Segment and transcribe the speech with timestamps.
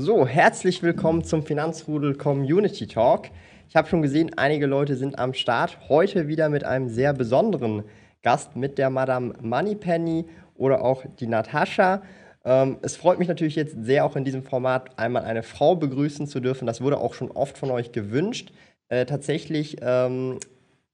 [0.00, 3.30] So, herzlich willkommen zum Finanzrudel Community Talk.
[3.68, 5.76] Ich habe schon gesehen, einige Leute sind am Start.
[5.88, 7.82] Heute wieder mit einem sehr besonderen
[8.22, 12.02] Gast, mit der Madame Moneypenny oder auch die Natascha.
[12.44, 16.28] Ähm, es freut mich natürlich jetzt sehr, auch in diesem Format einmal eine Frau begrüßen
[16.28, 16.66] zu dürfen.
[16.66, 18.52] Das wurde auch schon oft von euch gewünscht.
[18.88, 20.38] Äh, tatsächlich ähm,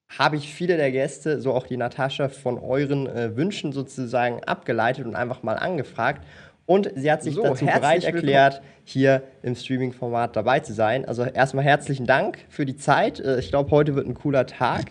[0.08, 5.04] habe ich viele der Gäste, so auch die Natascha, von euren äh, Wünschen sozusagen abgeleitet
[5.04, 6.24] und einfach mal angefragt.
[6.66, 11.04] Und sie hat sich so, dazu bereit erklärt, hier im Streaming-Format dabei zu sein.
[11.04, 13.20] Also erstmal herzlichen Dank für die Zeit.
[13.20, 14.86] Äh, ich glaube, heute wird ein cooler Tag.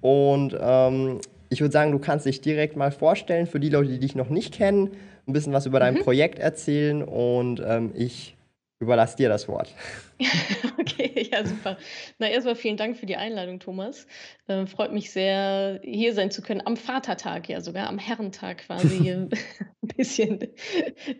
[0.00, 3.98] Und ähm, ich würde sagen, du kannst dich direkt mal vorstellen für die Leute, die
[3.98, 4.90] dich noch nicht kennen,
[5.28, 6.00] ein bisschen was über dein mhm.
[6.00, 8.36] Projekt erzählen und ähm, ich
[8.82, 9.72] überlasse dir das Wort.
[10.78, 11.78] okay, ja, super.
[12.18, 14.06] Na, erstmal vielen Dank für die Einladung, Thomas.
[14.48, 16.62] Äh, freut mich sehr, hier sein zu können.
[16.64, 19.14] Am Vatertag, ja, sogar am Herrentag quasi hier
[19.82, 20.48] ein bisschen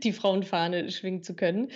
[0.02, 1.70] die Frauenfahne schwingen zu können.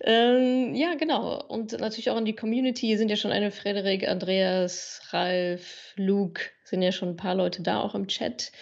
[0.00, 1.44] Ähm, ja, genau.
[1.46, 2.86] Und natürlich auch in die Community.
[2.86, 7.62] Hier sind ja schon eine Frederik, Andreas, Ralf, Luke, sind ja schon ein paar Leute
[7.62, 8.52] da auch im Chat.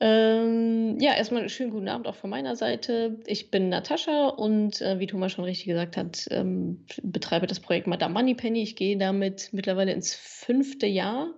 [0.00, 3.18] Ähm, ja, erstmal einen schönen guten Abend auch von meiner Seite.
[3.26, 7.86] Ich bin Natascha und äh, wie Thomas schon richtig gesagt hat, ähm, betreibe das Projekt
[7.86, 8.62] Madame Moneypenny.
[8.62, 11.32] Ich gehe damit mittlerweile ins fünfte Jahr.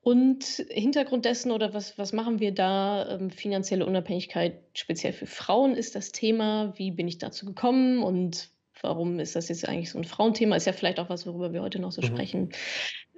[0.00, 3.16] Und Hintergrund dessen oder was, was machen wir da?
[3.16, 6.72] Ähm, finanzielle Unabhängigkeit speziell für Frauen ist das Thema.
[6.76, 8.48] Wie bin ich dazu gekommen und
[8.80, 10.56] warum ist das jetzt eigentlich so ein Frauenthema?
[10.56, 12.06] Ist ja vielleicht auch was, worüber wir heute noch so mhm.
[12.06, 12.48] sprechen.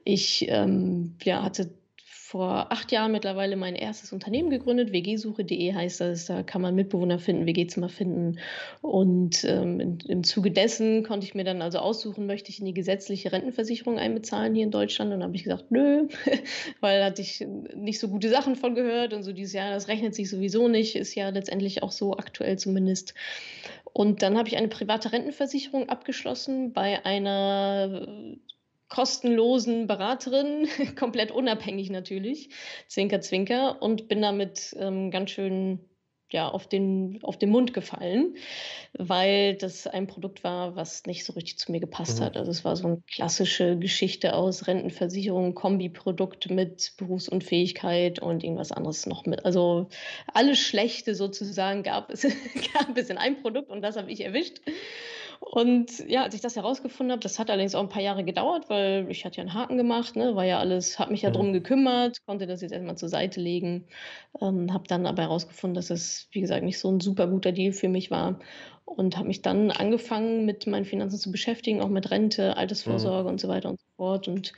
[0.05, 1.71] Ich ähm, ja, hatte
[2.31, 4.93] vor acht Jahren mittlerweile mein erstes Unternehmen gegründet.
[4.93, 6.27] WG-Suche.de heißt das.
[6.27, 8.39] Da kann man Mitbewohner finden, WG-Zimmer finden.
[8.83, 12.73] Und ähm, im Zuge dessen konnte ich mir dann also aussuchen, möchte ich in die
[12.73, 15.13] gesetzliche Rentenversicherung einbezahlen hier in Deutschland.
[15.13, 16.07] Und dann habe ich gesagt, nö,
[16.81, 19.13] weil hatte ich nicht so gute Sachen von gehört.
[19.13, 22.57] Und so dieses Jahr, das rechnet sich sowieso nicht, ist ja letztendlich auch so aktuell
[22.61, 23.15] zumindest.
[23.93, 28.05] Und dann habe ich eine private Rentenversicherung abgeschlossen bei einer
[28.91, 30.69] kostenlosen Beraterin,
[30.99, 32.51] komplett unabhängig natürlich,
[32.89, 35.81] Zwinker, Zwinker, und bin damit ähm, ganz schön
[36.33, 38.37] ja, auf, den, auf den Mund gefallen,
[38.93, 42.25] weil das ein Produkt war, was nicht so richtig zu mir gepasst mhm.
[42.25, 42.37] hat.
[42.37, 49.07] Also es war so eine klassische Geschichte aus Rentenversicherung, Kombiprodukt mit Berufsunfähigkeit und irgendwas anderes
[49.07, 49.45] noch mit.
[49.45, 49.89] Also
[50.33, 52.23] alles Schlechte sozusagen gab es,
[52.73, 54.61] gab es in einem Produkt und das habe ich erwischt.
[55.41, 58.69] Und ja, als ich das herausgefunden habe, das hat allerdings auch ein paar Jahre gedauert,
[58.69, 61.35] weil ich hatte ja einen Haken gemacht, ne, war ja alles, habe mich ja mhm.
[61.35, 63.87] drum gekümmert, konnte das jetzt erstmal zur Seite legen,
[64.41, 67.73] ähm, habe dann aber herausgefunden, dass es, wie gesagt, nicht so ein super guter Deal
[67.73, 68.39] für mich war
[68.85, 73.31] und habe mich dann angefangen, mit meinen Finanzen zu beschäftigen, auch mit Rente, Altersvorsorge mhm.
[73.31, 74.53] und so weiter und so fort und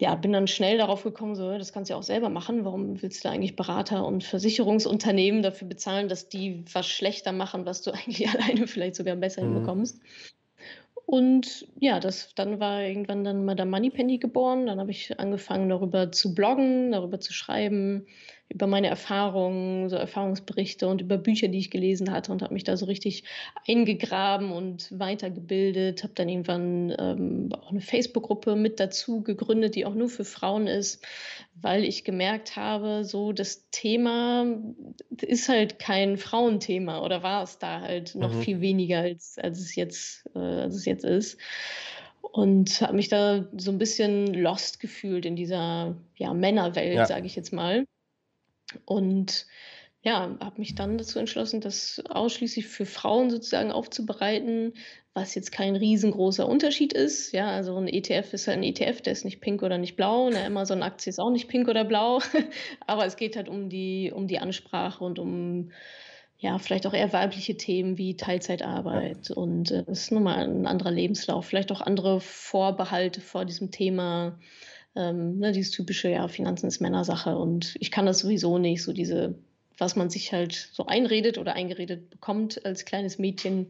[0.00, 2.64] ja, bin dann schnell darauf gekommen, so, das kannst du ja auch selber machen.
[2.64, 7.66] Warum willst du da eigentlich Berater und Versicherungsunternehmen dafür bezahlen, dass die was schlechter machen,
[7.66, 9.54] was du eigentlich alleine vielleicht sogar besser mhm.
[9.54, 10.00] hinbekommst?
[11.04, 14.66] Und ja, das, dann war irgendwann dann Madame Moneypenny geboren.
[14.66, 18.06] Dann habe ich angefangen, darüber zu bloggen, darüber zu schreiben,
[18.50, 22.64] über meine Erfahrungen, so Erfahrungsberichte und über Bücher, die ich gelesen hatte und habe mich
[22.64, 23.24] da so richtig
[23.66, 26.02] eingegraben und weitergebildet.
[26.02, 30.66] Habe dann irgendwann ähm, auch eine Facebook-Gruppe mit dazu gegründet, die auch nur für Frauen
[30.66, 31.06] ist,
[31.60, 34.46] weil ich gemerkt habe, so das Thema
[35.20, 38.42] ist halt kein Frauenthema oder war es da halt noch mhm.
[38.42, 41.38] viel weniger, als, als, es jetzt, äh, als es jetzt ist
[42.20, 47.06] und habe mich da so ein bisschen lost gefühlt in dieser ja, Männerwelt, ja.
[47.06, 47.84] sage ich jetzt mal.
[48.84, 49.46] Und
[50.02, 54.74] ja, habe mich dann dazu entschlossen, das ausschließlich für Frauen sozusagen aufzubereiten,
[55.12, 57.32] was jetzt kein riesengroßer Unterschied ist.
[57.32, 60.28] Ja, also ein ETF ist halt ein ETF, der ist nicht pink oder nicht blau.
[60.28, 62.20] Eine Amazon-Aktie ist auch nicht pink oder blau.
[62.86, 65.72] Aber es geht halt um die, um die Ansprache und um
[66.40, 69.32] ja, vielleicht auch eher weibliche Themen wie Teilzeitarbeit.
[69.32, 73.72] Und äh, das ist nun mal ein anderer Lebenslauf, vielleicht auch andere Vorbehalte vor diesem
[73.72, 74.38] Thema.
[74.98, 78.92] Ähm, ne, dieses typische, ja, Finanzen ist Männersache und ich kann das sowieso nicht, so
[78.92, 79.36] diese,
[79.78, 83.68] was man sich halt so einredet oder eingeredet bekommt als kleines Mädchen.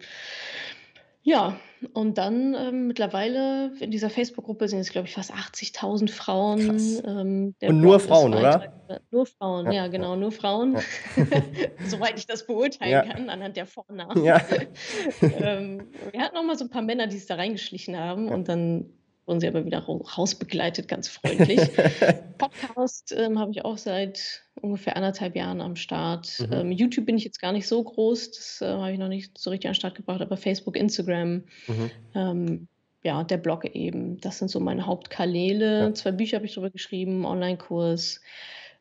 [1.22, 1.60] Ja,
[1.92, 7.02] und dann, ähm, mittlerweile in dieser Facebook-Gruppe sind es, glaube ich, fast 80.000 Frauen.
[7.04, 8.72] Ähm, Und nur Frauen, oder?
[9.10, 10.80] nur Frauen, Ja, ja, ja, genau, nur Frauen, ja.
[11.86, 14.24] soweit ich das beurteilen kann anhand der Vornamen.
[14.24, 14.40] Ja.
[15.20, 18.48] Ähm, wir hatten auch mal so 'n paar Männer, die sich da reingeschlichen haben und
[18.48, 18.86] dann
[19.28, 21.60] wurden sie aber wieder rau rausbegleitet, ganz freundlich.
[22.38, 26.38] Podcast, ähm, habe ich auch seit ungefähr 1,5 Jahren am Start.
[26.40, 26.52] Mhm.
[26.52, 29.36] Ähm, YouTube bin ich jetzt gar nicht so groß, das, äh, habe ich noch nicht
[29.38, 31.90] so richtig an 'n Start gebracht, aber Facebook, Instagram, Mhm.
[32.14, 32.68] ähm,
[33.04, 34.20] ja, der Blog eben.
[34.20, 34.86] Das sind so meine Ja.
[34.86, 35.92] Hauptkanäle.
[35.94, 38.20] 2 Bücher habe ich drüber geschrieben, Onlinekurs.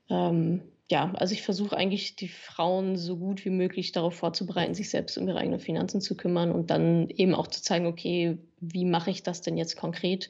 [0.09, 4.89] Ähm, ja, also ich versuche eigentlich, die Frauen so gut wie möglich darauf vorzubereiten, sich
[4.89, 8.86] selbst um ihre eigenen Finanzen zu kümmern und dann eben auch zu zeigen: „Okay, wie
[8.86, 10.30] mache ich das denn jetzt konkret?“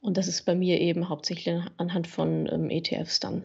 [0.00, 3.44] Und das ist bei mir eben hauptsächlich anhand von, ähm, ETFs dann.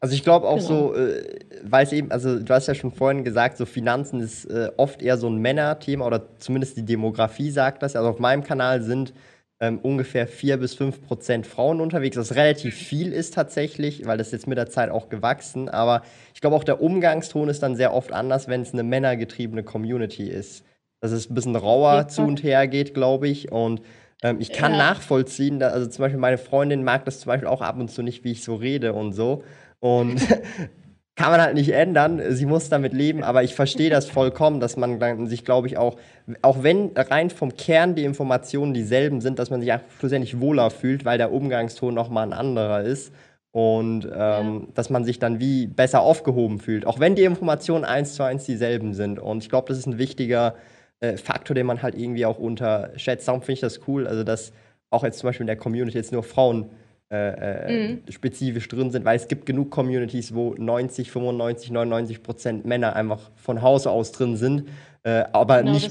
[0.00, 0.60] Also, ich glaube auch Genau.
[0.60, 4.70] so, äh, weil's eben also, du hast ja schon vorhin gesagt, so Finanzen ist, äh,
[4.76, 7.94] oft eher so 'n Männerthema oder zumindest die Demografie sagt das.
[7.94, 9.14] Also, auf meinem Kanal sind,
[9.62, 14.28] ähm, ungefähr 4 bis 5 % Frauen unterwegs, was relativ viel ist tatsächlich, weil das
[14.28, 15.70] ist jetzt mit der Zeit auch gewachsen.
[15.70, 16.02] Aber
[16.34, 20.64] ich glaube auch, der Umgangston ist dann sehr oft anders, wenn's 'ne männergetriebene Community ist.
[21.00, 23.52] Dass es 'n bisschen rauer jeden zu und her geht, glaube ich.
[23.52, 23.82] Und,
[24.24, 24.78] ähm, ich kann Ja.
[24.78, 28.02] nachvollziehen, da also, zum Beispiel meine Freundin mag das zum Beispiel auch ab und zu
[28.02, 29.44] nicht, wie ich so rede und so.
[29.80, 30.16] Und
[31.16, 32.22] kann man halt nicht ändern.
[32.30, 35.76] Sie muss damit leben, aber ich verstehe das vollkommen, dass man dann sich, glaube ich,
[35.76, 35.96] auch
[36.40, 40.70] auch wenn rein vom Kern die Informationen dieselben sind, dass man sich einfach schlussendlich wohler
[40.70, 43.12] fühlt, weil der Umgangston noch mal 'n anderer ist
[43.50, 44.40] und, Ja.
[44.40, 48.22] ähm, dass man sich dann wie besser aufgehoben fühlt, auch wenn die Informationen eins zu
[48.22, 49.18] eins dieselben sind.
[49.18, 50.54] Und ich glaube, das ist 'n wichtiger,
[51.00, 53.28] äh, Faktor, den man halt irgendwie auch unterschätzt.
[53.28, 54.52] Darum finde ich das cool, also, dass
[54.90, 56.70] auch jetzt zum Beispiel in der Community jetzt nur Frauen,
[57.12, 58.02] äh, äh, Mhm.
[58.10, 63.30] spezifisch drin sind, weil es gibt genug Communities, wo 90, 95, 99 % Männer einfach
[63.36, 64.68] von Hause aus drin sind,
[65.04, 65.90] äh, aber Genau, nicht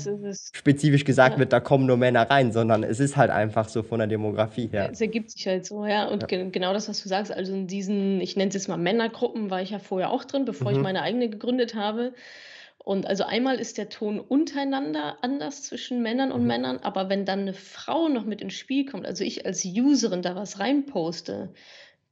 [0.53, 1.39] spezifisch gesagt Ja.
[1.39, 4.67] wird, da kommen nur Männer rein, sondern es ist halt einfach so von der Demografie
[4.71, 4.89] her.
[4.91, 6.07] es ergibt sich halt so, ja.
[6.07, 6.27] Und Ja.
[6.27, 9.49] ge genau das, was du sagst, also, in diesen, ich nenne es jetzt mal Männergruppen,
[9.51, 10.83] war ich ja vorher auch drin, bevor ich Mhm.
[10.83, 12.13] meine eigene gegründet habe.
[12.85, 16.47] Und also, einmal ist der Ton untereinander anders zwischen Männern und Mhm.
[16.47, 20.21] Männern, aber wenn dann 'ne Frau noch mit ins Spiel kommt, also, ich als Userin
[20.23, 21.53] da was reinposte,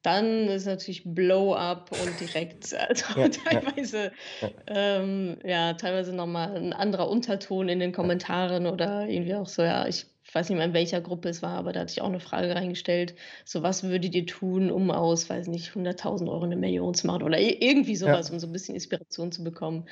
[0.04, 4.50] dann ist natürlich Blow up und direkt also, Ja, teilweise Ja.
[4.68, 7.92] ähm, ja, teilweise noch mal 'n anderer Unterton in den.
[7.94, 11.52] Kommentaren oder irgendwie auch so, ja, ich weiß nicht mehr, in welcher Gruppe es war,
[11.58, 13.16] aber da hatte ich auch 'ne Frage reingestellt,
[13.46, 17.24] so: „Was würdet ihr tun, um aus, weiß nicht, 100.000 € 'ne Million zu machen?“
[17.24, 18.20] Oder irgendwie so Ja.
[18.32, 19.88] um so 'n bisschen Inspiration zu bekommen.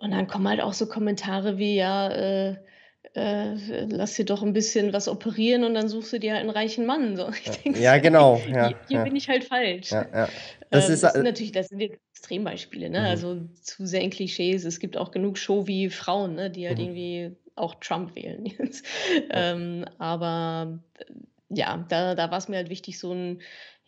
[0.00, 2.56] Und dann kommen halt auch so Kommentare wie: „Ja, äh,
[3.14, 6.50] äh, lass dir doch 'n bisschen was operieren und dann suchst du dir halt 'n
[6.50, 7.28] reichen Mann“, so.
[7.44, 7.58] Ich Ja.
[7.62, 8.44] denke Ja, genau.
[8.46, 9.04] „Hi Ja, hier hier ja.
[9.04, 10.32] bin ich halt falsch.“ Ja, ja.
[10.70, 13.02] Das Ähm, ist, das sind äh natürlich das sind jetzt Extrembeispiele, ne?
[13.02, 13.06] Mhm.
[13.08, 14.64] Also, zu sehr in Klischees.
[14.64, 16.80] Es gibt auch genug Showy-Frauen, ne, die halt Mhm.
[16.80, 18.86] irgendwie auch Trump wählen jetzt.
[19.30, 21.04] Ähm, aber, äh,
[21.50, 23.40] ja, da da war's mir halt wichtig, so 'n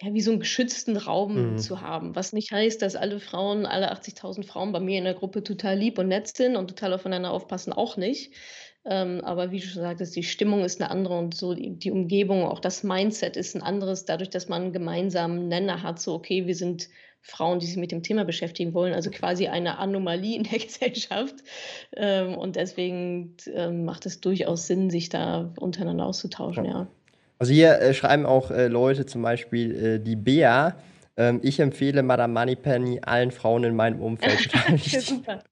[0.02, 1.56] ja, wie so 'n geschützten Raum Mhm.
[1.56, 5.14] zu haben, was nicht heißt, dass alle Frauen alle 80.000 Frauen bei mir in der
[5.14, 8.34] Gruppe total lieb und nett sind und total aufeinander aufpassen, auch nicht.
[8.84, 11.90] Ähm, aber wie du schon sagtest, die Stimmung ist 'ne andere und so die die
[11.92, 16.14] Umgebung, auch das Mindset ist 'n anderes, dadurch, dass man 'n gemeinsamen Nenner hat, so:
[16.14, 16.88] „Okay, wir sind
[17.20, 21.36] Frauen, die sich mit dem Thema beschäftigen wollen“, also, quasi eine Anomalie in der Gesellschaft.
[21.96, 26.66] Ähm, und deswegen ähm, macht es durchaus Sinn, sich da untereinander auszutauschen, Ja.
[26.66, 26.92] ja.
[27.42, 30.76] Also, hier, äh, schreiben auch, äh, Leute zum Beispiel, äh, die Bea,
[31.16, 35.08] ähm: „Ich empfehle Madame Moneypenny allen Frauen in meinem Umfeld.“ Total Ja, wichtig.
[35.08, 35.42] super.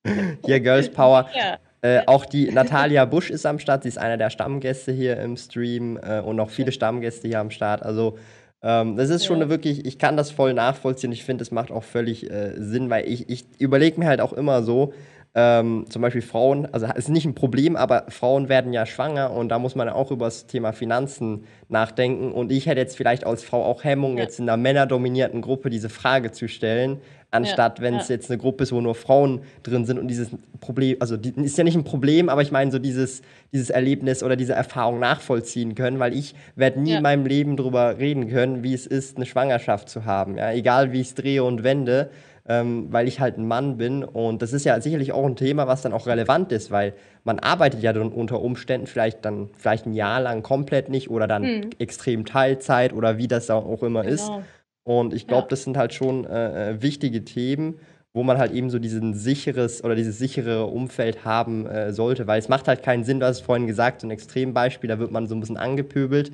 [0.44, 1.28] Hier Girls Power.
[1.34, 1.58] Ja.
[1.82, 3.82] Äh, auch die Natalia Busch ist am Start.
[3.82, 6.70] Sie ist einer der Stammgäste hier im Stream, äh, und noch viele.
[6.70, 7.82] Stammgäste hier am Start.
[7.82, 8.18] Also,
[8.62, 9.46] ähm, das ist schon Ja.
[9.46, 11.10] 'ne wirklich ich kann das voll nachvollziehen.
[11.10, 14.32] Ich finde, das macht auch völlig, äh, Sinn, weil ich ich überlege mir halt auch
[14.32, 14.92] immer so,
[15.34, 19.48] ähm, zum Beispiel Frauen also, ist nicht 'n Problem, aber Frauen werden ja schwanger und
[19.48, 22.32] da muss man ja auch übers Thema Finanzen nachdenken.
[22.32, 24.24] Und ich hätte jetzt vielleicht als Frau auch Hemmungen, Ja.
[24.24, 27.00] jetzt in 'ner männerdominierten Gruppe diese Frage zu stellen,
[27.42, 27.86] Ja, anstatt ja.
[28.08, 31.56] jetzt 'ne Gruppe ist, wo nur Frauen drin sind und dieses Problem also, die ist
[31.58, 33.22] ja nicht 'n Problem, aber ich meine so dieses
[33.52, 37.98] dieses Erlebnis oder diese Erfahrung nachvollziehen können, weil ich werde nie in meinem Leben drüber
[37.98, 41.62] reden können, wie es ist, 'ne Schwangerschaft zu haben, ja, egal wie ich's drehe und
[41.62, 42.10] wende,
[42.50, 44.02] ähm, weil ich halt 'n Mann bin.
[44.04, 47.38] Und das ist ja sicherlich auch 'n Thema, was dann auch relevant ist, weil man
[47.38, 51.44] arbeitet ja dann unter Umständen vielleicht dann vielleicht 'n Jahr lang komplett nicht oder dann
[51.44, 51.70] Mhm.
[51.78, 54.28] extrem Teilzeit oder wie das auch immer ist.
[54.30, 54.44] Genau.
[54.84, 55.48] Und ich glaube, Ja.
[55.50, 57.78] das sind halt schon, äh, äh, wichtige Themen,
[58.14, 62.40] wo man halt eben so diesen sicheres oder dieses sichere Umfeld haben, äh, sollte, weil
[62.40, 65.12] es macht halt keinen Sinn, du hast es vorhin gesagt, so 'n Extrembeispiel, da wird
[65.12, 66.32] man so 'n bisschen angepöbelt.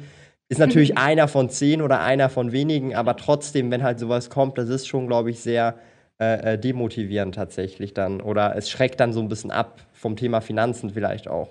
[0.49, 4.31] Ist natürlich einer von 10 oder einer von wenigen, aber trotzdem, wenn halt so was
[4.31, 5.75] kommt, das ist schon, glaube ich, sehr,
[6.21, 10.41] äh, äh, demotivierend tatsächlich dann oder es schreckt dann so 'n bisschen ab vom Thema
[10.41, 11.51] Finanzen vielleicht auch.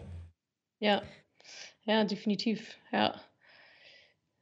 [0.80, 1.02] Ja.
[1.86, 3.16] Ja, definitiv, ja.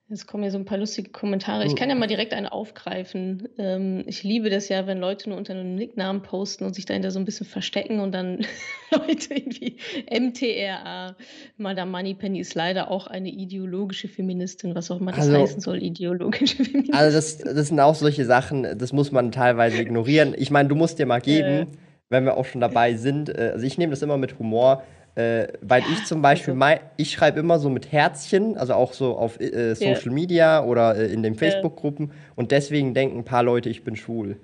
[0.10, 1.66] Jetzt kommen ja so 'n paar lustige Kommentare.
[1.66, 3.48] Ich kann ja mal direkt einen aufgreifen.
[3.58, 7.10] Ähm, ich liebe das ja, wenn Leute nur unter 'nem Nicknamen posten und sich dahinter
[7.10, 8.40] so 'n bisschen verstecken und dann
[8.92, 9.78] Leute irgendwie
[10.12, 11.16] MTRA,
[11.58, 15.82] Madame Moneypenny ist leider auch eine ideologische Feministin, was auch immer das Also heißen soll,
[15.82, 16.58] ideologische
[16.92, 17.56] Also, das Feministin.
[17.56, 20.36] das sind auch solche Sachen, das muss man teilweise ignorieren.
[20.38, 21.68] Ich meine, du musst dir mal geben,
[22.10, 24.84] wenn wir auch schon dabei sind äh, also, ich nehme das immer mit Humor,
[25.16, 28.94] äh, weil ich zum Beispiel also mei ich schreibe immer so mit Herzchen, also, auch
[28.94, 29.86] so auf, äh, Ja.
[29.96, 31.36] Social Media oder, äh, in den.
[31.36, 34.38] Facebook-Gruppen und deswegen denken 'n paar Leute, ich bin schwul.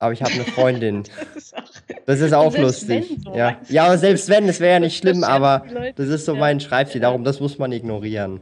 [0.00, 1.04] Aber ich habe 'ne Freundin.
[1.24, 1.70] Das ist auch
[2.06, 3.60] Das ist auch lustig, so, ja.
[3.68, 6.60] Ja, aber selbst wenn, es wäre ja nicht Das schlimm, aber das ist so mein
[6.60, 8.40] Schreibstil, darum das muss man ignorieren.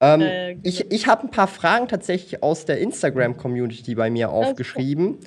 [0.00, 0.94] Ähm, ja, ich genau.
[0.94, 5.18] ich habe 'n paar Fragen tatsächlich aus der Instagram-Community bei mir aufgeschrieben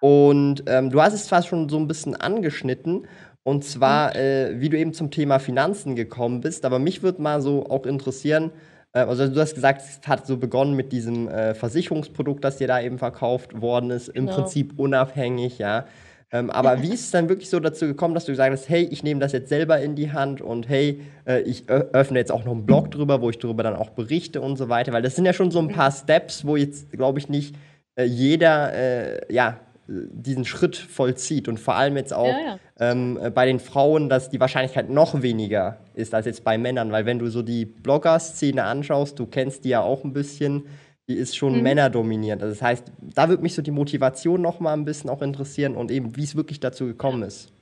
[0.00, 3.06] und, ähm, du hast es zwar schon so 'n bisschen angeschnitten
[3.44, 4.04] und Mhm.
[4.04, 7.66] zwar, äh, wie du eben zum Thema Finanzen gekommen bist, aber mich würde mal so
[7.68, 8.52] auch interessieren
[8.94, 12.68] äh, also, du hast gesagt, es hat so begonnen mit diesem, äh, Versicherungsprodukt, das dir
[12.68, 14.28] da eben verkauft worden ist, im Genau.
[14.28, 15.86] Prinzip unabhängig, ja.
[16.32, 18.84] Ähm, aber wie ist es dann wirklich so dazu gekommen, dass du gesagt hast: „Hey,
[18.84, 22.44] ich nehme das jetzt selber in die Hand und hey, äh, ich öffne jetzt auch
[22.44, 24.92] noch 'n Blog drüber, wo ich darüber dann auch berichte“ und so weiter?
[24.92, 25.92] Weil das sind ja schon so 'n paar Mhm.
[25.92, 27.56] Steps, wo jetzt, glaube ich, nicht,
[27.96, 32.64] äh, jeder, äh, ja, diesen Schritt vollzieht und vor allem jetzt Ja, auch, ja, total.
[32.78, 36.90] ähm, äh, bei den Frauen, dass die Wahrscheinlichkeit noch weniger ist als jetzt bei Männern,
[36.92, 40.66] weil wenn du so die Blogger-Szene anschaust, du kennst die ja auch 'n bisschen,
[41.08, 41.62] die ist schon Mhm.
[41.62, 42.42] männerdominiert.
[42.42, 45.76] Also, das heißt, da würde mich so die Motivation noch mal 'n bisschen auch interessieren
[45.76, 47.16] und eben, wie's wirklich dazu Ja.
[47.16, 47.54] gekommen ist.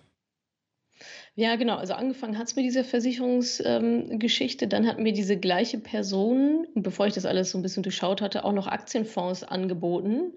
[1.38, 1.76] Ja, genau.
[1.76, 4.18] Also, angefangen hat's mit dieser Versicherungs ähm.
[4.68, 8.44] Dann hat mir diese gleiche Person, bevor ich das alles so 'n bisschen durchschaut hatte,
[8.44, 10.34] auch noch Aktienfonds angeboten.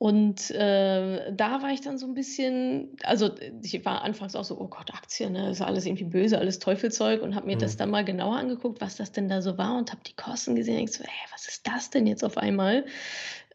[0.00, 3.30] Und, äh, da war ich dann so 'n bisschen also,
[3.62, 7.22] ich war anfangs auch so: „Oh Gott, Aktien, ne, ist alles irgendwie böse, alles Teufelzeug“
[7.22, 7.78] und habe mir das Mhm.
[7.78, 10.76] dann mal genauer angeguckt, was das denn da so war und habe die Kosten gesehen
[10.76, 12.84] denke so: „Hä, was ist das denn jetzt auf einmal?“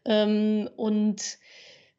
[0.04, 1.38] Ähm, und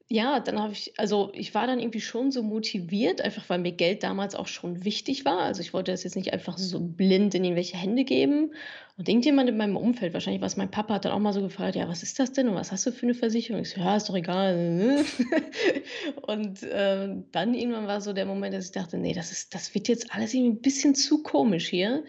[0.09, 3.71] ja, dann habe ich also, ich war dann irgendwie schon so motiviert, einfach weil mir
[3.71, 5.39] Geld damals auch schon wichtig war.
[5.39, 8.53] Also, ich wollte das jetzt nicht einfach so blind in irgendwelche Hände geben.
[8.97, 11.75] Und irgendjemand in meinem Umfeld, wahrscheinlich war's mein Papa, hat dann auch mal so gefragt:
[11.75, 13.95] „Ja, was ist das denn und was hast du für 'ne Versicherung?“ Ich so: „Ja,
[13.95, 15.03] ist doch egal.“
[16.21, 19.73] Und, ähm, dann irgendwann war so der Moment, dass ich dachte: „Ne, das ist das
[19.73, 22.03] wird jetzt alles irgendwie 'n bisschen zu komisch hier.“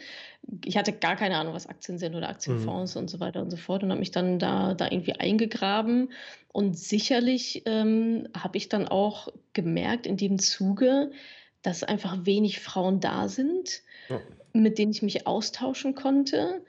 [0.64, 2.32] Ich hatte gar keine Ahnung, was Aktien sind oder Mhm.
[2.34, 6.12] Aktienfonds und so weiter und so fort und habe mich dann da da irgendwie eingegraben.
[6.52, 11.10] Und sicherlich, ähm, habe ich dann auch gemerkt in dem Zuge,
[11.62, 14.20] dass einfach wenig Frauen da sind, Ja.
[14.52, 16.62] mit denen ich mich austauschen konnte.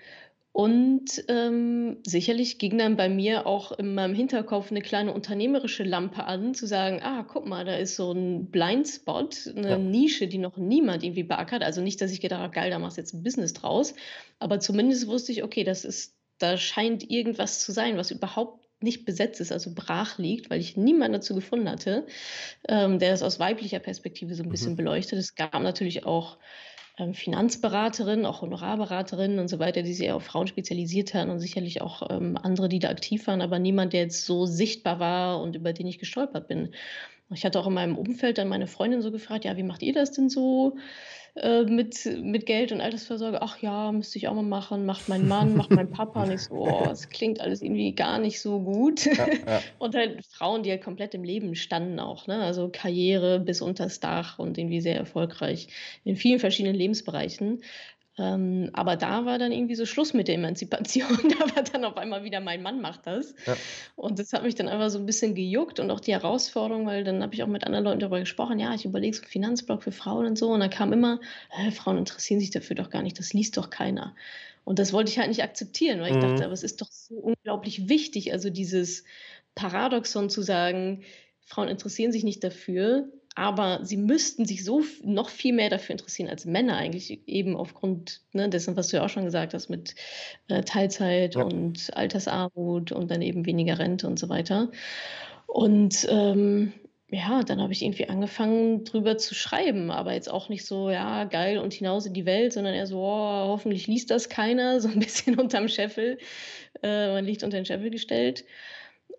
[0.55, 6.24] Und, ähm, sicherlich ging dann bei mir auch in meinem Hinterkopf 'ne kleine unternehmerische Lampe
[6.24, 9.77] an, zu sagen: „Ah, guck mal, da ist so 'n Blindspot, 'ne Ja.
[9.77, 12.95] Nische, die noch niemand irgendwie beackert.“ Also, nicht, dass ich gedacht habe: „Geil, da machst
[12.95, 13.95] du jetzt 'n Business draus.“
[14.39, 19.03] Aber zumindest wusste ich: „Okay, das ist da scheint irgendwas zu sein, was überhaupt nicht
[19.05, 22.05] besetzt ist, also, brach liegt“, weil ich niemanden dazu gefunden hatte,
[22.69, 24.77] ähm, der das aus weiblicher Perspektive so 'n bisschen Mhm.
[24.77, 25.19] beleuchtet.
[25.19, 26.38] Es gab natürlich auch,
[27.14, 32.10] Finanzberaterinnen, auch Honorarberaterinnen und so weiter, die sich auf Frauen spezialisiert hatten und sicherlich auch,
[32.10, 35.74] ähm, andere, die da aktiv waren, aber niemand, der jetzt so sichtbar war und über
[35.74, 36.74] den ich gestolpert bin.
[37.34, 39.94] Ich hatte auch in meinem Umfeld dann meine Freundin so gefragt: „Ja, wie macht ihr
[39.94, 40.77] das denn so,
[41.36, 45.27] äh, mit mit Geld und Altersvorsorge?“ „Ach ja, müsste ich auch mal machen, macht mein
[45.27, 48.62] Mann, macht mein Papa.“ Und ich so: „Oh, das klingt alles irgendwie gar nicht so
[48.62, 49.65] gut.“ Ja, ja.
[49.79, 52.41] Und halt Frauen, die halt komplett im Leben standen auch, ne?
[52.44, 55.67] Also, Karriere bis unters Dach und irgendwie sehr erfolgreich
[56.03, 57.62] in vielen verschiedenen Lebensbereichen.
[58.17, 61.07] Ähm, aber da war dann irgendwie so Schluss mit der Emanzipation.
[61.39, 63.65] Da war dann auf einmal wieder: „Mein Mann macht das.“ Ja.
[63.95, 67.03] Und das hat mich dann einfach so 'n bisschen gejuckt und auch die Herausforderung, weil
[67.03, 69.84] dann habe ich auch mit anderen Leuten darüber gesprochen: „Ja, ich überlege so 'n Finanzblog
[69.84, 71.19] für Frauen und so.“ Und dann kam immer:
[71.50, 74.15] „Hä, Frauen interessieren sich dafür doch gar nicht, das liest doch keiner.“
[74.63, 76.45] Und das wollte ich halt nicht akzeptieren, weil ich dachte: Mhm.
[76.45, 79.03] „Aber es ist doch so unglaublich wichtig.“ Also, dieses
[79.55, 81.03] Paradoxon zu sagen,
[81.41, 86.30] Frauen interessieren sich nicht dafür, aber sie müssten sich so noch viel mehr dafür interessieren
[86.30, 89.96] als Männer eigentlich, eben aufgrund, ne, dessen, was du ja auch schon gesagt hast mit,
[90.50, 91.44] äh, Teilzeit Ja.
[91.44, 94.72] und Altersarmut und dann eben weniger Rente und so weiter.
[95.48, 96.74] Und, ähm,
[97.12, 101.25] ja, dann habe ich irgendwie angefangen, drüber zu schreiben, aber jetzt auch nicht so: „Ja,
[101.25, 104.88] geil und hinaus in die Welt“, sondern eher so: „Oh, hoffentlich liest das keiner“, so
[104.89, 106.18] 'n bisschen unterm Scheffel
[106.84, 108.46] äh, mein Licht unter den Scheffel gestellt.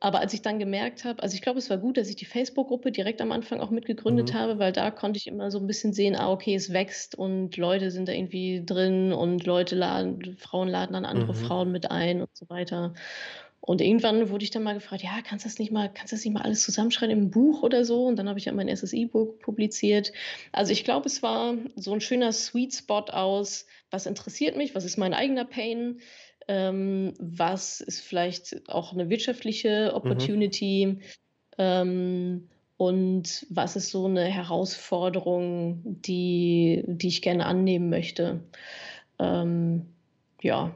[0.00, 2.26] Aber als ich dann gemerkt habe also, ich glaube, es war gut, dass ich die
[2.26, 4.34] Facebook-Gruppe direkt am Anfang auch mitgegründet Mhm.
[4.34, 7.56] habe, weil da konnte ich immer so 'n bisschen sehen: „Ah, okay, es wächst und
[7.56, 11.34] Leute sind da irgendwie drin und Leute laden Frauen laden dann andere Mhm.
[11.34, 12.92] Frauen mit ein“ und so weiter.
[13.60, 16.16] Und irgendwann wurde ich dann mal gefragt, ja, kannst du das nicht mal, kannst du
[16.16, 18.04] das nicht mal alles zusammenschreiben im Buch oder so?
[18.06, 20.12] Und dann habe ich ja mein erstes E-Book publiziert.
[20.52, 24.84] Also ich glaube, es war so ein schöner Sweet Spot aus, was interessiert mich, was
[24.84, 26.00] ist mein eigener Pain,
[26.48, 29.94] ähm, was ist vielleicht auch eine wirtschaftliche Mhm.
[29.94, 31.00] Opportunity
[31.58, 38.44] ähm, und was ist so eine Herausforderung, die, die ich gerne annehmen möchte.
[39.18, 39.94] Ähm,
[40.42, 40.74] ja,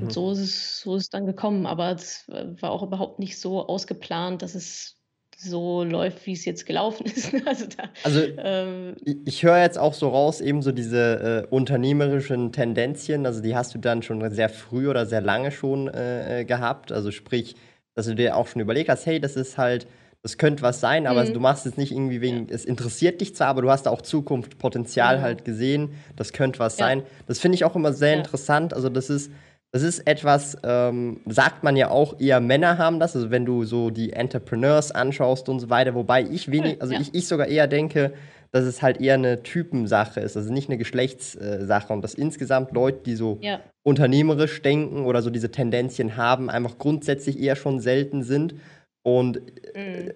[0.00, 0.12] und Mhm.
[0.12, 1.66] so ist es, so ist es dann gekommen.
[1.66, 5.03] Aber es war auch überhaupt nicht so ausgeplant, dass es
[5.38, 7.32] so läuft, wie es jetzt gelaufen ist.
[7.46, 12.52] Also da, Also ähm, ich höre jetzt auch so raus, eben so diese äh, unternehmerischen
[12.52, 16.44] Tendenzien, also die hast du dann schon sehr früh oder sehr lange schon äh, äh,
[16.44, 16.92] gehabt.
[16.92, 17.56] Also sprich,
[17.94, 19.86] dass du dir auch schon überlegt hast, hey, das ist halt,
[20.22, 23.20] das könnte was sein, aber du mhm, machst es nicht irgendwie ja, wegen, es interessiert
[23.20, 25.26] dich zwar, aber du hast da auch Zukunft, Potenzial genau.
[25.26, 27.02] halt gesehen, das könnte was Ja, sein.
[27.26, 28.72] Das finde ich auch immer sehr ja, interessant.
[28.74, 29.30] Also das ist,
[29.74, 33.16] das ist etwas, ähm, sagt man ja auch, eher Männer haben das.
[33.16, 37.00] Also wenn du so die Entrepreneurs anschaust und so weiter, wobei ich wenig, also Ja,
[37.00, 38.12] ich, ich sogar eher denke,
[38.52, 41.92] dass es halt eher eine Typensache ist, also nicht eine Geschlechtssache.
[41.92, 46.78] Und dass insgesamt Leute, die so ja, unternehmerisch denken oder so diese Tendenzien haben, einfach
[46.78, 48.54] grundsätzlich eher schon selten sind.
[49.02, 50.10] Und mm,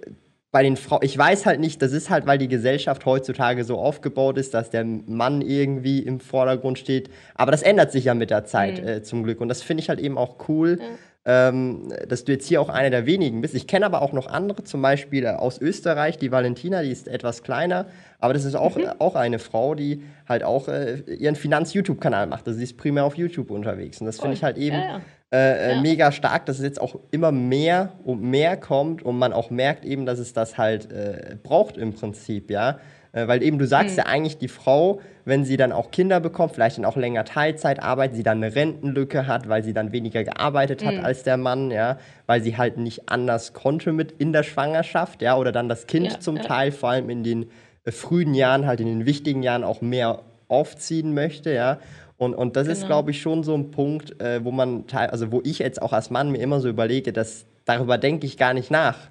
[0.59, 3.79] bei den Frauen, ich weiß halt nicht, das ist halt, weil die Gesellschaft heutzutage so
[3.79, 7.11] aufgebaut ist, dass der Mann irgendwie im Vordergrund steht.
[7.37, 9.41] Aber das ändert sich ja mit der Zeit, mm, äh, zum Glück.
[9.41, 12.71] Und das finde ich halt eben auch cool, ja, ähm, dass du jetzt hier auch
[12.71, 13.55] einer der wenigen bist.
[13.55, 17.07] Ich kenne aber auch noch andere, zum Beispiel äh, aus Österreich, die Valentina, die ist
[17.07, 17.87] etwas kleiner,
[18.19, 18.83] aber das ist auch, mhm.
[18.83, 22.49] äh, auch eine Frau, die halt auch äh, ihren Finanz-YouTube-Kanal macht.
[22.49, 24.01] Also sie ist primär auf YouTube unterwegs.
[24.01, 25.01] Und das finde ich halt eben Ja, ja,
[25.31, 29.19] äh, äh, ja, mega stark, dass es jetzt auch immer mehr und mehr kommt und
[29.19, 32.79] man auch merkt eben, dass es das halt äh, braucht im Prinzip, ja.
[33.13, 36.21] Äh, weil eben du sagst mm, ja eigentlich, die Frau, wenn sie dann auch Kinder
[36.21, 39.93] bekommt, vielleicht dann auch länger Teilzeit arbeitet, sie dann eine Rentenlücke hat, weil sie dann
[39.93, 44.13] weniger gearbeitet hat mm, als der Mann, ja, weil sie halt nicht anders konnte mit
[44.13, 47.23] in der Schwangerschaft, ja, oder dann das Kind ja, zum ja, Teil, vor allem in
[47.23, 47.51] den
[47.85, 51.79] äh, frühen Jahren, halt in den wichtigen Jahren auch mehr aufziehen möchte, ja.
[52.19, 52.89] Und, und das ist, genau.
[52.89, 55.93] glaube ich, schon so ein Punkt, äh, wo man, teil- also wo ich jetzt auch
[55.95, 59.11] als Mann mir immer so überlege, dass darüber denke ich gar nicht nach.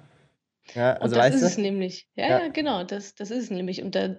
[0.74, 1.62] Ja, also Und das ist es du?
[1.62, 2.08] nämlich.
[2.14, 2.38] Ja, Ja.
[2.44, 3.82] ja, genau, das, das ist es nämlich.
[3.82, 4.16] Und da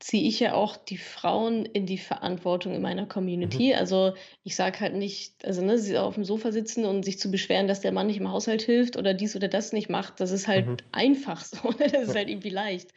[0.00, 3.06] ziehe ich ja auch die Frauen in die Verantwortung in meiner
[3.40, 3.64] Mhm.
[3.64, 3.74] Community.
[3.74, 7.30] Also ich sage halt nicht, also ne, sie auf dem Sofa sitzen und sich zu
[7.30, 10.30] beschweren, dass der Mann nicht im Haushalt hilft oder dies oder das nicht macht, das
[10.30, 10.76] ist Mhm.
[10.76, 11.70] halt einfach so.
[11.78, 11.86] ne?
[11.90, 12.14] Das ist Ja.
[12.14, 12.90] halt irgendwie leicht.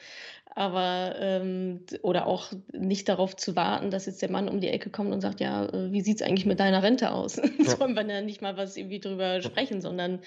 [0.55, 4.89] Aber, ähm, oder auch nicht darauf zu warten, dass jetzt der Mann um die Ecke
[4.89, 7.35] kommt und sagt, ja, äh, wie sieht es eigentlich mit deiner Rente aus?
[7.65, 7.77] Ja.
[7.77, 9.51] Sollen wir da nicht mal was irgendwie drüber Ja.
[9.51, 10.21] sprechen, sondern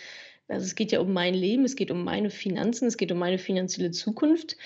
[0.49, 3.19] also es geht ja um mein Leben, es geht um meine Finanzen, es geht um
[3.19, 4.57] meine finanzielle Zukunft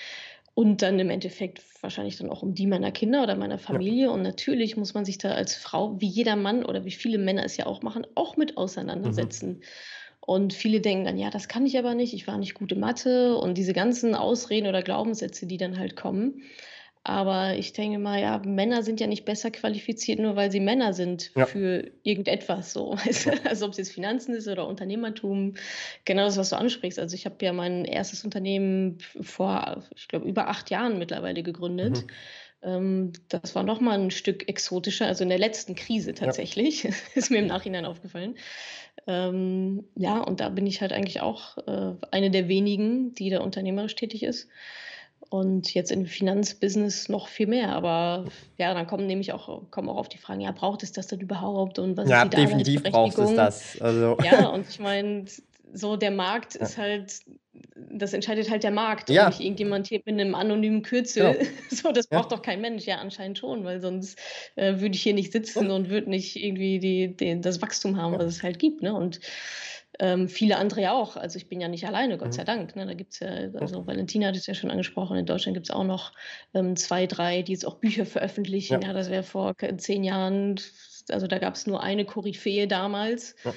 [0.55, 3.79] und dann im Endeffekt wahrscheinlich dann auch um die meiner Kinder oder meiner Ja.
[3.79, 4.11] Familie.
[4.11, 7.45] Und natürlich muss man sich da als Frau, wie jeder Mann oder wie viele Männer
[7.45, 8.57] es ja auch machen, auch mit
[9.03, 9.35] Mhm.
[9.37, 9.61] auseinandersetzen.
[10.21, 12.79] Und viele denken dann, ja, das kann ich aber nicht, ich war nicht gut in
[12.79, 16.41] Mathe und diese ganzen Ausreden oder Glaubenssätze, die dann halt kommen.
[17.07, 20.91] Aber ich denke mal, ja, Männer sind ja nicht besser qualifiziert, nur weil sie Männer
[20.91, 21.45] sind Ja.
[21.45, 22.93] für irgendetwas so.
[23.05, 23.33] Weißt Ja.
[23.45, 25.53] Also ob es jetzt Finanzen ist oder Unternehmertum,
[26.03, 26.97] genau das, was du ansprichst.
[26.97, 31.97] Also ich habe ja mein erstes Unternehmen vor, ich glaube, über acht Jahren mittlerweile gegründet.
[31.97, 32.07] Mhm.
[32.63, 36.15] Ähm, das war noch mal ein Stück exotischer, also in der letzten Krise Ja.
[36.15, 38.33] tatsächlich, ist mir im Nachhinein aufgefallen.
[39.05, 43.41] Ähm, ja, und da bin ich halt eigentlich auch äh, eine der wenigen, die da
[43.41, 44.49] unternehmerisch tätig ist.
[45.29, 47.69] Und jetzt im Finanzbusiness noch viel mehr.
[47.69, 48.25] Aber
[48.57, 51.19] ja, dann kommen nämlich auch, kommen auch auf die Fragen, ja, braucht es das denn
[51.19, 53.81] überhaupt und was ist Ja, die definitiv brauchst es das.
[53.81, 55.25] Also, Ja, und ich meine,
[55.73, 57.19] so der Markt ist halt,
[57.91, 60.89] das entscheidet halt der Markt und Ja, nicht irgendjemand hier mit einem anonymen genau.
[60.89, 61.35] Kürzel.
[61.69, 62.19] So, das Ja.
[62.19, 62.85] braucht doch kein Mensch.
[62.85, 64.17] Ja, anscheinend schon, weil sonst
[64.55, 65.75] äh, würde ich hier nicht sitzen Ja.
[65.75, 68.19] und würde nicht irgendwie die, die, das Wachstum haben, Ja.
[68.19, 68.81] was es halt gibt.
[68.81, 68.93] Ne?
[68.93, 69.19] Und
[69.99, 71.15] ähm, viele andere ja auch.
[71.17, 72.47] Also ich bin ja nicht alleine, Gott sei Mhm.
[72.47, 72.75] Dank.
[72.75, 72.85] Ne?
[72.85, 73.27] Da gibt es ja,
[73.59, 76.13] also Valentina hat es ja schon angesprochen, in Deutschland gibt es auch noch
[76.53, 78.81] ähm, zwei, drei, die jetzt auch Bücher veröffentlichen.
[78.81, 78.87] Ja.
[78.87, 80.59] Ja, das wäre vor zehn Jahren,
[81.09, 83.35] also da gab es nur eine Koryphäe damals.
[83.43, 83.53] Ja.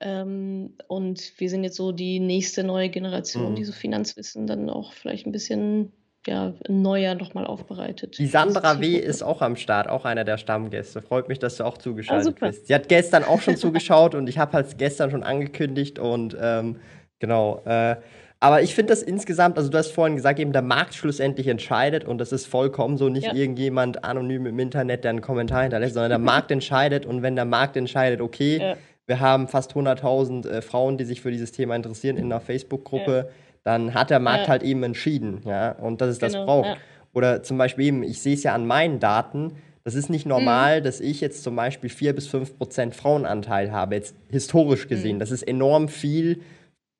[0.00, 3.66] Ähm, und wir sind jetzt so die nächste neue Generation, die Mhm.
[3.66, 5.92] so Finanzwissen dann auch vielleicht ein bisschen
[6.28, 8.96] ja, neuer nochmal aufbereitet Die Sandra W.
[8.96, 11.02] Ist auch am Start, auch einer der Stammgäste.
[11.02, 12.46] Freut mich, dass du auch Ah, zugeschaltet super.
[12.48, 12.66] bist.
[12.66, 16.76] Sie hat gestern auch schon zugeschaut und ich habe halt gestern schon angekündigt und ähm,
[17.18, 17.62] genau.
[17.64, 17.96] Äh,
[18.40, 22.04] aber ich finde das insgesamt, also du hast vorhin gesagt, eben der Markt schlussendlich entscheidet
[22.04, 23.34] und das ist vollkommen so, nicht Ja.
[23.34, 27.44] irgendjemand anonym im Internet, der einen Kommentar hinterlässt, sondern der Markt entscheidet und wenn der
[27.46, 28.76] Markt entscheidet, okay, Ja,
[29.08, 32.40] wir haben fast 100.000 äh, Frauen, die sich für dieses Thema interessieren in einer ja,
[32.40, 33.30] Facebook-Gruppe,
[33.64, 36.68] dann hat der Markt ja, halt eben entschieden, ja, und dass es das genau, braucht.
[36.68, 36.76] ja,
[37.12, 39.52] Oder zum Beispiel eben, ich sehe es ja an meinen Daten,
[39.84, 40.84] Das ist nicht normal, mhm.
[40.84, 45.16] dass ich jetzt zum Beispiel 4 bis 5 Prozent Frauenanteil habe, jetzt historisch gesehen.
[45.16, 45.20] Mhm.
[45.20, 46.42] Das ist enorm viel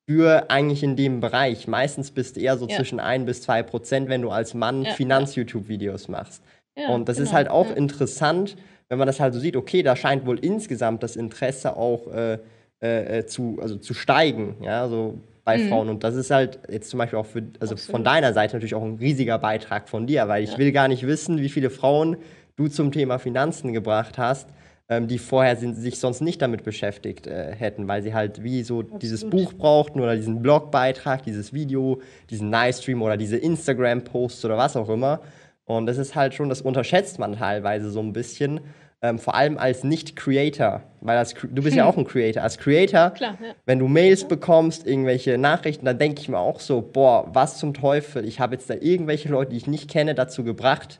[0.09, 1.67] für eigentlich in dem Bereich.
[1.67, 2.77] Meistens bist du eher so ja.
[2.77, 6.41] zwischen 1 bis 2 Prozent, wenn du als Mann ja, Finanz-YouTube-Videos machst.
[6.75, 8.55] Ja, und das genau, ist halt auch interessant,
[8.87, 12.39] wenn man das halt so sieht, okay, da scheint wohl insgesamt das Interesse auch äh,
[12.81, 15.69] äh, äh zu, also zu steigen, ja, so bei mhm.
[15.69, 15.89] Frauen.
[15.89, 17.91] Und das ist halt jetzt zum Beispiel auch für, also Absolut.
[17.91, 21.05] von deiner Seite natürlich auch ein riesiger Beitrag von dir, weil ich will gar nicht
[21.05, 22.17] wissen, wie viele Frauen
[22.55, 24.49] du zum Thema Finanzen gebracht hast,
[24.89, 28.63] ähm, die vorher sind, sich sonst nicht damit beschäftigt äh, hätten, weil sie halt wie
[28.63, 29.01] so Absolut.
[29.01, 34.75] dieses Buch brauchten oder diesen Blogbeitrag, dieses Video, diesen Livestream oder diese Instagram-Posts oder was
[34.75, 35.21] auch immer.
[35.65, 38.61] Und das ist halt schon, das unterschätzt man teilweise so ein bisschen.
[39.01, 41.77] Ähm, vor allem als Nicht-Creator, weil als, du bist hm.
[41.77, 42.43] ja auch ein Creator.
[42.43, 43.53] Als Creator, Klar, ja.
[43.65, 47.73] wenn du Mails bekommst, irgendwelche Nachrichten, dann denke ich mir auch so, boah, was zum
[47.73, 50.99] Teufel, ich habe jetzt da irgendwelche Leute, die ich nicht kenne, dazu gebracht,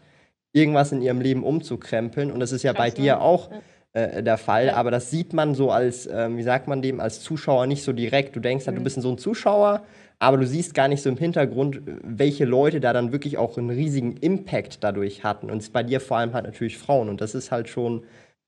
[0.53, 2.31] irgendwas in ihrem Leben umzukrempeln.
[2.31, 3.21] Und das ist ja Krass, bei dir ne?
[3.21, 3.49] auch
[3.91, 4.67] äh, der Fall.
[4.67, 4.75] Ja.
[4.75, 7.91] Aber das sieht man so als, äh, wie sagt man dem, als Zuschauer nicht so
[7.91, 8.35] direkt.
[8.35, 8.79] Du denkst halt, mhm.
[8.79, 9.83] du bist so ein Zuschauer,
[10.19, 13.69] aber du siehst gar nicht so im Hintergrund, welche Leute da dann wirklich auch einen
[13.69, 15.49] riesigen Impact dadurch hatten.
[15.49, 17.07] Und bei dir vor allem halt natürlich Frauen.
[17.09, 18.03] Und das ist halt schon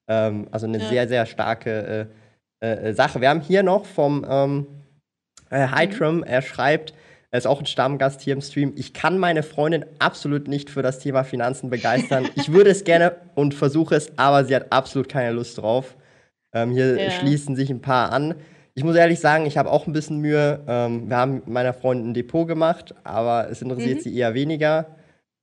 [0.09, 0.89] ähm, also eine ja.
[0.89, 2.09] sehr, sehr starke
[2.61, 3.21] äh, äh, Sache.
[3.21, 4.67] Wir haben hier noch vom ähm,
[5.49, 6.23] äh, Hytram, mhm.
[6.23, 6.93] er schreibt,
[7.31, 8.73] er ist auch ein Stammgast hier im Stream.
[8.75, 12.27] Ich kann meine Freundin absolut nicht für das Thema Finanzen begeistern.
[12.35, 15.95] Ich würde es gerne und versuche es, aber sie hat absolut keine Lust drauf.
[16.53, 17.09] Ähm, hier ja.
[17.11, 18.35] schließen sich ein paar an.
[18.73, 20.63] Ich muss ehrlich sagen, ich habe auch ein bisschen Mühe.
[20.67, 24.01] Ähm, wir haben meiner Freundin ein Depot gemacht, aber es interessiert mhm.
[24.01, 24.95] sie eher weniger.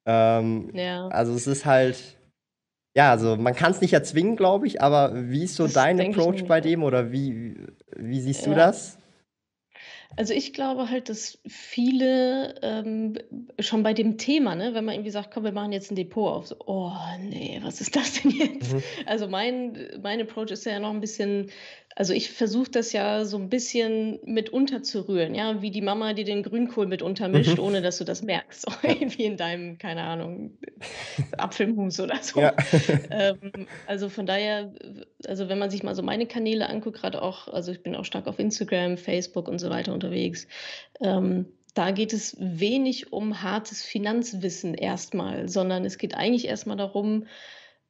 [0.07, 1.09] Ähm, ja.
[1.09, 2.17] Also es ist halt,
[2.97, 6.01] ja, also man kann es nicht erzwingen, glaube ich, aber wie ist so das dein
[6.01, 7.57] Approach bei dem oder wie,
[7.97, 8.53] wie siehst ja.
[8.53, 8.99] du das?
[10.17, 13.19] Also ich glaube halt, dass viele ähm,
[13.61, 16.33] schon bei dem Thema, ne, wenn man irgendwie sagt, komm, wir machen jetzt ein Depot
[16.33, 18.73] auf, so, oh nee, was ist das denn jetzt?
[18.73, 18.83] Mhm.
[19.07, 21.51] Also mein, mein Approach ist ja noch ein bisschen
[21.98, 26.24] also ich versuche das ja so ein bisschen mit unterzurühren, ja, wie die Mama dir
[26.24, 27.64] den Grünkohl mit untermischt, mhm.
[27.64, 28.61] ohne dass du das merkst.
[28.62, 30.56] So wie in deinem, keine Ahnung,
[31.38, 32.40] Apfelmus oder so.
[32.40, 32.54] Ja.
[33.11, 34.72] Ähm, also von daher,
[35.26, 38.04] also wenn man sich mal so meine Kanäle anguckt, gerade auch, also ich bin auch
[38.04, 40.46] stark auf Instagram, Facebook und so weiter unterwegs.
[41.00, 47.26] Ähm, da geht es wenig um hartes Finanzwissen erstmal, sondern es geht eigentlich erstmal darum,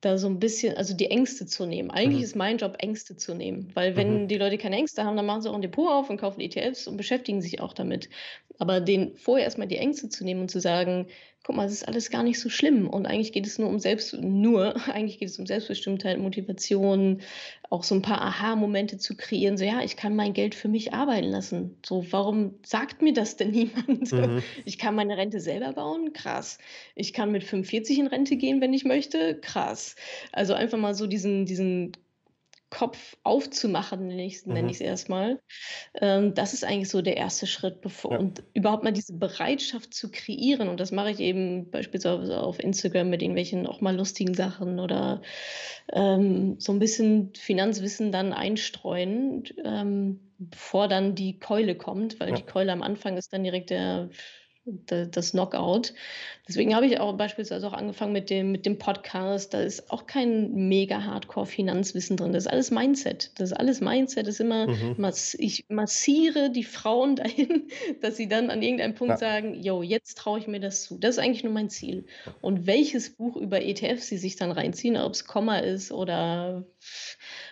[0.00, 1.90] da so ein bisschen, also die Ängste zu nehmen.
[1.90, 2.24] Eigentlich Mhm.
[2.24, 4.28] ist mein Job, Ängste zu nehmen, weil wenn Mhm.
[4.28, 6.87] die Leute keine Ängste haben, dann machen sie auch ein Depot auf und kaufen ETFs
[6.87, 8.08] und beschäftigen sich auch damit.
[8.58, 11.08] Aber denen vorher erstmal die Ängste zu nehmen und zu sagen:
[11.48, 12.87] guck mal, es ist alles gar nicht so schlimm.
[12.87, 17.22] Und eigentlich geht es nur um Selbst, nur, eigentlich geht es um Selbstbestimmtheit, Motivation,
[17.70, 19.56] auch so ein paar Aha-Momente zu kreieren.
[19.56, 21.78] So, ja, ich kann mein Geld für mich arbeiten lassen.
[21.87, 24.12] So, warum sagt mir das denn niemand?
[24.12, 24.42] Mhm.
[24.66, 26.12] Ich kann meine Rente selber bauen?
[26.12, 26.58] Krass.
[26.94, 29.40] Ich kann mit 45 in Rente gehen, wenn ich möchte?
[29.40, 29.96] Krass.
[30.32, 31.92] Also einfach mal so diesen, diesen
[32.70, 34.68] Kopf aufzumachen, nenne ich mhm.
[34.68, 35.40] es erstmal.
[36.00, 38.18] Ähm, das ist eigentlich so der erste Schritt, bevor ja.
[38.18, 40.68] und überhaupt mal diese Bereitschaft zu kreieren.
[40.68, 45.22] Und das mache ich eben beispielsweise auf Instagram mit irgendwelchen auch mal lustigen Sachen oder
[45.92, 52.35] ähm, so ein bisschen Finanzwissen dann einstreuen, ähm, bevor dann die Keule kommt, weil ja.
[52.37, 54.11] die Keule am Anfang ist dann direkt der
[54.87, 55.94] das Knockout.
[56.48, 59.52] Deswegen habe ich auch beispielsweise auch angefangen mit dem, mit dem Podcast.
[59.52, 62.33] Da ist auch kein mega Hardcore-Finanzwissen drin.
[62.33, 63.33] Das ist alles Mindset.
[63.38, 64.26] Das ist alles Mindset.
[64.26, 64.94] Das ist immer, mhm.
[64.96, 67.68] mass ich massiere die Frauen dahin,
[68.00, 69.18] dass sie dann an irgendeinem Punkt ja.
[69.18, 70.96] sagen, yo, jetzt traue ich mir das zu.
[70.98, 72.07] Das ist eigentlich nur mein Ziel.
[72.40, 76.64] Und welches Buch über ETFs sie sich dann reinziehen, ob es Komma ist oder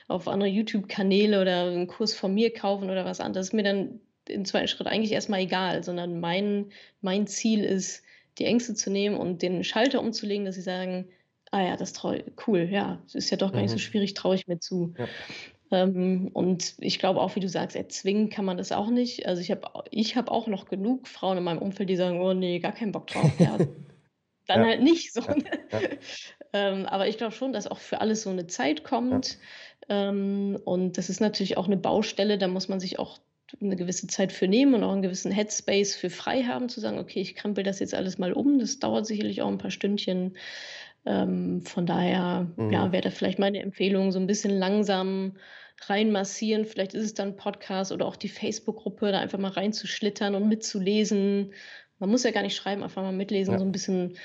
[0.08, 4.00] auf andere YouTube-Kanäle oder einen Kurs von mir kaufen oder was anderes, ist mir dann
[4.28, 8.02] im zweiten Schritt eigentlich erstmal egal, sondern mein, mein Ziel ist,
[8.38, 11.08] die Ängste zu nehmen und den Schalter umzulegen, dass sie sagen,
[11.50, 12.14] ah ja, das trau
[12.46, 13.80] cool, ja, es ist ja doch gar nicht so mhm.
[13.80, 14.94] schwierig, traue ich mir zu.
[14.98, 15.06] Ja.
[15.70, 19.26] Ähm, und ich glaube auch, wie du sagst, erzwingen kann man das auch nicht.
[19.26, 22.34] Also ich habe ich hab auch noch genug Frauen in meinem Umfeld, die sagen, oh
[22.34, 23.30] nee, gar keinen Bock drauf.
[23.38, 23.56] Ja,
[24.46, 24.66] dann ja.
[24.66, 25.22] halt nicht so.
[25.22, 25.44] Ne?
[26.52, 29.38] Ähm, aber ich glaube schon, dass auch für alles so eine Zeit kommt.
[29.88, 33.18] Ähm, und das ist natürlich auch eine Baustelle, da muss man sich auch
[33.60, 36.98] eine gewisse Zeit für nehmen und auch einen gewissen Headspace für frei haben, zu sagen,
[36.98, 38.58] okay, ich krempel das jetzt alles mal um.
[38.58, 40.36] Das dauert sicherlich auch ein paar Stündchen.
[41.04, 42.70] Ähm, von daher, mhm.
[42.72, 45.36] ja, wäre da vielleicht meine Empfehlung, so ein bisschen langsam
[45.86, 46.64] reinmassieren.
[46.64, 51.52] Vielleicht ist es dann Podcast oder auch die Facebook-Gruppe, da einfach mal reinzuschlittern und mitzulesen.
[51.98, 53.58] Man muss ja gar nicht schreiben, einfach mal mitlesen, ja.
[53.58, 54.16] so ein bisschen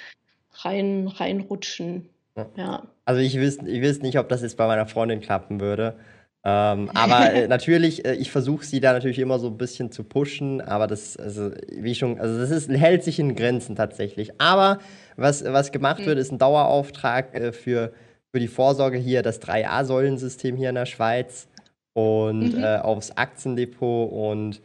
[0.53, 2.09] rein, reinrutschen.
[2.35, 2.49] Ja.
[2.55, 2.87] ja.
[3.05, 5.99] Also ich wüsste ich wüsste nicht, ob das jetzt bei meiner Freundin klappen würde.
[6.43, 10.03] Ähm, aber äh, natürlich, äh, ich versuche sie da natürlich immer so ein bisschen zu
[10.03, 14.39] pushen, aber das, also, wie schon, also das ist, hält sich in Grenzen tatsächlich.
[14.39, 14.79] Aber
[15.17, 16.05] was, was gemacht mhm.
[16.05, 17.91] wird, ist ein Dauerauftrag äh, für
[18.33, 21.47] für die Vorsorge hier das 3A-Säulensystem hier in der Schweiz
[21.93, 22.63] und Mhm.
[22.63, 24.61] äh, aufs Aktiendepot und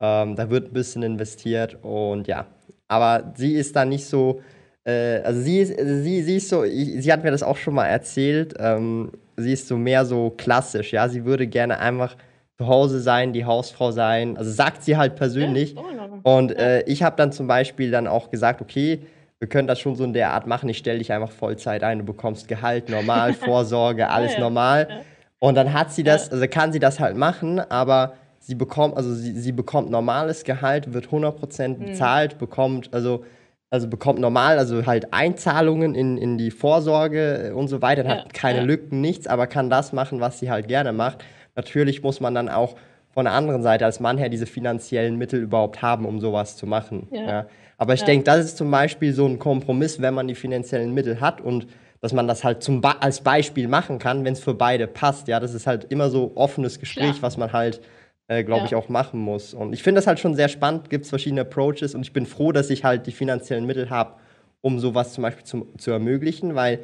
[0.00, 2.46] ähm, da wird ein bisschen investiert und ja.
[2.86, 4.40] Aber sie ist da nicht so,
[4.84, 7.74] äh, also sie ist, sie, sie ist so, ich, sie hat mir das auch schon
[7.74, 11.08] mal erzählt, ähm, sie ist so mehr so klassisch, ja.
[11.08, 12.16] Sie würde gerne einfach
[12.58, 15.76] zu Hause sein, die Hausfrau sein, also sagt sie halt Ja, persönlich.
[15.76, 16.20] Ordnung.
[16.22, 16.56] Und Ja.
[16.58, 19.00] äh, ich habe dann zum Beispiel dann auch gesagt, okay,
[19.38, 22.00] wir können das schon so in der Art machen, ich stelle dich einfach Vollzeit ein,
[22.00, 24.40] du bekommst Gehalt, normal, Vorsorge, alles ja.
[24.40, 24.88] normal.
[24.90, 24.96] Ja.
[25.38, 26.32] Und dann hat sie das, Ja.
[26.32, 30.92] also kann sie das halt machen, aber sie bekommt, also sie, sie bekommt normales Gehalt,
[30.92, 31.84] wird 100% Mhm.
[31.86, 33.24] bezahlt, bekommt, also,
[33.70, 38.32] also bekommt normal, also halt Einzahlungen in, in die Vorsorge und so weiter, Ja, hat
[38.34, 38.64] keine ja.
[38.64, 41.24] Lücken, nichts, aber kann das machen, was sie halt gerne macht.
[41.54, 42.76] Natürlich muss man dann auch
[43.12, 46.66] von der anderen Seite als Mann her diese finanziellen Mittel überhaupt haben, um sowas zu
[46.66, 47.08] machen.
[47.10, 47.26] Ja.
[47.28, 47.46] Ja.
[47.76, 51.20] Aber ich denke, das ist zum Beispiel so ein Kompromiss, wenn man die finanziellen Mittel
[51.20, 51.66] hat und
[52.00, 55.28] dass man das halt zum Ba- als Beispiel machen kann, wenn es für beide passt.
[55.28, 57.80] Ja, das ist halt immer so offenes Gespräch, was man halt,
[58.28, 58.66] äh, glaube Ja.
[58.66, 59.54] ich, auch machen muss.
[59.54, 62.26] Und ich finde das halt schon sehr spannend, gibt es verschiedene Approaches und ich bin
[62.26, 64.14] froh, dass ich halt die finanziellen Mittel habe,
[64.60, 66.80] um sowas zum Beispiel zum, zu ermöglichen, weil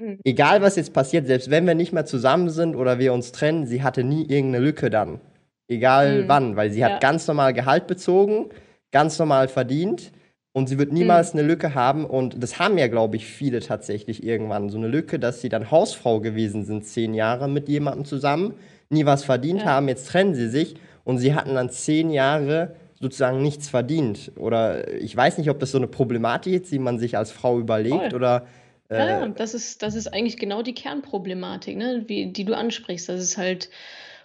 [0.00, 0.20] Mhm.
[0.24, 3.66] egal was jetzt passiert, selbst wenn wir nicht mehr zusammen sind oder wir uns trennen,
[3.66, 5.18] sie hatte nie irgendeine Lücke dann.
[5.66, 6.28] Egal Mhm.
[6.28, 6.86] wann, weil sie Ja.
[6.92, 8.46] hat ganz normal Gehalt bezogen,
[8.92, 10.12] ganz normal verdient
[10.52, 14.22] und sie wird niemals eine Lücke haben und das haben ja, glaube ich, viele tatsächlich
[14.22, 18.54] irgendwann, so eine Lücke, dass sie dann Hausfrau gewesen sind, zehn Jahre mit jemandem zusammen,
[18.90, 19.66] nie was verdient Ja.
[19.66, 20.76] haben, jetzt trennen sie sich
[21.08, 24.30] und sie hatten dann zehn Jahre sozusagen nichts verdient.
[24.36, 27.58] Oder ich weiß nicht, ob das so eine Problematik ist, die man sich als Frau
[27.58, 28.14] überlegt Voll.
[28.14, 28.46] oder
[28.90, 32.54] Ja, äh, ja, das ist, das ist eigentlich genau die Kernproblematik, ne, wie, die du
[32.54, 33.70] ansprichst, dass es halt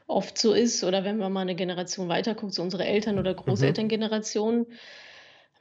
[0.08, 3.34] oft so ist, oder wenn man mal eine Generation weiter guckt, so unsere Eltern- oder
[3.34, 4.66] Großelterngeneration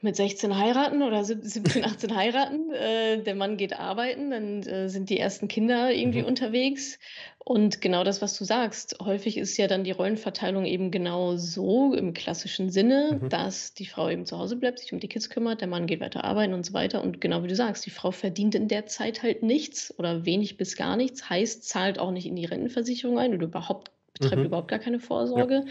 [0.02, 4.88] mit 16 heiraten oder sieb- 17, 18 heiraten, äh, der Mann geht arbeiten, dann äh,
[4.88, 6.26] sind die ersten Kinder irgendwie Mhm.
[6.28, 6.98] unterwegs.
[7.44, 11.92] Und genau das, was du sagst, häufig ist ja dann die Rollenverteilung eben genau so
[11.94, 13.28] im klassischen Sinne, Mhm.
[13.30, 16.00] dass die Frau eben zu Hause bleibt, sich um die Kids kümmert, der Mann geht
[16.00, 17.02] weiter arbeiten und so weiter.
[17.02, 20.56] Und genau wie du sagst, die Frau verdient in der Zeit halt nichts oder wenig
[20.56, 24.46] bis gar nichts, heißt, zahlt auch nicht in die Rentenversicherung ein oder überhaupt, betreibt Mhm.
[24.46, 25.64] überhaupt gar keine Vorsorge.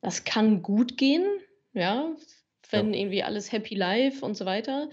[0.00, 1.24] Das kann gut gehen,
[1.74, 2.10] ja,
[2.72, 4.88] wenn irgendwie alles happy life und so weiter.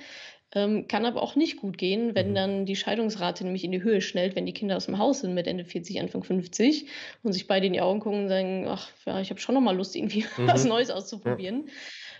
[0.51, 2.35] Ähm, kann aber auch nicht gut gehen, wenn Mhm.
[2.35, 5.35] dann die Scheidungsrate nämlich in die Höhe schnellt, wenn die Kinder aus dem Haus sind
[5.35, 6.87] mit Ende 40, Anfang 50
[7.21, 9.61] und sich beide in die Augen gucken und sagen, ach ja, ich habe schon noch
[9.61, 10.69] mal Lust, irgendwie was Mhm.
[10.69, 11.69] Neues auszuprobieren.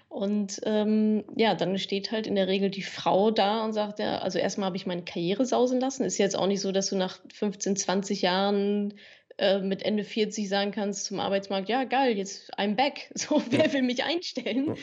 [0.09, 4.19] Und ähm, ja, dann steht halt in der Regel die Frau da und sagt ja,
[4.19, 6.03] also erstmal habe ich meine Karriere sausen lassen.
[6.05, 8.93] Ist jetzt auch nicht so, dass du nach 15, 20 Jahren
[9.39, 13.12] äh, mit Ende 40 sagen kannst zum Arbeitsmarkt, ja geil, jetzt I'm back.
[13.15, 14.75] So, wer will mich einstellen?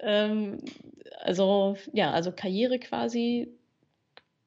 [0.00, 0.58] Ähm,
[1.20, 3.48] also ja, also Karriere quasi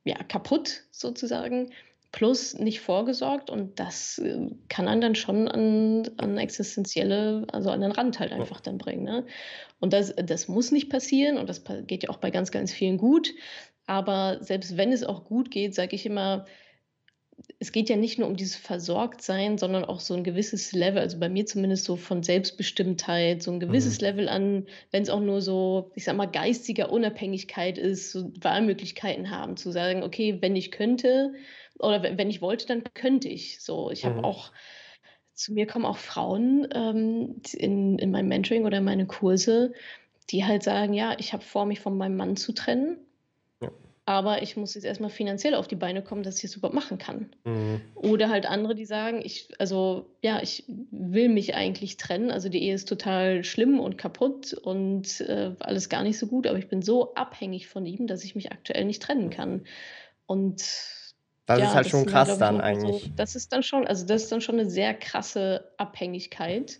[0.04, 1.72] ja, kaputt sozusagen,
[2.12, 7.82] plus nicht vorgesorgt und das äh, kann einen dann schon an, an existenzielle, also an
[7.82, 9.04] den Rand halt einfach dann bringen.
[9.04, 9.26] Ne?
[9.80, 12.98] Und das, das muss nicht passieren und das geht ja auch bei ganz, ganz vielen
[12.98, 13.34] gut.
[13.86, 16.46] Aber selbst wenn es auch gut geht, sage ich immer,
[17.60, 21.20] es geht ja nicht nur um dieses Versorgtsein, sondern auch so ein gewisses Level, also
[21.20, 24.02] bei mir zumindest so von Selbstbestimmtheit, so ein gewisses Mhm.
[24.02, 29.30] Level an, wenn es auch nur so, ich sag mal, geistiger Unabhängigkeit ist, so Wahlmöglichkeiten
[29.32, 31.34] haben, zu sagen, okay, wenn ich könnte
[31.80, 33.62] oder wenn, ich wollte, dann könnte ich.
[33.62, 34.24] So, ich habe Mhm.
[34.24, 34.52] auch,
[35.34, 39.74] zu mir kommen auch Frauen ähm, in, in meinem Mentoring oder in meine Kurse,
[40.30, 42.98] die halt sagen, ja, ich habe vor, mich von meinem Mann zu trennen.
[44.06, 46.98] Aber ich muss jetzt erstmal finanziell auf die Beine kommen, dass ich es überhaupt machen
[46.98, 47.30] kann.
[47.44, 47.82] Mhm.
[47.94, 52.32] Oder halt andere, die sagen, ich, also ja, ich will mich eigentlich trennen.
[52.32, 56.48] Also die Ehe ist total schlimm und kaputt und äh, alles gar nicht so gut,
[56.48, 59.66] aber ich bin so abhängig von ihm, dass ich mich aktuell nicht trennen kann.
[60.26, 60.62] Und
[61.46, 63.12] Das ja, ist halt das schon sind krass dann so, eigentlich.
[63.16, 66.80] das ist dann schon, also das ist dann schon eine sehr krasse Abhängigkeit,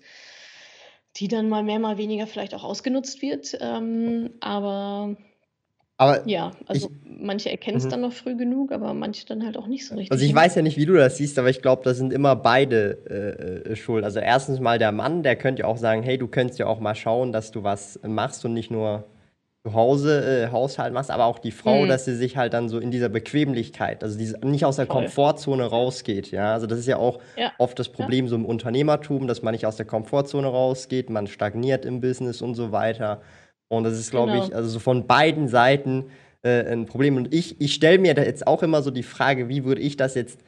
[1.18, 3.56] die dann mal mehr, mal weniger vielleicht auch ausgenutzt wird.
[3.62, 5.18] Ähm, aber
[6.02, 7.90] Aber ja, also manche erkennen es Mhm.
[7.92, 10.12] dann noch früh genug, aber manche dann halt auch nicht so richtig.
[10.12, 12.36] Also ich weiß ja nicht, wie du das siehst, aber ich glaube, da sind immer
[12.36, 12.98] beide
[13.68, 14.04] äh, äh, schuld.
[14.04, 16.80] Also erstens mal der Mann, der könnte ja auch sagen, hey, du könntest ja auch
[16.80, 19.04] mal schauen, dass du was machst und nicht nur
[19.64, 21.90] zu Hause äh, Haushalt machst, aber auch die Frau, Mhm.
[21.90, 25.04] dass sie sich halt dann so in dieser Bequemlichkeit, also diese, nicht aus der Voll.
[25.04, 26.54] Komfortzone rausgeht, ja.
[26.54, 27.52] Also das ist ja auch Ja.
[27.60, 31.86] oft das Problem so im Unternehmertum, dass man nicht aus der Komfortzone rausgeht, man stagniert
[31.86, 33.22] im Business und so weiter.
[33.78, 34.46] Und das ist, glaube Genau.
[34.48, 36.06] ich, also so von beiden Seiten
[36.44, 37.16] äh, ein Problem.
[37.18, 39.96] Und ich, ich stelle mir da jetzt auch immer so die Frage, wie würde ich
[39.98, 40.40] das jetzt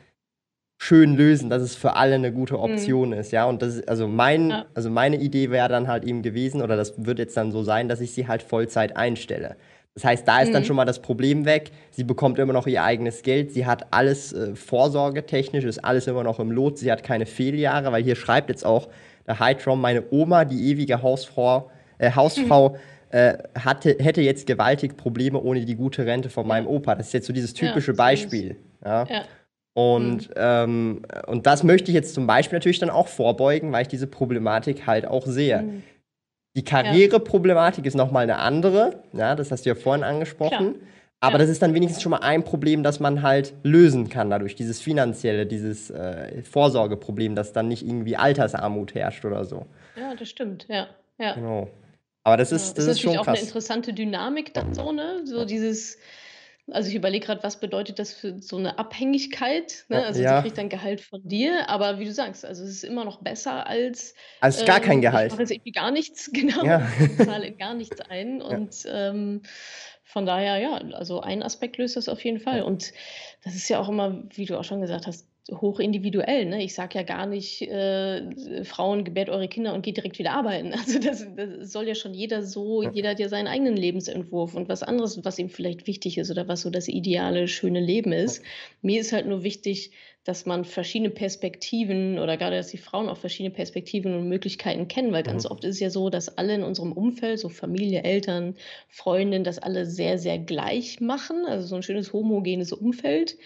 [0.77, 3.45] schön lösen, dass es für alle eine gute Option ist, ja.
[3.45, 4.49] Und das ist, also mein, Mhm.
[4.49, 4.65] Ja.
[4.73, 7.87] also meine Idee wäre dann halt eben gewesen, oder das wird jetzt dann so sein,
[7.87, 9.55] dass ich sie halt Vollzeit einstelle.
[9.95, 10.65] Das heißt, da ist dann Mhm.
[10.67, 11.71] schon mal das Problem weg.
[11.91, 13.51] Sie bekommt immer noch ihr eigenes Geld.
[13.53, 16.79] Sie hat alles äh, vorsorgetechnisch, ist alles immer noch im Lot.
[16.79, 18.89] Sie hat keine Fehljahre, weil hier schreibt jetzt auch
[19.27, 22.75] der Hydrom, meine Oma, die ewige Hausfrau, äh, Hausfrau
[23.13, 26.95] äh, hatte, hätte jetzt gewaltig Probleme ohne die gute Rente von meinem Opa.
[26.95, 28.55] Das ist jetzt so dieses Ja, typische ist- Beispiel.
[28.83, 29.05] Ja.
[29.05, 29.21] Ja.
[29.75, 33.87] Und, ähm, und das möchte ich jetzt zum Beispiel natürlich dann auch vorbeugen, weil ich
[33.87, 35.61] diese Problematik halt auch sehe.
[35.61, 35.83] Mhm.
[36.55, 40.75] Die Karriereproblematik ist nochmal eine andere, ja, das hast du ja vorhin angesprochen.
[41.19, 41.37] Aber Ja.
[41.39, 44.81] das ist dann wenigstens schon mal ein Problem, das man halt lösen kann dadurch, dieses
[44.81, 49.65] finanzielle, dieses äh, Vorsorgeproblem, dass dann nicht irgendwie Altersarmut herrscht oder so.
[49.95, 50.87] Ja, das stimmt, ja.
[51.19, 51.33] Ja.
[51.33, 51.69] Genau.
[52.23, 53.47] Aber das Ja, ist, das ist natürlich schon auch eine krass.
[53.47, 55.21] interessante Dynamik dann so, ne?
[55.25, 55.97] So dieses,
[56.71, 59.97] also ich überlege gerade, was bedeutet das für so eine Abhängigkeit, ne?
[60.01, 60.37] Ja, Also ja.
[60.37, 63.21] sie kriegt dann Gehalt von dir, aber wie du sagst, also es ist immer noch
[63.21, 65.27] besser als Also gar kein ähm, Gehalt.
[65.27, 66.81] Ich mache jetzt irgendwie gar nichts, genau, Ja.
[66.99, 69.41] ich zahle in gar nichts ein und ähm,
[70.05, 72.93] von daher, ja, also ein Aspekt löst das auf jeden Fall und
[73.43, 76.63] das ist ja auch immer, wie du auch schon gesagt hast, hoch individuell, ne?
[76.63, 80.71] Ich sage ja gar nicht, äh, Frauen, gebärt eure Kinder und geht direkt wieder arbeiten.
[80.77, 84.69] Also das, das soll ja schon jeder so, jeder hat ja seinen eigenen Lebensentwurf und
[84.69, 88.41] was anderes, was ihm vielleicht wichtig ist oder was so das ideale, schöne Leben ist.
[88.81, 89.91] Mir ist halt nur wichtig,
[90.23, 95.11] dass man verschiedene Perspektiven oder gerade, dass die Frauen auch verschiedene Perspektiven und Möglichkeiten kennen,
[95.11, 95.49] weil ganz Mhm.
[95.49, 98.55] oft ist es ja so, dass alle in unserem Umfeld, so Familie, Eltern,
[98.87, 103.37] Freundinnen, das alle sehr, sehr gleich machen, also so ein schönes homogenes Umfeld.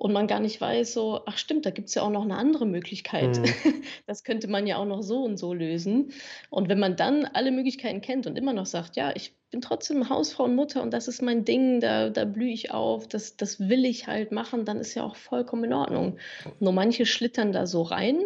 [0.00, 2.36] Und man gar nicht weiß, so, ach stimmt, da gibt es ja auch noch eine
[2.36, 3.38] andere Möglichkeit.
[3.38, 3.44] Mhm.
[4.06, 6.12] Das könnte man ja auch noch so und so lösen.
[6.48, 10.08] Und wenn man dann alle Möglichkeiten kennt und immer noch sagt, ja, ich bin trotzdem
[10.08, 13.68] Hausfrau und Mutter und das ist mein Ding, da, da blühe ich auf, das, das
[13.68, 16.16] will ich halt machen, dann ist ja auch vollkommen in Ordnung.
[16.60, 18.20] Nur manche schlittern da so rein.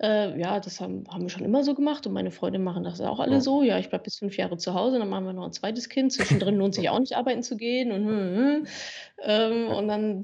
[0.00, 3.00] Äh, ja, das haben, haben wir schon immer so gemacht und meine Freunde machen das
[3.00, 3.40] auch alle Ja.
[3.40, 3.62] so.
[3.62, 6.12] Ja, ich bleibe bis fünf Jahre zu Hause, dann machen wir noch ein zweites Kind.
[6.12, 8.66] Zwischendrin lohnt sich auch nicht arbeiten zu gehen und, hm, hm.
[9.22, 10.22] Ähm, und dann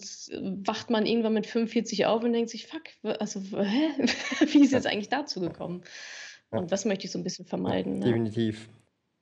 [0.64, 2.82] wacht man irgendwann mit 45 auf und denkt sich, fuck,
[3.18, 3.90] also hä?
[4.52, 5.82] wie ist jetzt eigentlich dazu gekommen?
[6.50, 8.00] Und das möchte ich so ein bisschen vermeiden.
[8.00, 8.12] Ja.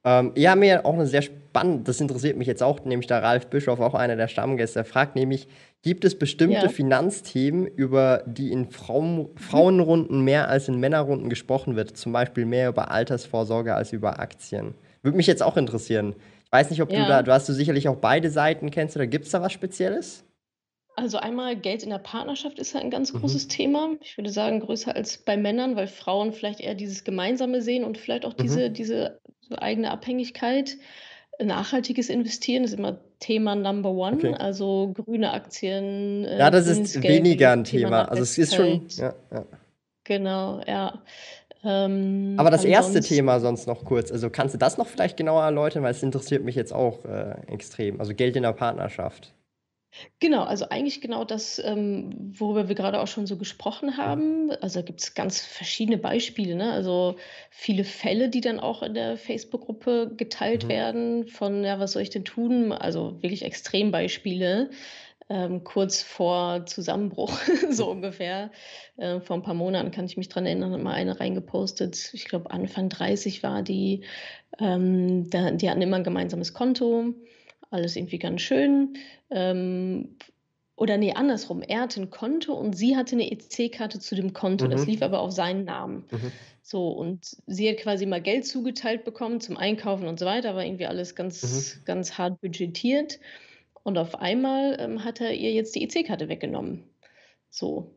[0.04, 3.46] Ähm, ja, mir auch eine sehr spannende, das interessiert mich jetzt auch, nämlich der Ralf
[3.46, 5.46] Bischof, auch einer der Stammgäste, fragt nämlich,
[5.82, 6.68] gibt es bestimmte Ja.
[6.68, 11.96] Finanzthemen, über die in Frauen, Frauenrunden mehr als in Männerrunden gesprochen wird?
[11.96, 14.74] Zum Beispiel mehr über Altersvorsorge als über Aktien.
[15.02, 16.14] Würde mich jetzt auch interessieren.
[16.44, 17.06] Ich weiß nicht, ob du Ja.
[17.06, 20.24] da, du hast du sicherlich auch beide Seiten kennst, oder gibt es da was Spezielles?
[20.94, 23.20] Also einmal Geld in der Partnerschaft ist halt ein ganz Mhm.
[23.20, 23.96] großes Thema.
[24.02, 27.96] Ich würde sagen, größer als bei Männern, weil Frauen vielleicht eher dieses Gemeinsame sehen und
[27.96, 28.42] vielleicht auch Mhm.
[28.42, 28.68] diese,
[29.56, 30.76] eigene Abhängigkeit.
[31.42, 34.34] Nachhaltiges Investieren ist immer Thema Number One, Okay.
[34.34, 36.24] also grüne Aktien.
[36.24, 38.08] Ja, äh, das grünes ist Geld, weniger ein Thema Thema.
[38.10, 39.44] Also es ist schon, ja, ja.
[40.04, 41.02] Genau, ja.
[41.64, 44.10] Ähm, Aber das erste Thema sonst noch kurz.
[44.10, 47.34] Also kannst du das noch vielleicht genauer erläutern, weil es interessiert mich jetzt auch äh,
[47.46, 48.00] extrem.
[48.00, 49.32] Also Geld in der Partnerschaft.
[50.20, 54.50] Genau, also eigentlich genau das, ähm, worüber wir gerade auch schon so gesprochen haben.
[54.62, 56.72] Also da gibt es ganz verschiedene Beispiele, ne?
[56.72, 57.16] Also
[57.50, 60.68] viele Fälle, die dann auch in der Facebook-Gruppe geteilt Mhm.
[60.68, 62.72] werden von, ja, was soll ich denn tun?
[62.72, 64.70] Also wirklich Extrembeispiele,
[65.28, 67.32] ähm, kurz vor Zusammenbruch,
[67.70, 68.50] so ungefähr.
[68.96, 72.24] Äh, vor ein paar Monaten kann ich mich dran erinnern, hat mal eine reingepostet, ich
[72.26, 74.04] glaube Anfang 30 war die.
[74.58, 77.14] Ähm, da, die hatten immer ein gemeinsames Konto,
[77.72, 78.94] alles irgendwie ganz schön.
[79.30, 80.16] Ähm,
[80.76, 81.62] oder nee, andersrum.
[81.62, 84.66] Er hatte ein Konto und sie hatte eine EC-Karte zu dem Konto.
[84.68, 84.92] Das Mhm.
[84.92, 86.04] lief aber auf seinen Namen.
[86.10, 86.32] Mhm.
[86.62, 90.64] So, und sie hat quasi mal Geld zugeteilt bekommen zum Einkaufen und so weiter, war
[90.64, 91.42] irgendwie alles ganz,
[91.80, 91.84] Mhm.
[91.84, 93.18] ganz hart budgetiert.
[93.84, 96.84] Und auf einmal ähm, hat er ihr jetzt die EC-Karte weggenommen.
[97.50, 97.94] So.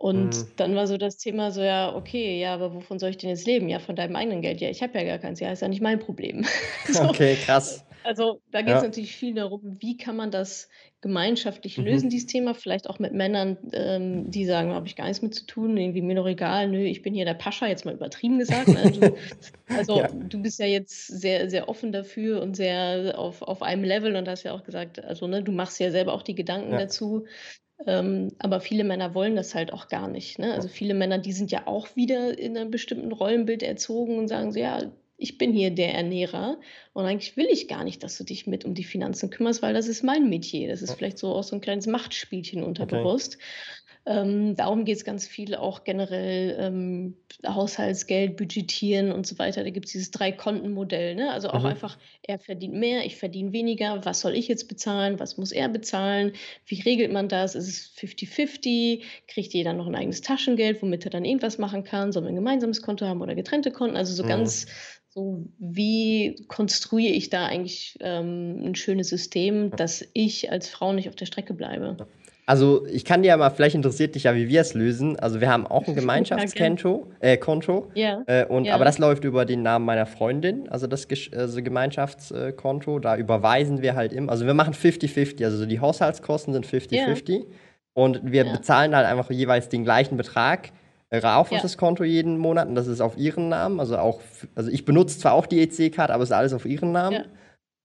[0.00, 0.52] Und Mhm.
[0.56, 3.46] dann war so das Thema so, ja, okay, ja, aber wovon soll ich denn jetzt
[3.46, 3.68] leben?
[3.68, 4.60] Ja, von deinem eigenen Geld.
[4.60, 5.40] Ja, ich habe ja gar keins.
[5.40, 6.44] Ja, ist ja nicht mein Problem.
[6.86, 7.02] So.
[7.02, 7.84] Okay, krass.
[8.08, 8.88] Also da geht es Ja.
[8.88, 10.70] natürlich viel darum, wie kann man das
[11.02, 11.84] gemeinschaftlich Mhm.
[11.84, 12.54] lösen, dieses Thema.
[12.54, 16.00] Vielleicht auch mit Männern, ähm, die sagen, habe ich gar nichts mit zu tun, irgendwie
[16.00, 18.72] mir doch egal, nö, ich bin hier der Pascha, jetzt mal übertrieben gesagt.
[18.72, 18.90] Ne?
[18.90, 19.14] Du,
[19.76, 20.08] also Ja.
[20.10, 24.26] du bist ja jetzt sehr, sehr offen dafür und sehr auf, auf einem Level und
[24.26, 26.78] hast ja auch gesagt, also ne, du machst ja selber auch die Gedanken Ja.
[26.78, 27.26] dazu.
[27.86, 30.38] Ähm, aber viele Männer wollen das halt auch gar nicht.
[30.38, 30.52] Ne?
[30.52, 34.52] Also viele Männer, die sind ja auch wieder in einem bestimmten Rollenbild erzogen und sagen
[34.52, 36.58] so, ja, ich bin hier der Ernährer
[36.92, 39.74] und eigentlich will ich gar nicht, dass du dich mit um die Finanzen kümmerst, weil
[39.74, 40.68] das ist mein Metier.
[40.68, 43.36] Das ist vielleicht so auch so ein kleines Machtspielchen unterbewusst.
[44.06, 49.64] Ähm, darum geht es ganz viel auch generell ähm, Haushaltsgeld, Budgetieren und so weiter.
[49.64, 51.14] Da gibt es dieses Drei-Konten-Modell.
[51.14, 51.30] Ne?
[51.30, 51.66] Also auch Mhm.
[51.66, 54.02] einfach, er verdient mehr, ich verdiene weniger.
[54.06, 55.18] Was soll ich jetzt bezahlen?
[55.20, 56.32] Was muss er bezahlen?
[56.64, 57.54] Wie regelt man das?
[57.54, 59.02] Ist es 50-50?
[59.26, 62.10] Kriegt jeder noch ein eigenes Taschengeld, womit er dann irgendwas machen kann?
[62.12, 63.96] Sollen wir ein gemeinsames Konto haben oder getrennte Konten?
[63.96, 64.28] Also so Mhm.
[64.28, 64.66] ganz
[65.10, 71.08] so, wie konstruiere ich da eigentlich ähm, ein schönes System, dass ich als Frau nicht
[71.08, 71.96] auf der Strecke bleibe?
[72.48, 75.18] Also ich kann dir ja mal, vielleicht interessiert dich ja, wie wir es lösen.
[75.18, 79.24] Also wir haben auch ein Gemeinschaftskonto, äh, Konto, Ja, äh, und, ja, aber das läuft
[79.24, 81.06] über den Namen meiner Freundin, also das
[81.36, 83.00] also Gemeinschaftskonto.
[83.00, 86.78] Da überweisen wir halt immer, also wir machen 50-50, also so die Haushaltskosten sind ja,
[86.78, 87.44] 50-50
[87.92, 90.70] und wir bezahlen halt einfach jeweils den gleichen Betrag
[91.12, 93.80] rauf auf ja, das Konto jeden Monat und das ist auf ihren Namen.
[93.80, 94.20] Also auch,
[94.54, 97.14] also ich benutze zwar auch die EC-Card, aber es ist alles auf ihren Namen.
[97.14, 97.26] ja, ja.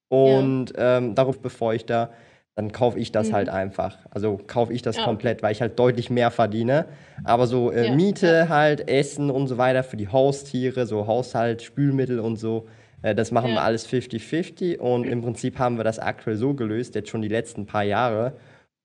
[0.09, 2.11] Und ähm, darauf, bevor ich da,
[2.55, 3.53] dann kaufe ich das halt Mhm.
[3.53, 3.97] einfach.
[4.11, 6.85] Also kaufe ich das Ja, komplett, weil ich halt deutlich mehr verdiene.
[7.23, 11.07] Aber so äh, Ja, Miete ja, halt, Essen und so weiter für die Haustiere, so
[11.07, 12.67] Haushalt, Spülmittel und so,
[13.01, 14.77] äh, das machen wir ja, alles 50-50.
[14.77, 18.33] Und im Prinzip haben wir das aktuell so gelöst, jetzt schon die letzten paar Jahre.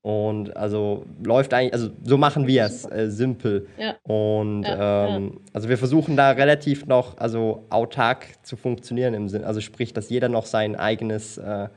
[0.09, 3.67] Und also läuft eigentlich, also so machen wir es, äh, simpel.
[3.77, 9.13] Ja, Und ja, ja, ähm, also wir versuchen da relativ noch, also autark zu funktionieren
[9.13, 11.69] im Sinn, also sprich, dass jeder noch sein eigenes äh,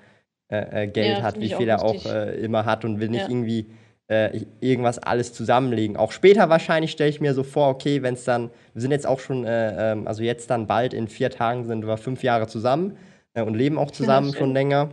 [0.48, 3.24] äh, äh, Geld ja, hat, wie viel er auch äh, immer hat und will nicht
[3.24, 3.66] Ja, irgendwie
[4.08, 5.98] äh, irgendwas alles zusammenlegen.
[5.98, 9.08] Auch später wahrscheinlich stelle ich mir so vor, okay, wenn es dann, wir sind jetzt
[9.08, 12.48] auch schon, äh, ähm, also jetzt dann bald in vier Tagen sind wir fünf Jahre
[12.48, 12.96] zusammen
[13.34, 14.88] und leben auch ja, zusammen schon länger.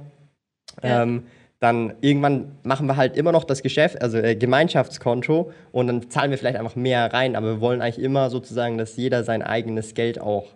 [0.82, 1.22] Ja, Ähm,
[1.60, 6.30] dann irgendwann machen wir halt immer noch das Geschäft, also äh, Gemeinschaftskonto und dann zahlen
[6.30, 9.94] wir vielleicht einfach mehr rein, aber wir wollen eigentlich immer sozusagen, dass jeder sein eigenes
[9.94, 10.46] Geld auch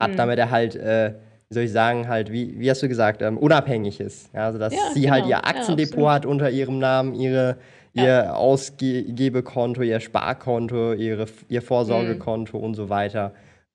[0.00, 0.16] hat, mhm.
[0.16, 1.12] damit er halt, äh,
[1.48, 4.32] wie soll ich sagen, halt, wie, wie hast du gesagt, ähm, unabhängig ist.
[4.34, 5.36] Ja, also dass Ja, sie halt genau.
[5.36, 6.08] ihr Ja, Aktiendepot absolut.
[6.10, 7.56] hat unter ihrem Namen, ihre,
[7.92, 8.02] Ja.
[8.04, 11.64] ihr Ausgebekonto, ihr Sparkonto, ihre, ihr Mhm.
[11.64, 13.32] Vorsorgekonto und so weiter.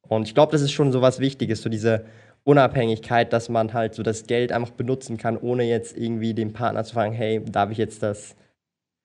[0.07, 2.05] Und ich glaube, das ist schon so was Wichtiges, so diese
[2.43, 6.83] Unabhängigkeit, dass man halt so das Geld einfach benutzen kann, ohne jetzt irgendwie dem Partner
[6.83, 8.35] zu fragen, hey, darf ich jetzt das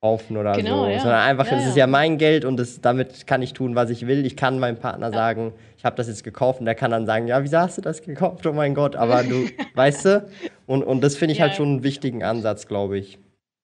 [0.01, 0.99] kaufen oder Genau, so, ja.
[0.99, 1.81] sondern einfach, Ja, es ist ja.
[1.81, 4.25] ja mein Geld und das, damit kann ich tun, was ich will.
[4.25, 5.13] Ich kann meinem Partner Ja.
[5.13, 7.81] sagen, ich habe das jetzt gekauft und der kann dann sagen, ja, wieso hast du
[7.81, 8.45] das gekauft?
[8.45, 10.29] Oh mein Gott, aber du, weißt du?
[10.65, 13.19] Und, und das finde ich halt Ja, schon einen wichtigen Ansatz, glaube ich.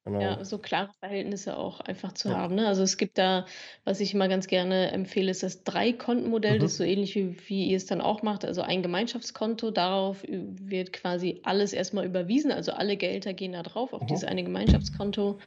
[0.06, 0.38] Genau.
[0.38, 2.36] Ja, so klare Verhältnisse auch einfach zu Ja.
[2.36, 2.68] haben, ne?
[2.68, 3.46] Also, es gibt da
[3.84, 6.60] was ich immer ganz gerne empfehle, ist das Drei-Konten-Modell.
[6.60, 6.80] Das ist Mhm.
[6.80, 8.46] so ähnlich wie wie ihr es dann auch macht.
[8.46, 12.52] Also, ein Gemeinschaftskonto, darauf wird quasi alles erst mal überwiesen.
[12.52, 14.04] Also, alle Gelder gehen da drauf auf Mhm.
[14.06, 15.40] dieses eine Gemeinschaftskonto.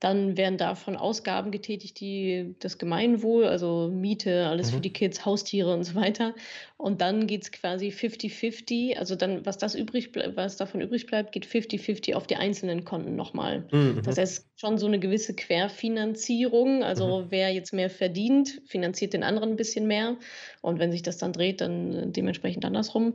[0.00, 4.82] Dann werden davon Ausgaben getätigt, die das Gemeinwohl, also Miete, alles für Mhm.
[4.82, 6.34] die Kids, Haustiere und so weiter.
[6.76, 8.96] Und dann geht's quasi 50-50.
[8.98, 13.16] Also, dann was das übrig was davon übrig bleibt, geht 50-50 auf die einzelnen Konten
[13.16, 13.68] noch mal.
[13.72, 14.18] Mhm, Das mhm.
[14.18, 16.84] heißt, schon so 'ne gewisse Querfinanzierung.
[16.94, 17.18] Mhm.
[17.18, 20.16] Also, wer jetzt mehr verdient, finanziert den anderen 'n bisschen mehr.
[20.62, 23.14] Und wenn sich das dann dreht, dann, äh, dementsprechend andersrum.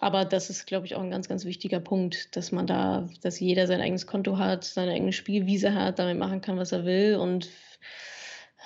[0.00, 3.40] Aber das ist, glaube ich, auch 'n ganz, ganz wichtiger Punkt, dass man da dass
[3.40, 7.16] jeder sein eigenes Konto hat, seine eigene Spielwiese hat, damit machen kann, was er will.
[7.16, 7.48] Und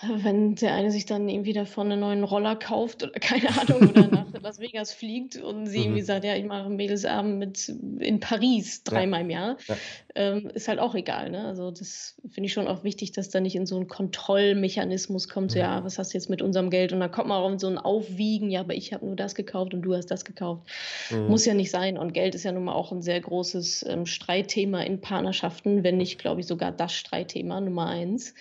[0.02, 4.06] wenn der eine sich dann irgendwie davon 'nen neuen Roller kauft oder keine Ahnung oder
[4.08, 6.02] nach Las Vegas fliegt und sie irgendwie Mhm.
[6.02, 7.68] sagt: „Ja, ich mache 'n Mädelsabend mit
[8.00, 9.02] in Paris Ja.
[9.02, 9.82] dreimal im Jahr“, Ja.
[10.14, 11.46] ähm, ist halt auch egal, ne?
[11.46, 15.52] Also, das finde ich schon auch wichtig, dass da nicht in so 'n Kontrollmechanismus kommt,
[15.52, 15.60] so: Mhm.
[15.60, 17.68] „Ja, was hast du jetzt mit unserem Geld?“ Und dann kommt man auch in so
[17.68, 20.68] 'n Aufwiegen: „Ja, aber ich habe nur das gekauft und du hast das gekauft.“
[21.10, 21.22] Mhm.
[21.26, 21.98] Muss ja nicht sein.
[21.98, 25.96] Und Geld ist ja nun mal auch 'n sehr großes, ähm, Streitthema in Partnerschaften, wenn
[25.98, 28.34] nicht, glaube ich, sogar das Streitthema Nummer 1,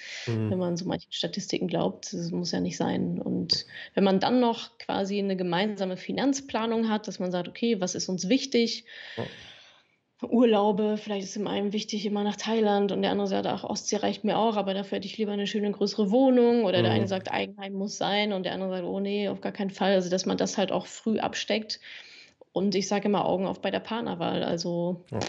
[0.47, 0.59] wenn Mhm.
[0.59, 2.13] man so manchen Statistiken glaubt.
[2.13, 3.19] Das muss ja nicht sein.
[3.21, 7.95] Und wenn man dann noch quasi 'ne gemeinsame Finanzplanung hat, dass man sagt: „Okay, was
[7.95, 8.85] ist uns wichtig?“
[9.17, 9.31] Ja.
[10.29, 13.97] Urlaube, vielleicht ist dem einen wichtig, immer nach Thailand und der andere sagt: „Ach, Ostsee
[13.97, 17.05] reicht mir auch, aber dafür hätte ich lieber 'ne schöne größere Wohnung.“ Oder der eine
[17.05, 17.07] Mhm.
[17.07, 20.09] sagt: „Eigenheim muss sein.“ Und der andere sagt: „Oh ne, auf gar keinen Fall.“ Also,
[20.11, 21.79] dass man das halt auch früh absteckt.
[22.53, 25.19] Und ich sage immer: „Augen auf bei der Partnerwahl.“ Also, Ja.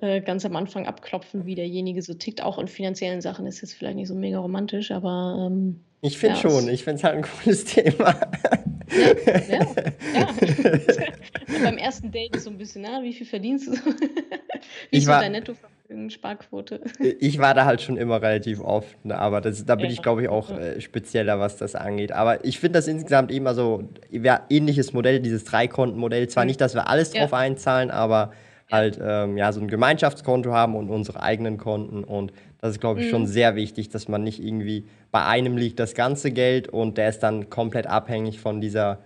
[0.00, 2.42] Äh, ganz am Anfang abklopfen, wie derjenige so tickt.
[2.42, 6.36] Auch in finanziellen Sachen ist jetzt vielleicht nicht so mega romantisch, aber, ähm, Ich finde
[6.36, 6.68] ja, schon.
[6.68, 8.14] Ich finde es halt 'n cooles Thema.
[8.94, 9.12] Ja,
[9.46, 9.66] ja,
[10.12, 10.26] ja.
[11.62, 13.82] Beim ersten Date ist so 'n bisschen: „Na, wie viel verdienst du so?“
[14.90, 16.82] Wie Ich ist so war dein Nettovermögen, Sparquote?
[17.00, 20.02] Ich war da halt schon immer relativ oft, ne, aber das da bin ich, Ja,
[20.02, 22.10] glaube ich, auch, äh, spezieller, was das angeht.
[22.12, 26.28] Aber ich finde das insgesamt eben also ja, ähnliches Modell, dieses Dreikontenmodell.
[26.28, 26.48] Zwar Mhm.
[26.48, 28.32] nicht, dass wir alles drauf einzahlen, aber.
[28.70, 32.04] Halt, ähm, ja, so 'n Gemeinschaftskonto haben und unsere eigenen Konten.
[32.04, 33.28] Und das ist, glaube ich, schon Mhm.
[33.28, 37.20] sehr wichtig, dass man nicht irgendwie bei einem liegt das ganze Geld und der ist
[37.20, 38.98] dann komplett abhängig von dieser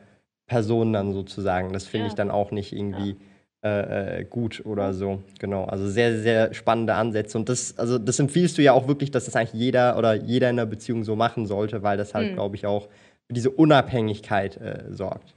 [0.47, 1.73] Person dann sozusagen.
[1.73, 2.17] Das finde ich Ja.
[2.17, 3.09] dann auch nicht Ja.
[3.09, 3.19] irgendwie,
[3.65, 4.95] äh, äh, gut oder Ja.
[4.95, 5.23] so.
[5.39, 7.39] Genau, also sehr, sehr spannende Ansätze.
[7.39, 10.51] Und das also, das empfiehlst du ja auch wirklich, dass das eigentlich jeder oder jeder
[10.51, 12.35] in 'ner Beziehung so machen sollte, weil das halt, Mhm.
[12.35, 12.89] glaube ich, auch
[13.29, 15.35] für diese Unabhängigkeit, äh, sorgt.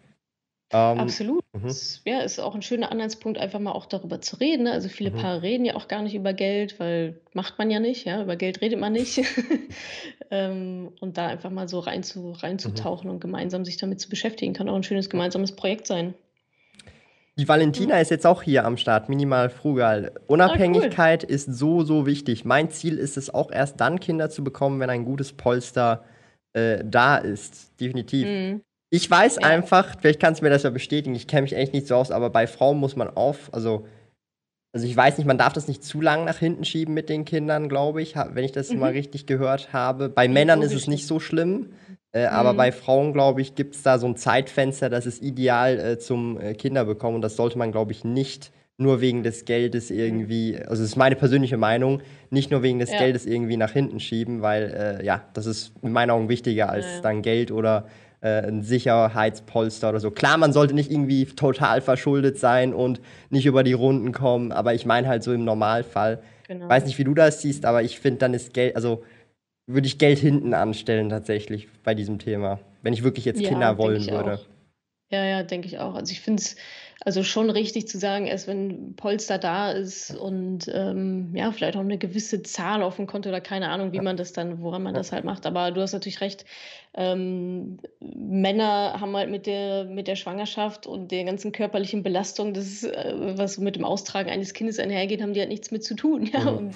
[0.72, 1.43] Ähm, Absolut.
[1.53, 1.80] mhm.
[2.05, 4.72] Ja, ist auch 'n schöner Anhaltspunkt, einfach mal auch darüber zu reden, ne?
[4.74, 5.11] Also, viele Mhm.
[5.11, 8.22] Paare reden ja auch gar nicht über Geld, weil macht man ja nicht, ja?
[8.24, 9.22] Über Geld redet man nicht.
[10.32, 12.32] Ähm, und da einfach mal so reinzu
[12.63, 12.88] Mhm.
[12.88, 16.16] reinzutauchen und gemeinsam sich damit zu beschäftigen, kann auch 'n schönes gemeinsames Projekt sein.
[17.38, 17.99] Die Valentina Mhm.
[17.99, 20.13] ist jetzt auch hier am Start, minimal frugal.
[20.47, 20.97] Ah, cool.
[20.97, 22.45] Unabhängigkeit ist so, so wichtig.
[22.45, 26.05] Mein Ziel ist es auch erst dann, Kinder zu bekommen, wenn ein gutes Polster
[26.53, 27.78] äh, da ist.
[27.82, 28.30] Definitiv.
[28.30, 28.61] Mhm.
[28.96, 29.41] Ich weiß Ja.
[29.50, 32.12] einfach, vielleicht kannst du mir das ja bestätigen, ich kenne mich echt nicht so aus,
[32.12, 33.86] aber bei Frauen muss man auf, also,
[34.74, 37.26] also ich weiß nicht, man darf das nicht zu lang nach hinten schieben mit den
[37.26, 38.80] Kindern, glaube ich, wenn ich das Mhm.
[38.80, 40.08] mal richtig gehört habe.
[40.08, 41.74] Bei Männern ist es nicht so schlimm,
[42.14, 42.58] äh, aber Mhm.
[42.58, 46.39] bei Frauen, glaube ich, gibt es da so ein Zeitfenster, das ist ideal äh, zum
[46.39, 50.84] äh, Kinderbekommen und das sollte man, glaube ich, nicht nur wegen des Geldes irgendwie, also
[50.84, 52.98] das ist meine persönliche Meinung, nicht nur wegen des Ja.
[52.98, 56.96] Geldes irgendwie nach hinten schieben, weil äh, ja, das ist in meinen Augen wichtiger als
[56.96, 57.88] Ja, dann Geld oder
[58.22, 60.09] ein Sicherheitspolster oder so.
[60.11, 62.99] Klar, man sollte nicht irgendwie total verschuldet sein und
[63.30, 66.22] nicht über die Runden kommen, aber ich meine halt so im Normalfall.
[66.47, 66.70] Genau.
[66.70, 69.03] Weiß nicht, wie du das siehst, aber ich finde, dann ist Geld, also
[69.68, 73.78] würde ich Geld hinten anstellen tatsächlich bei diesem Thema, wenn ich wirklich jetzt Ja, Kinder
[73.78, 74.36] wollen würde.
[74.36, 74.45] auch.
[75.11, 75.95] Ja, ja, denke ich auch.
[75.95, 76.55] Also ich finde es
[77.02, 81.82] also schon richtig zu sagen, erst wenn Polster da ist und ähm, ja, vielleicht auch
[81.82, 84.93] eine gewisse Zahl auf dem Konto oder keine Ahnung, wie man das dann, woran man
[84.93, 85.46] das halt macht.
[85.46, 86.46] Aber du hast natürlich recht.
[86.98, 92.84] Ähm, Männer haben halt mit der, mit der Schwangerschaft und der ganzen körperlichen Belastung, das,
[92.84, 96.30] äh, was mit dem Austragen eines Kindes einhergeht, haben die halt nichts mit zu tun.
[96.34, 96.58] Ja, Mhm.
[96.58, 96.76] und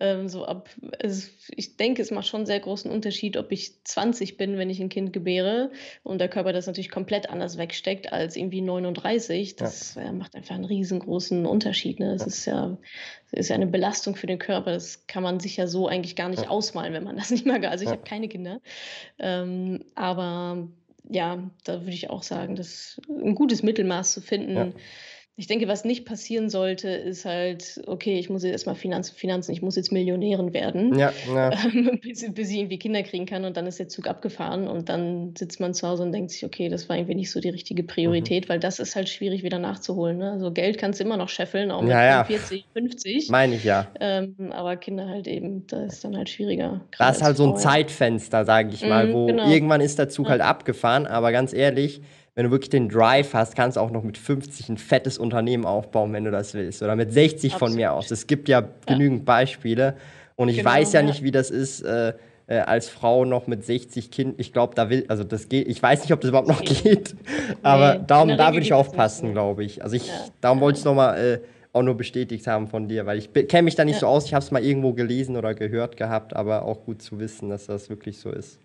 [0.00, 0.68] ähm, so ab,
[1.02, 4.70] also ich denke, es macht schon einen sehr großen Unterschied, ob ich 20 bin, wenn
[4.70, 5.70] ich ein Kind gebäre
[6.02, 9.50] und der Körper das natürlich komplett anders wegsteckt als irgendwie 39.
[9.50, 9.56] Ja.
[9.58, 12.00] Das äh, macht einfach einen riesengroßen Unterschied.
[12.00, 12.12] Ne?
[12.12, 12.26] Das Ja.
[12.26, 12.78] ist ja,
[13.30, 14.72] das ist ja eine Belastung für den Körper.
[14.72, 16.48] Das kann man sich ja so eigentlich gar nicht Ja.
[16.48, 17.64] ausmalen, wenn man das nicht mal.
[17.66, 17.96] Also ich Ja.
[17.96, 18.60] habe keine Kinder.
[19.18, 20.68] Ähm, aber
[21.10, 24.26] ja, da würde ich auch sagen, dass ein gutes Mittelmaß zu Ja.
[24.26, 24.74] finden.
[25.36, 29.52] Ich denke, was nicht passieren sollte, ist halt, okay, ich muss jetzt erstmal Finanzen, Finanzen,
[29.52, 31.50] ich muss jetzt Millionärin werden, Ja, ja.
[31.52, 34.90] ähm, bis, bis ich irgendwie Kinder kriegen kann und dann ist der Zug abgefahren und
[34.90, 37.48] dann sitzt man zu Hause und denkt sich, okay, das war irgendwie nicht so die
[37.48, 37.86] richtige Mhm.
[37.86, 40.18] Priorität, weil das ist halt schwierig wieder nachzuholen.
[40.18, 40.32] Ne?
[40.32, 42.24] Also Geld kannst du immer noch scheffeln, auch mit Ja, ja.
[42.24, 43.28] 45, 50.
[43.30, 43.90] Meine ich ja.
[44.00, 46.82] Ähm, aber Kinder halt eben, da ist dann halt schwieriger.
[46.98, 47.56] Da ist halt so ein.
[47.56, 49.48] Zeitfenster, sage ich mal, Mhm, wo genau.
[49.48, 52.02] irgendwann ist der Zug halt abgefahren, aber ganz ehrlich,
[52.34, 55.66] wenn du wirklich den Drive hast, kannst du auch noch mit 50 ein fettes Unternehmen
[55.66, 56.82] aufbauen, wenn du das willst.
[56.82, 58.04] Oder mit 60 von mir Absolut.
[58.06, 58.10] aus.
[58.10, 59.96] Es gibt ja genügend Beispiele.
[60.36, 61.06] Und ich Genau, weiß ja ja.
[61.06, 62.14] nicht, wie das ist, äh,
[62.46, 64.40] äh, als Frau noch mit 60 Kind.
[64.40, 66.82] Ich glaube, da will, also das geht, ich weiß nicht, ob das überhaupt noch geht.
[66.82, 67.14] geht.
[67.62, 69.32] Aber Nee, darum, da würde ich aufpassen, nee.
[69.32, 69.82] glaube ich.
[69.84, 71.38] Also ich, Ja, darum ja, wollte ich es nochmal äh,
[71.74, 74.00] auch nur bestätigt haben von dir, weil ich kenne mich da nicht Ja.
[74.00, 74.24] so aus.
[74.24, 77.66] Ich habe es mal irgendwo gelesen oder gehört gehabt, aber auch gut zu wissen, dass
[77.66, 78.58] das wirklich so ist.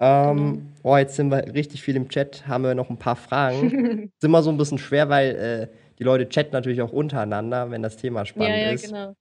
[0.00, 3.16] Ja, Ähm, oh, jetzt sind wir richtig viel im Chat, haben wir noch ein paar
[3.16, 3.68] Fragen.
[3.70, 4.02] genau.
[4.04, 7.82] Ist immer so ein bisschen schwer, weil äh, die Leute chatten natürlich auch untereinander, wenn
[7.82, 8.86] das Thema ja, spannend ja, ist.
[8.86, 9.14] genau.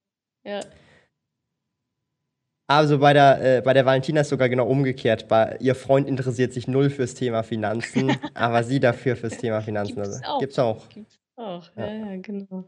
[0.43, 0.59] Ja.
[2.69, 5.27] Also bei der, äh, bei der Valentina ist sogar genau umgekehrt.
[5.29, 9.95] Bei, ihr Freund interessiert sich null fürs Thema Finanzen, aber sie dafür fürs Thema Finanzen.
[9.95, 10.39] Gibt's Also, auch.
[10.39, 10.89] gibt's auch.
[10.89, 11.69] Gibt's auch.
[11.77, 11.87] Ja.
[11.87, 12.65] Ja, ja, genau.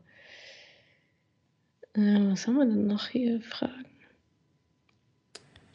[1.93, 3.41] Äh, was haben wir denn noch hier?
[3.41, 3.89] Fragen.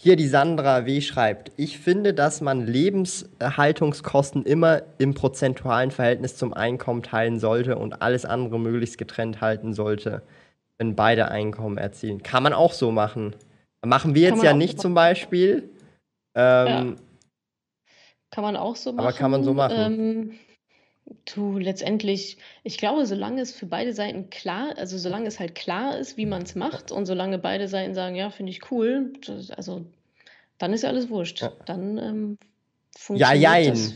[0.04, 1.00] Hier die Sandra W.
[1.00, 8.02] schreibt, ich finde, dass man Lebenserhaltungskosten immer im prozentualen Verhältnis zum Einkommen teilen sollte und
[8.02, 10.20] alles andere möglichst getrennt halten sollte,
[10.76, 12.22] wenn beide Einkommen erzielen.
[12.22, 13.34] Kann man auch so machen.
[13.82, 15.06] Machen wir Kann jetzt ja nicht zum machen.
[15.06, 15.70] Beispiel.
[16.34, 16.96] Ähm,
[18.30, 19.06] Kann man auch so machen.
[19.06, 19.78] Aber kann man so machen.
[19.78, 20.32] Ähm,
[21.34, 25.98] du, letztendlich, ich glaube, solange es für beide Seiten klar, also solange es halt klar
[25.98, 29.50] ist, wie man es macht und solange beide Seiten sagen, ja, finde ich cool, das,
[29.50, 29.84] also
[30.58, 31.42] dann ist ja alles wurscht.
[31.42, 31.52] Ja.
[31.66, 32.38] Dann ähm,
[33.14, 33.66] Ja, funktioniert jein.
[33.66, 33.94] das.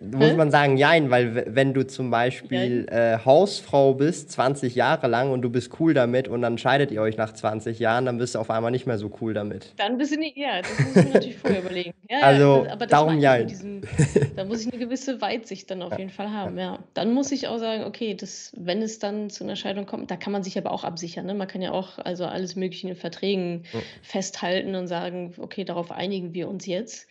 [0.00, 5.32] Muss man sagen, jein, weil wenn du zum Beispiel äh, Hausfrau bist, 20 Jahre lang
[5.32, 8.36] und du bist cool damit und dann scheidet ihr euch nach 20 Jahren, dann bist
[8.36, 9.72] du auf einmal nicht mehr so cool damit.
[9.76, 11.92] Dann bist du nicht, ja, das muss ich natürlich vorher überlegen.
[12.08, 13.80] Ja, Also, ja, aber darum diesem,
[14.36, 16.78] da muss ich eine gewisse Weitsicht dann auf jeden Fall haben, ja.
[16.94, 20.16] Dann muss ich auch sagen, okay, das, wenn es dann zu einer Scheidung kommt, da
[20.16, 21.26] kann man sich aber auch absichern.
[21.26, 21.34] Ne?
[21.34, 23.80] Man kann ja auch also alles Mögliche in Verträgen Ja.
[24.02, 27.08] festhalten und sagen, okay, darauf einigen wir uns jetzt,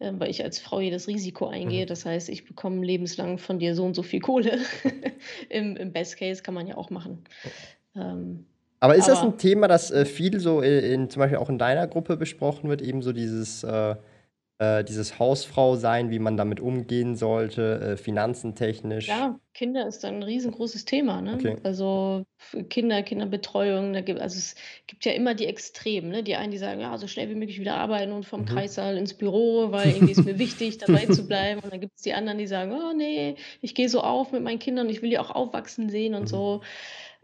[0.00, 1.84] äh, weil ich als Frau hier das Risiko eingehe.
[1.84, 1.88] Mhm.
[1.88, 4.58] Das heißt, ich bekomme lebenslang von dir so und so viel Kohle.
[5.48, 7.24] Im, Im Best Case kann man ja auch machen.
[7.96, 8.46] Ähm,
[8.80, 11.48] Aber ist das Aber- ein Thema, das äh, viel so in, in, zum Beispiel auch
[11.50, 13.64] in deiner Gruppe besprochen wird, eben so dieses,
[14.58, 19.06] äh, dieses Hausfrau sein, wie man damit umgehen sollte, äh, finanzentechnisch?
[19.06, 21.46] Ja, Kinder ist ein riesengroßes Thema, ne?
[21.46, 21.56] Okay.
[21.62, 22.26] Also
[22.68, 24.54] Kinder, Kinderbetreuung, da gibt, also es
[24.86, 26.22] gibt ja immer die Extremen, ne?
[26.22, 28.44] Die einen, die sagen, ja, so schnell wie möglich wieder arbeiten und vom Mhm.
[28.44, 31.60] Kreissaal ins Büro, weil irgendwie ist mir wichtig, dabei zu bleiben.
[31.62, 34.42] Und dann gibt es die anderen, die sagen, oh nee, ich gehe so auf mit
[34.42, 36.28] meinen Kindern, ich will die auch aufwachsen sehen und Mhm.
[36.28, 36.60] so.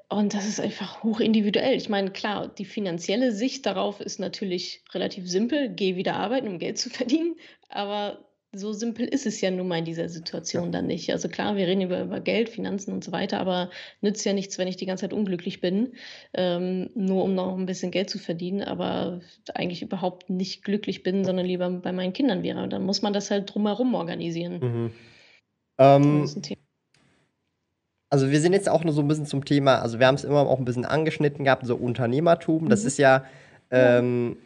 [0.08, 1.76] Und das ist einfach hoch individuell.
[1.76, 5.70] Ich meine, klar, die finanzielle Sicht darauf ist natürlich relativ simpel.
[5.70, 7.36] Geh wieder arbeiten, um Geld zu verdienen.
[7.68, 8.24] Aber
[8.56, 11.10] so simpel ist es ja nun mal in dieser Situation dann nicht.
[11.10, 14.58] Also klar, wir reden über, über Geld, Finanzen und so weiter, aber nützt ja nichts,
[14.58, 15.94] wenn ich die ganze Zeit unglücklich bin,
[16.34, 19.20] ähm, nur um noch ein bisschen Geld zu verdienen, aber
[19.54, 22.62] eigentlich überhaupt nicht glücklich bin, sondern lieber bei meinen Kindern wäre.
[22.62, 24.60] Und dann muss man das halt drumherum organisieren.
[24.60, 24.92] Mhm.
[25.78, 26.28] Ähm,
[28.14, 30.22] also wir sind jetzt auch nur so ein bisschen zum Thema, also wir haben es
[30.22, 32.68] immer auch ein bisschen angeschnitten gehabt, so Unternehmertum.
[32.68, 32.86] Das Mhm.
[32.86, 33.24] ist ja
[33.72, 34.36] ähm,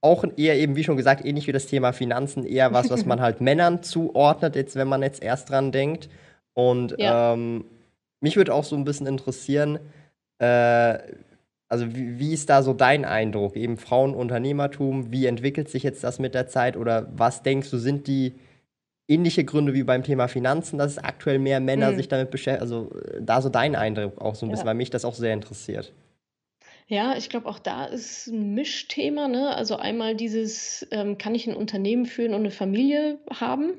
[0.00, 3.20] auch eher eben, wie schon gesagt, ähnlich wie das Thema Finanzen, eher was, was man
[3.20, 6.08] halt Männern zuordnet, jetzt, wenn man jetzt erst dran denkt.
[6.54, 7.34] Und Ja.
[7.34, 7.66] ähm,
[8.20, 9.78] mich würde auch so ein bisschen interessieren,
[10.40, 10.98] äh,
[11.68, 13.54] also wie, wie ist da so dein Eindruck?
[13.54, 18.08] Eben Frauenunternehmertum, wie entwickelt sich jetzt das mit der Zeit oder was denkst du, sind
[18.08, 18.34] die
[19.08, 21.96] ähnliche Gründe wie beim Thema Finanzen, dass es aktuell mehr Männer Mhm.
[21.96, 22.62] sich damit beschäftigen?
[22.62, 24.70] Also äh, da so dein Eindruck auch so ein bisschen, Ja.
[24.70, 25.92] weil mich das auch sehr interessiert.
[26.86, 29.54] Ja, ich glaube, auch da ist ein Mischthema, ne?
[29.54, 33.74] Also einmal dieses, ähm, kann ich ein Unternehmen führen und eine Familie haben?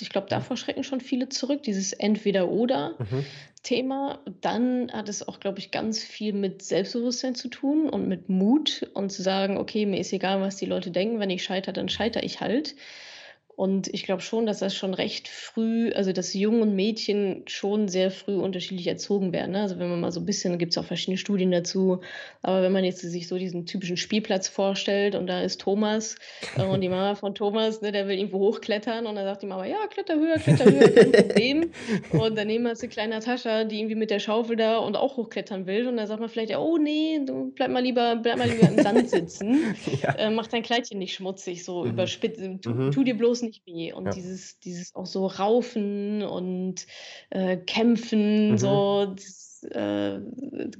[0.00, 2.94] Ich glaube, davor schrecken schon viele zurück, dieses Entweder-Oder.
[2.98, 3.26] Mhm.
[3.64, 4.20] Thema.
[4.40, 8.90] Dann hat es auch, glaube ich, ganz viel mit Selbstbewusstsein zu tun und mit Mut
[8.94, 11.88] und zu sagen, okay, mir ist egal, was die Leute denken, wenn ich scheitere, dann
[11.88, 12.74] scheitere ich halt.
[13.54, 17.88] Und ich glaube schon, dass das schon recht früh, also dass Jungen und Mädchen schon
[17.88, 19.52] sehr früh unterschiedlich erzogen werden.
[19.52, 19.60] Ne?
[19.62, 22.00] Also wenn man mal so ein bisschen, gibt es auch verschiedene Studien dazu,
[22.40, 26.16] aber wenn man jetzt sich so diesen typischen Spielplatz vorstellt und da ist Thomas
[26.56, 29.46] äh, und die Mama von Thomas, ne, der will irgendwo hochklettern und dann sagt die
[29.46, 31.70] Mama, ja, kletter höher, kletter höher, kein Problem.
[32.10, 35.66] Und daneben hast du kleine Natascha, die irgendwie mit der Schaufel da und auch hochklettern
[35.66, 35.86] will.
[35.88, 38.68] Und dann sagt man vielleicht, ja, oh nee, du bleib mal lieber, bleib mal lieber
[38.68, 39.76] im Sand sitzen.
[40.02, 40.14] Ja.
[40.14, 41.90] Äh, mach dein Kleidchen nicht schmutzig, so Mhm.
[41.90, 42.40] überspitzt.
[42.62, 42.90] Tu, Mhm.
[42.92, 43.92] tu dir bloß nicht weh.
[43.92, 44.12] Und Ja.
[44.14, 46.86] dieses, dieses auch so Raufen und
[47.30, 48.56] äh, Kämpfen, Mhm.
[48.56, 50.20] so dieses, äh,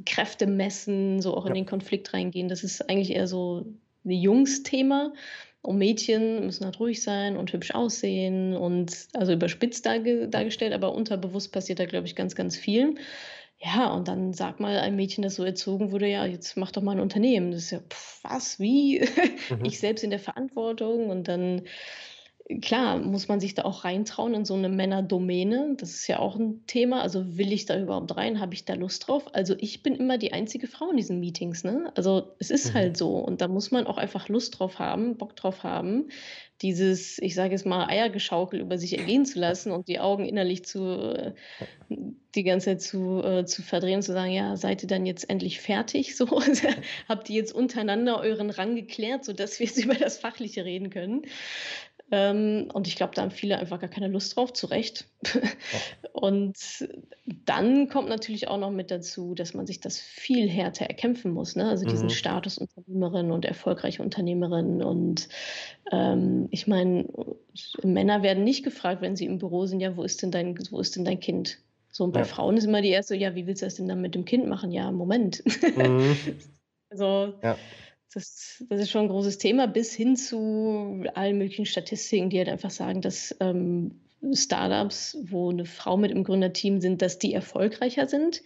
[0.06, 1.54] Kräfte messen, so auch in Ja.
[1.54, 2.48] den Konflikt reingehen.
[2.48, 3.64] Das ist eigentlich eher so
[4.04, 5.12] ein Jungsthema.
[5.64, 10.92] Und Mädchen müssen halt ruhig sein und hübsch aussehen und also überspitzt darge dargestellt, aber
[10.92, 12.96] unterbewusst passiert da, glaube ich, ganz, ganz viel.
[13.58, 16.82] Ja, und dann sag mal ein Mädchen, das so erzogen wurde, ja, jetzt mach doch
[16.82, 17.52] mal ein Unternehmen.
[17.52, 19.00] Das ist ja, pff, was, wie?
[19.48, 19.64] Mhm.
[19.64, 21.62] Ich selbst in der Verantwortung und dann,
[22.60, 25.74] klar, muss man sich da auch reintrauen in so eine Männerdomäne.
[25.78, 27.02] Das ist ja auch ein Thema.
[27.02, 28.40] Also will ich da überhaupt rein?
[28.40, 29.34] Habe ich da Lust drauf?
[29.34, 31.92] Also ich bin immer die einzige Frau in diesen Meetings, ne?
[31.94, 32.74] Also es ist Mhm.
[32.74, 36.08] halt so und da muss man auch einfach Lust drauf haben, Bock drauf haben,
[36.60, 40.64] dieses, ich sage jetzt mal, Eiergeschaukel über sich ergehen zu lassen und die Augen innerlich
[40.64, 40.84] zu,
[41.14, 41.32] äh,
[42.34, 45.28] die ganze Zeit zu, äh, zu verdrehen und zu sagen, ja, seid ihr dann jetzt
[45.28, 46.16] endlich fertig?
[46.16, 46.26] So,
[47.08, 51.22] habt ihr jetzt untereinander euren Rang geklärt, sodass wir jetzt über das Fachliche reden können?
[52.12, 55.08] Ähm, und ich glaube, da haben viele einfach gar keine Lust drauf, zu Recht.
[56.12, 56.56] Und
[57.46, 61.56] dann kommt natürlich auch noch mit dazu, dass man sich das viel härter erkämpfen muss,
[61.56, 61.68] ne?
[61.68, 62.10] Also diesen Mhm.
[62.10, 64.82] Status Unternehmerin und erfolgreiche Unternehmerin.
[64.82, 65.28] Und
[65.90, 67.08] ähm, ich meine,
[67.82, 70.80] Männer werden nicht gefragt, wenn sie im Büro sind, ja, wo ist denn dein, wo
[70.80, 71.58] ist denn dein Kind?
[71.90, 72.24] So, und bei Ja.
[72.24, 74.46] Frauen ist immer die erste, ja, wie willst du das denn dann mit dem Kind
[74.48, 74.70] machen?
[74.70, 75.42] Ja, Moment.
[75.76, 76.38] Mhm.
[76.90, 77.58] Also, Ja.
[78.14, 82.48] Das, das ist schon ein großes Thema, bis hin zu allen möglichen Statistiken, die halt
[82.48, 84.00] einfach sagen, dass ähm,
[84.32, 88.42] Startups, wo eine Frau mit im Gründerteam sind, dass die erfolgreicher sind,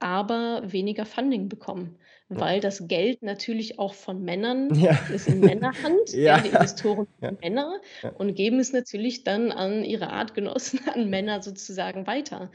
[0.00, 1.98] aber weniger Funding bekommen.
[2.30, 4.98] Weil das Geld natürlich auch von Männern Ja.
[5.14, 6.36] ist in Männerhand, Ja.
[6.36, 6.40] ja.
[6.40, 7.80] die Investoren sind Männer
[8.18, 12.50] und geben es natürlich dann an ihre Artgenossen, an Männer sozusagen weiter.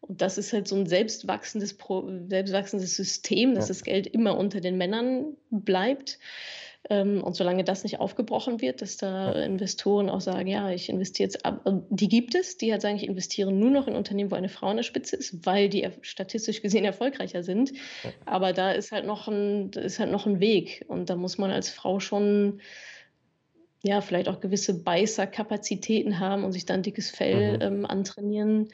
[0.00, 1.76] Und das ist halt so ein selbstwachsendes,
[2.28, 3.68] selbstwachsendes System, dass Ja.
[3.74, 6.18] das Geld immer unter den Männern bleibt.
[6.88, 9.32] Ähm, und solange das nicht aufgebrochen wird, dass da.
[9.32, 13.08] Investoren auch sagen, ja, ich investiere jetzt ab, die gibt es, die halt sagen, ich
[13.08, 16.62] investiere nur noch in Unternehmen, wo eine Frau an der Spitze ist, weil die statistisch
[16.62, 17.72] gesehen erfolgreicher sind.
[18.24, 20.84] Aber da ist halt noch ein, ist halt noch ein Weg.
[20.86, 22.60] Und da muss man als Frau schon
[23.82, 27.62] ja, vielleicht auch gewisse Beißerkapazitäten haben und sich da ein dickes Fell Mhm.
[27.62, 28.68] ähm, antrainieren,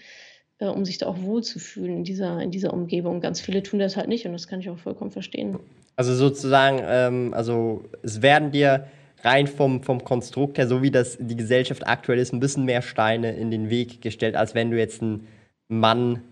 [0.63, 3.21] äh, um sich da auch wohlzufühlen in dieser, in dieser Umgebung.
[3.21, 5.59] Ganz viele tun das halt nicht und das kann ich auch vollkommen verstehen.
[5.97, 8.87] Also sozusagen, ähm, also es werden dir
[9.23, 12.83] rein vom, vom Konstrukt her, so wie das die Gesellschaft aktuell ist, ein bisschen mehr
[12.83, 15.27] Steine in den Weg gestellt, als wenn du jetzt ein
[15.69, 16.23] Mann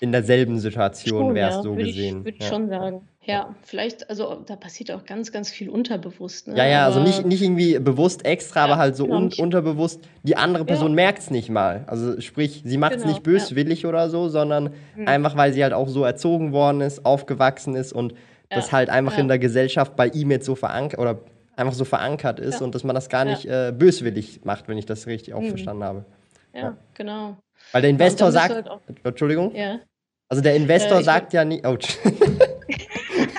[0.00, 2.18] in derselben Situation Schon, wärst, ja, so würde gesehen.
[2.18, 2.48] ich, würd ich ja.
[2.48, 3.08] schon sagen.
[3.26, 6.48] Ja, vielleicht, also da passiert auch ganz, ganz viel unterbewusst.
[6.48, 6.56] Ne?
[6.58, 9.38] Ja, ja, also nicht, nicht irgendwie bewusst extra, Ja, aber halt so genau, un nicht.
[9.38, 10.00] unterbewusst.
[10.24, 10.94] Die andere Person Ja.
[10.96, 11.84] merkt es nicht mal.
[11.86, 15.08] Also sprich, sie macht es Genau, nicht böswillig oder so, sondern Mhm.
[15.08, 18.90] einfach, weil sie halt auch so erzogen worden ist, aufgewachsen ist und Ja, das halt
[18.90, 19.20] einfach ja.
[19.20, 21.18] in der Gesellschaft bei ihm jetzt so verankert oder
[21.56, 22.64] einfach so verankert ist Ja.
[22.66, 23.30] und dass man das gar Ja.
[23.30, 25.48] nicht äh, böswillig macht, wenn ich das richtig auch Mhm.
[25.48, 26.04] verstanden habe.
[26.52, 26.76] ja, ja.
[26.92, 27.36] genau.
[27.72, 28.68] Weil der Ja, Investor sagt, halt
[29.02, 29.80] Entschuldigung, ja.
[30.28, 31.76] also der Investor Äh, sagt ja nie, oh,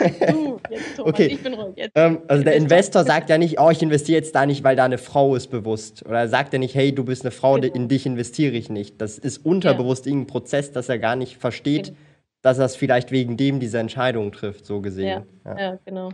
[0.10, 1.28] Du, jetzt Thomas, okay.
[1.28, 1.90] ich bin ruhig.
[1.96, 4.86] Ähm, also der Investor sagt ja nicht, oh, ich investiere jetzt da nicht, weil da
[4.86, 6.06] eine Frau ist bewusst.
[6.06, 7.74] Oder er sagt ja nicht, hey, du bist eine Frau, genau.
[7.74, 9.02] in dich investiere ich nicht.
[9.02, 10.12] Das ist unterbewusst ja.
[10.12, 11.98] irgendein Prozess, dass er gar nicht versteht, genau.
[12.42, 15.26] dass er es vielleicht wegen dem diese Entscheidung trifft, so gesehen.
[15.46, 15.60] Ja, ja.
[15.60, 16.10] ja genau.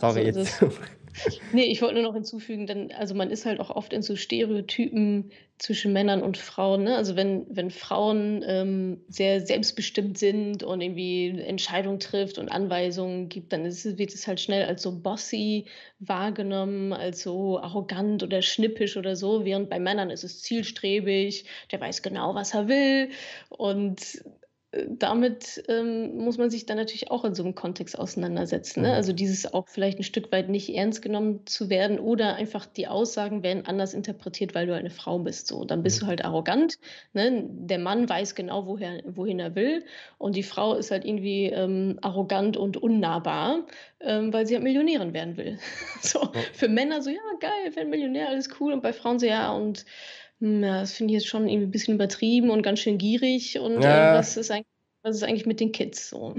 [0.00, 0.62] Sorry, so jetzt.
[1.52, 4.16] Nee, ich wollte nur noch hinzufügen, denn also man ist halt auch oft in so
[4.16, 6.96] Stereotypen zwischen Männern und Frauen, ne?
[6.96, 13.52] Also wenn wenn Frauen, ähm, sehr selbstbestimmt sind und irgendwie Entscheidungen trifft und Anweisungen gibt,
[13.52, 15.66] dann ist wird es halt schnell als so bossy
[16.00, 21.80] wahrgenommen, als so arrogant oder schnippisch oder so, während bei Männern ist es zielstrebig, der
[21.80, 23.10] weiß genau, was er will
[23.48, 24.24] und
[24.88, 28.82] damit ähm, muss man sich dann natürlich auch in so einem Kontext auseinandersetzen.
[28.82, 28.88] Ne?
[28.88, 28.94] Mhm.
[28.94, 32.88] Also dieses auch vielleicht ein Stück weit nicht ernst genommen zu werden oder einfach die
[32.88, 35.48] Aussagen werden anders interpretiert, weil du eine Frau bist.
[35.48, 36.00] So, dann bist mhm.
[36.00, 36.78] du halt arrogant.
[37.12, 37.44] Ne?
[37.48, 39.84] Der Mann weiß genau, woher, wohin er will
[40.18, 43.66] und die Frau ist halt irgendwie ähm, arrogant und unnahbar,
[44.00, 45.58] ähm, weil sie halt Millionärin werden will.
[46.00, 49.52] so für Männer so ja geil, wenn Millionär alles cool und bei Frauen so ja
[49.52, 49.84] und
[50.40, 53.82] ja, das finde ich jetzt schon irgendwie ein bisschen übertrieben und ganz schön gierig und
[53.82, 54.12] ja.
[54.12, 54.66] äh, was ist eigentlich
[55.04, 56.34] was ist eigentlich mit den Kids so?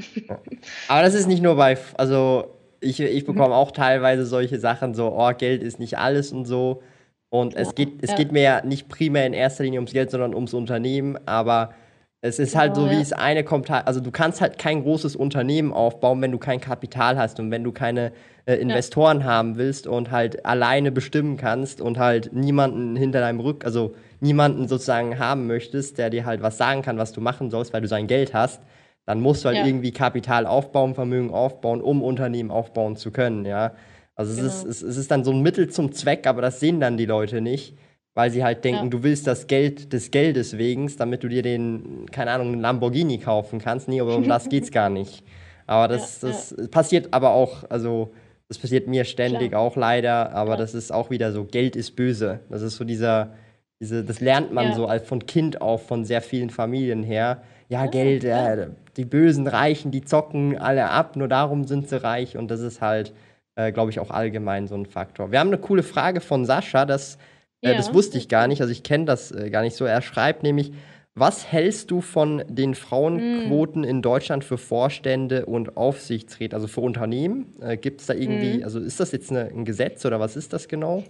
[0.88, 3.34] Aber das ist nicht nur bei, also ich, ich mhm.
[3.34, 6.82] bekomme auch teilweise solche Sachen, so, oh, Geld ist nicht alles und so.
[7.30, 7.60] Und ja.
[7.60, 10.54] es, geht, es geht mir ja nicht primär in erster Linie ums Geld, sondern ums
[10.54, 11.18] Unternehmen.
[11.28, 11.74] Aber
[12.22, 15.72] es ist halt so, wie es eine kommt, also du kannst halt kein großes Unternehmen
[15.72, 18.14] aufbauen, wenn du kein Kapital hast und wenn du keine
[18.46, 19.26] äh, Investoren ja.
[19.26, 24.68] haben willst und halt alleine bestimmen kannst und halt niemanden hinter deinem Rücken, also niemanden
[24.68, 27.88] sozusagen haben möchtest, der dir halt was sagen kann, was du machen sollst, weil du
[27.88, 28.62] sein Geld hast,
[29.06, 29.66] dann musst du halt ja.
[29.66, 33.74] irgendwie Kapital aufbauen, Vermögen aufbauen, um Unternehmen aufbauen zu können, ja.
[34.16, 34.48] Also genau.
[34.48, 37.06] es, ist, es, ist dann so ein Mittel zum Zweck, aber das sehen dann die
[37.06, 37.76] Leute nicht
[38.16, 38.90] weil sie halt denken, ja.
[38.90, 43.20] du willst das Geld des Geldes wegen, damit du dir den, keine Ahnung, einen Lamborghini
[43.20, 43.90] kaufen kannst.
[43.90, 45.22] Nee, aber um das geht's gar nicht.
[45.68, 48.14] Aber das, ja, das passiert aber auch, also
[48.48, 49.62] das passiert mir ständig Klar.
[49.62, 52.42] auch leider, aber das ist auch wieder so, Geld ist böse.
[52.50, 53.34] Das ist so dieser,
[53.80, 57.42] diese, das lernt man so als von Kind auf von sehr vielen Familien her.
[57.70, 58.68] Ja, ah, Geld, äh,
[58.98, 62.82] die bösen Reichen, die zocken alle ab, nur darum sind sie reich und das ist
[62.82, 63.14] halt,
[63.56, 65.32] äh, glaube ich, auch allgemein so ein Faktor.
[65.32, 67.18] Wir haben eine coole Frage von Sascha, das
[67.62, 67.78] äh, ja.
[67.78, 69.86] das wusste ich gar nicht, also ich kenne das äh, gar nicht so.
[69.86, 70.72] Er schreibt nämlich,
[71.16, 73.86] was hältst du von den Frauenquoten mm.
[73.86, 77.54] in Deutschland für Vorstände und Aufsichtsräte, also für Unternehmen?
[77.62, 78.64] Äh, Gibt es da irgendwie, mm.
[78.64, 81.04] also ist das jetzt eine, ein Gesetz oder was ist das genau?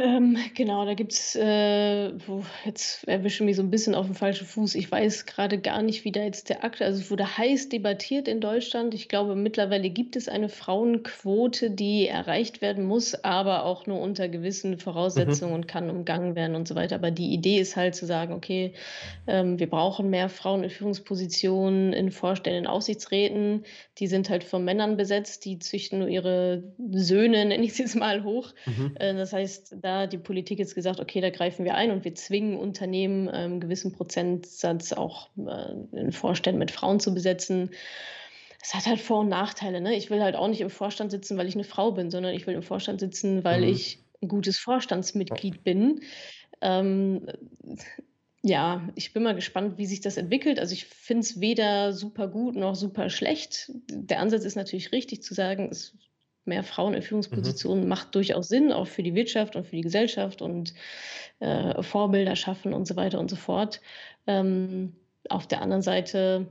[0.00, 4.46] Ähm, genau, da gibt's, äh, wo jetzt erwische mich so ein bisschen auf dem falschen
[4.46, 4.74] Fuß.
[4.74, 8.28] Ich weiß gerade gar nicht, wie da jetzt der Akt also, es wurde heiß debattiert
[8.28, 8.92] in Deutschland.
[8.92, 14.28] Ich glaube, mittlerweile gibt es eine Frauenquote, die erreicht werden muss, aber auch nur unter
[14.28, 14.78] gewissen
[15.14, 15.38] Mhm.
[15.38, 16.96] Voraussetzungen und kann umgangen werden und so weiter.
[16.96, 18.74] Aber die Idee ist halt zu sagen: „Okay,
[19.26, 23.64] ähm, wir brauchen mehr Frauen in Führungspositionen, in Vorständen, in Aufsichtsräten.“
[23.98, 27.96] Die sind halt von Männern besetzt, die züchten nur ihre Söhne, nenne ich es jetzt
[27.96, 28.52] mal, hoch.
[28.66, 28.88] Mhm.
[28.94, 32.14] Äh, das heißt da die Politik jetzt gesagt, okay, da greifen wir ein und wir
[32.14, 37.70] zwingen Unternehmen, ähm, einen gewissen Prozentsatz auch äh, in Vorständen mit Frauen zu besetzen.
[38.62, 39.80] Es hat halt Vor- und Nachteile.
[39.80, 39.94] Ne?
[39.94, 42.46] Ich will halt auch nicht im Vorstand sitzen, weil ich eine Frau bin, sondern ich
[42.46, 43.68] will im Vorstand sitzen, weil mhm.
[43.68, 46.00] ich ein gutes Vorstandsmitglied bin.
[46.60, 47.26] Ähm,
[48.42, 50.58] ja, ich bin mal gespannt, wie sich das entwickelt.
[50.58, 53.70] Also ich finde es weder super gut noch super schlecht.
[53.90, 55.94] Der Ansatz ist natürlich richtig zu sagen, es
[56.48, 57.88] mehr Frauen in Führungspositionen mhm.
[57.88, 60.74] macht durchaus Sinn, auch für die Wirtschaft und für die Gesellschaft und
[61.40, 63.80] äh, Vorbilder schaffen und so weiter und so fort.
[64.26, 64.96] Ähm,
[65.28, 66.48] auf der anderen Seite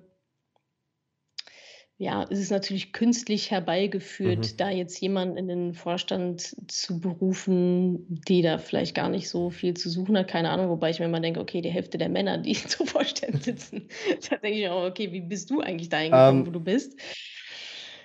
[1.99, 4.57] ja, ist es natürlich künstlich herbeigeführt, mhm.
[4.57, 9.73] da jetzt jemanden in den Vorstand zu berufen, die da vielleicht gar nicht so viel
[9.73, 10.27] zu suchen hat.
[10.27, 13.41] Keine Ahnung, wobei ich mir immer denke, okay, die Hälfte der Männer, die zu Vorständen
[13.41, 13.87] sitzen,
[14.29, 16.59] da denke ich auch, okay, wie bist du eigentlich da hingekommen, um, ähm, wo du
[16.59, 16.99] bist?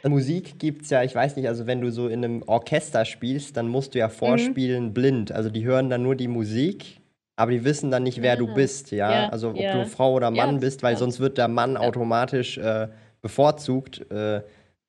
[0.09, 3.57] Musik gibt es ja, ich weiß nicht, also wenn du so in einem Orchester spielst,
[3.57, 4.95] dann musst du ja vorspielen mhm.
[4.95, 5.33] blind.
[5.33, 7.01] Also die hören dann nur die Musik,
[7.37, 8.37] aber die wissen dann nicht, wer ja.
[8.37, 9.13] du bist, ja.
[9.13, 9.75] ja also ob ja.
[9.75, 12.89] du Frau oder Mann bist, weil sonst wird der Mann automatisch äh,
[13.21, 14.11] bevorzugt.
[14.11, 14.43] Äh,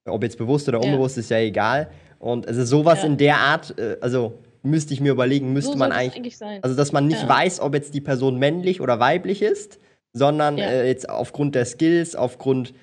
[0.05, 1.89] ob jetzt bewusst oder unbewusst, ist ja egal.
[2.19, 5.91] Und also sowas in der Art, äh, also müsste ich mir überlegen, müsste so man
[5.91, 9.79] eigentlich, eigentlich also dass man nicht weiß, ob jetzt die Person männlich oder weiblich ist,
[10.13, 12.73] sondern äh, jetzt aufgrund der Skills, aufgrund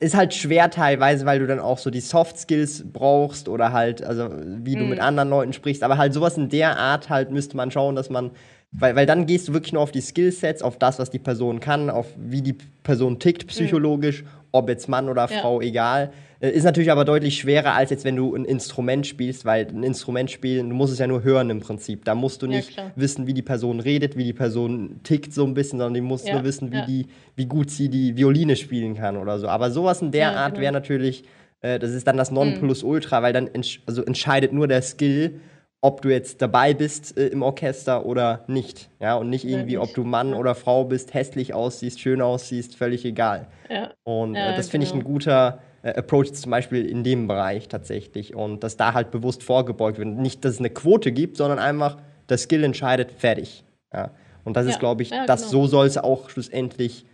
[0.00, 4.02] ist halt schwer teilweise, weil du dann auch so die Soft Skills brauchst oder halt,
[4.02, 5.04] also wie du mit mhm.
[5.04, 8.30] anderen Leuten sprichst, aber halt sowas in der Art halt müsste man schauen, dass man,
[8.72, 11.60] weil, weil dann gehst du wirklich nur auf die Skillsets, auf das, was die Person
[11.60, 14.28] kann, auf wie die Person tickt psychologisch, mhm.
[14.52, 15.68] ob jetzt Mann oder Frau, ja.
[15.68, 16.12] egal.
[16.44, 19.82] Äh, ist natürlich aber deutlich schwerer, als jetzt, wenn du ein Instrument spielst, weil ein
[19.82, 22.04] Instrument spielen, du musst es ja nur hören im Prinzip.
[22.04, 25.44] Da musst du nicht ja, wissen, wie die Person redet, wie die Person tickt so
[25.44, 28.56] ein bisschen, sondern du musst ja, nur wissen, wie, die, wie gut sie die Violine
[28.56, 29.48] spielen kann oder so.
[29.48, 30.62] Aber sowas in der Art genau.
[30.62, 31.24] wäre natürlich
[31.64, 35.40] Äh, das ist dann das Nonplusultra, weil dann entsch also entscheidet nur der Skill,
[35.80, 38.90] ob du jetzt dabei bist äh, im Orchester oder nicht.
[39.00, 40.36] Ja, und nicht irgendwie, ob du Mann ja.
[40.36, 43.46] oder Frau bist, hässlich aussiehst, schön aussiehst, völlig egal.
[43.70, 43.90] Ja.
[44.04, 44.98] Und äh, das finde genau.
[44.98, 48.34] ich ein guter äh, Approach zum Beispiel in dem Bereich tatsächlich.
[48.34, 50.08] Und dass da halt bewusst vorgebeugt wird.
[50.08, 53.64] Nicht, dass es eine Quote gibt, sondern einfach, der Skill entscheidet, fertig.
[53.92, 54.10] Ja.
[54.44, 55.50] Und das ist, glaube ich, das genau.
[55.50, 57.06] so soll es auch schlussendlich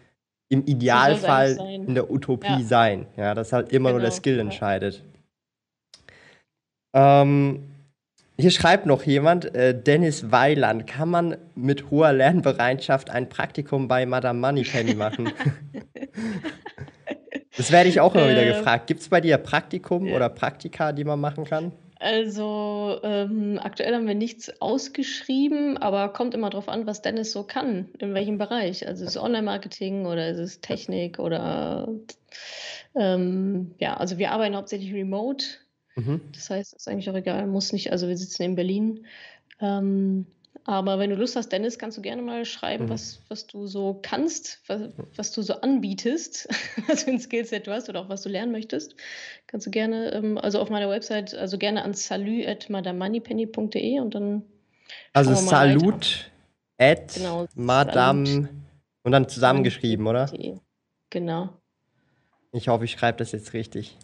[0.49, 3.07] im Idealfall in der Utopie sein.
[3.17, 3.99] Ja, dass halt immer genau.
[3.99, 4.17] nur der genau.
[4.17, 5.03] Skill entscheidet.
[6.93, 7.65] Ähm,
[8.37, 14.07] hier schreibt noch jemand, äh, Dennis Weiland, kann man mit hoher Lernbereitschaft ein Praktikum bei
[14.07, 15.33] Madame Moneypenny machen?
[17.61, 18.55] das werde ich auch immer wieder ähm.
[18.55, 18.87] gefragt.
[18.87, 20.17] Gibt es bei dir Praktikum ja.
[20.17, 21.73] oder Praktika, die man machen kann?
[21.99, 27.43] Also ähm, aktuell haben wir nichts ausgeschrieben, aber kommt immer darauf an, was Dennis so
[27.43, 28.89] kann, in welchem Bereich.
[28.89, 31.87] Also ist es Online-Marketing oder ist es Technik oder
[32.97, 35.45] ähm, ja, also wir arbeiten hauptsächlich remote.
[35.97, 36.23] Mhm.
[36.33, 39.05] Das heißt, ist eigentlich auch egal, muss nicht, also wir sitzen in Berlin.
[39.61, 40.25] Ähm,
[40.65, 42.91] aber wenn du Lust hast, Dennis, kannst du gerne mal schreiben, mhm.
[42.91, 44.81] was, was du so kannst, was,
[45.17, 46.49] was du so anbietest,
[46.87, 48.95] was für ein Skillset du hast oder auch was du lernen möchtest.
[49.47, 54.45] Kannst du gerne, ähm, also auf meiner Website, also gerne an salü.madamoneypenny.de und dann.
[55.13, 56.31] Also salut
[56.79, 58.49] at genau, madame salut.
[59.05, 60.31] und dann zusammengeschrieben, oder?
[61.11, 61.51] Genau.
[62.53, 63.99] Ich hoffe, ich schreibe das jetzt richtig.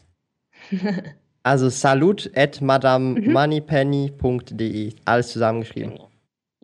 [1.42, 4.94] Also salut at madamemoneypenny.de.
[5.05, 5.92] Alles zusammengeschrieben.
[5.92, 6.11] Genau.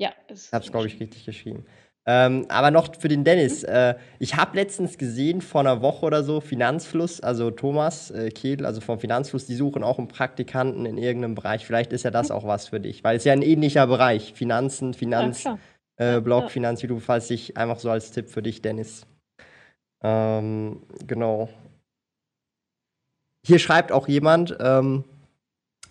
[0.02, 1.64] Ja, ich habe es, glaube ich, richtig geschrieben.
[2.04, 3.62] Ähm, aber noch für den Dennis.
[3.62, 3.68] Mhm.
[3.68, 8.66] Äh, ich habe letztens gesehen, vor einer Woche oder so, Finanzfluss, also Thomas äh, Kehl,
[8.66, 11.64] also vom Finanzfluss, die suchen auch einen Praktikanten in irgendeinem Bereich.
[11.64, 12.34] Vielleicht ist ja das mhm.
[12.34, 14.32] auch was für dich, weil es ja ein ähnlicher Bereich.
[14.34, 15.58] Finanzen, Finanzblog,
[16.00, 16.48] ja, äh, ja.
[16.48, 19.06] Finanz-YouTube, falls ich einfach so als Tipp für dich, Dennis.
[20.02, 21.48] Ähm, genau.
[23.46, 25.04] Hier schreibt auch jemand, ähm,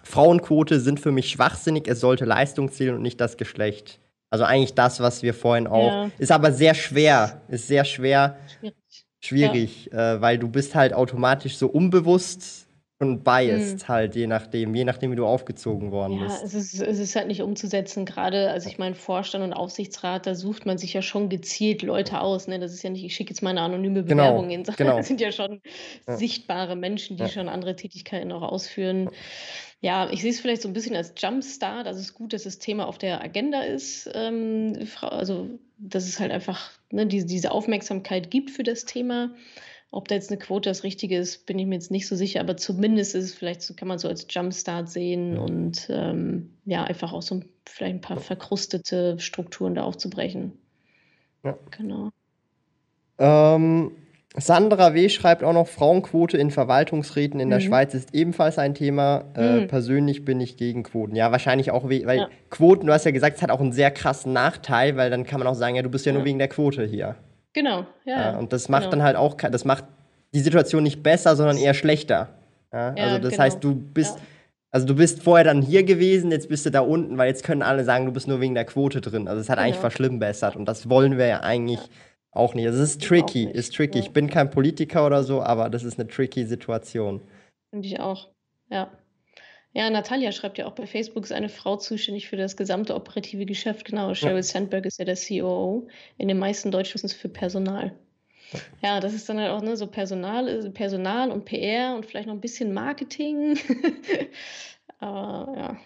[0.04, 4.00] Frauenquote sind für mich schwachsinnig, es sollte Leistung zählen und nicht das Geschlecht.
[4.30, 5.88] Also eigentlich das, was wir vorhin auch.
[5.88, 6.12] Ja.
[6.18, 7.42] Ist aber sehr schwer.
[7.50, 8.38] Ist sehr schwer.
[8.60, 9.06] Schwierig.
[9.20, 10.16] Schwierig, ja.
[10.16, 12.68] äh, weil du bist halt automatisch so unbewusst
[13.02, 13.88] und biased hm.
[13.88, 16.40] halt, je nachdem, je nachdem, wie du aufgezogen worden ja, bist.
[16.40, 18.06] Ja, es ist, es ist halt nicht umzusetzen.
[18.06, 22.22] Gerade, also ich meine, Vorstand und Aufsichtsrat, da sucht man sich ja schon gezielt Leute
[22.22, 22.48] aus.
[22.48, 22.60] Ne?
[22.60, 24.98] Das ist ja nicht, ich schicke jetzt meine anonyme genau, Bewerbung genau, hin, sondern genau.
[24.98, 25.62] das sind ja schon
[26.08, 26.16] ja.
[26.16, 27.30] sichtbare Menschen, die ja.
[27.30, 29.10] schon andere Tätigkeiten auch ausführen.
[29.82, 31.88] Ja, ich sehe es vielleicht so ein bisschen als Jumpstart.
[31.88, 34.10] Also es ist gut, dass das Thema auf der Agenda ist.
[34.14, 39.32] Ähm, also, dass es halt einfach ne, diese, diese Aufmerksamkeit gibt für das Thema.
[39.90, 42.40] Ob da jetzt eine Quote das Richtige ist, bin ich mir jetzt nicht so sicher,
[42.40, 46.86] aber zumindest ist es vielleicht so, kann man so als Jumpstart sehen und ähm, ja,
[46.86, 50.54] einfach auch so vielleicht ein paar verkrustete Strukturen da aufzubrechen.
[51.44, 51.58] Ja.
[51.72, 52.12] Genau.
[53.18, 53.92] Ähm,
[54.38, 55.10] Sandra W.
[55.10, 57.52] schreibt auch noch, Frauenquote in Verwaltungsräten in mhm.
[57.52, 59.26] der Schweiz ist ebenfalls ein Thema.
[59.36, 59.68] Äh, mhm.
[59.68, 61.16] persönlich bin ich gegen Quoten.
[61.16, 62.30] Ja, wahrscheinlich auch, weil ja.
[62.50, 65.40] Quoten, du hast ja gesagt, es hat auch einen sehr krassen Nachteil, weil dann kann
[65.40, 66.18] man auch sagen, ja, du bist ja, ja.
[66.18, 67.16] nur wegen der Quote hier.
[67.54, 68.38] Genau, ja.
[68.38, 68.92] und das macht genau.
[68.92, 69.84] dann halt auch, das macht
[70.34, 72.30] die Situation nicht besser, sondern eher schlechter.
[72.72, 73.44] Ja, also das genau.
[73.44, 74.18] heißt, du bist,
[74.72, 77.62] also du bist vorher dann hier gewesen, jetzt bist du da unten, weil jetzt können
[77.62, 79.28] alle sagen, du bist nur wegen der Quote drin.
[79.28, 79.68] Also es hat genau.
[79.68, 81.82] eigentlich verschlimmbessert und das wollen wir ja eigentlich
[82.32, 82.66] auch nicht.
[82.66, 84.00] Es ist tricky, ist tricky.
[84.00, 87.22] Ich bin kein Politiker oder so, aber das ist eine tricky Situation.
[87.70, 88.30] Finde ich auch,
[88.70, 88.90] ja.
[89.74, 93.46] Ja, Natalia schreibt ja auch bei Facebook, ist eine Frau zuständig für das gesamte operative
[93.46, 93.86] Geschäft.
[93.86, 94.44] Genau, Sheryl ja.
[94.44, 95.88] Sandberg ist ja der COO.
[96.18, 97.94] In den meisten Deutschen ist es für Personal.
[98.84, 102.28] Ja, das ist dann halt auch ne, so Personal, äh, Personal und PR und vielleicht
[102.28, 103.58] noch ein bisschen Marketing.
[105.00, 105.78] aber ja.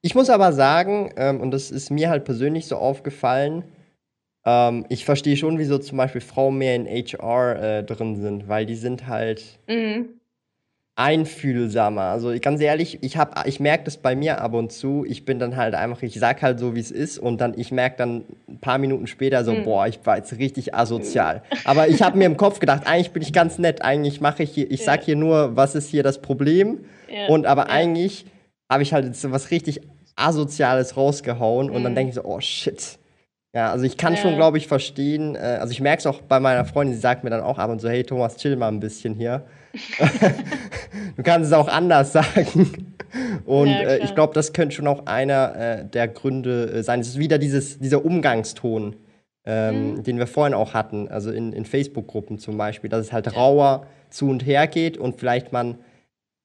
[0.00, 3.64] Ich muss aber sagen, ähm, und das ist mir halt persönlich so aufgefallen,
[4.44, 8.66] ähm, ich verstehe schon, wieso zum Beispiel Frauen mehr in HR äh, drin sind, weil
[8.66, 9.58] die sind halt.
[9.68, 10.20] Mhm
[10.94, 12.02] einfühlsamer.
[12.02, 15.04] Also ganz ehrlich, ich hab, ich merke das bei mir ab und zu.
[15.08, 17.72] Ich bin dann halt einfach, ich sag halt so, wie es ist und dann, ich
[17.72, 19.64] merke dann ein paar Minuten später so, mhm.
[19.64, 21.42] boah, ich war jetzt richtig asozial.
[21.64, 23.82] Aber ich habe mir im Kopf gedacht, eigentlich bin ich ganz nett.
[23.82, 26.84] Eigentlich mache ich hier, ich sag hier nur, was ist hier das Problem.
[27.10, 27.26] Ja.
[27.28, 27.70] Und aber ja.
[27.70, 28.26] eigentlich
[28.70, 29.80] habe ich halt jetzt so was richtig
[30.14, 31.96] asoziales rausgehauen und dann mhm.
[31.96, 32.98] denke ich so, oh shit.
[33.54, 34.20] Ja, also ich kann ja.
[34.20, 35.34] schon, glaube ich, verstehen.
[35.34, 37.70] Äh, also ich merke es auch bei meiner Freundin, sie sagt mir dann auch ab
[37.70, 39.44] und zu, hey Thomas, chill mal ein bisschen hier.
[41.16, 42.88] du kannst es auch anders sagen.
[43.44, 47.00] Und ja, äh, ich glaube, das könnte schon auch einer äh, der Gründe äh, sein.
[47.00, 48.96] Es ist wieder dieses, dieser Umgangston,
[49.44, 50.02] ähm, mhm.
[50.02, 53.86] den wir vorhin auch hatten, also in, in Facebook-Gruppen zum Beispiel, dass es halt rauer
[54.08, 55.78] zu und her geht und vielleicht man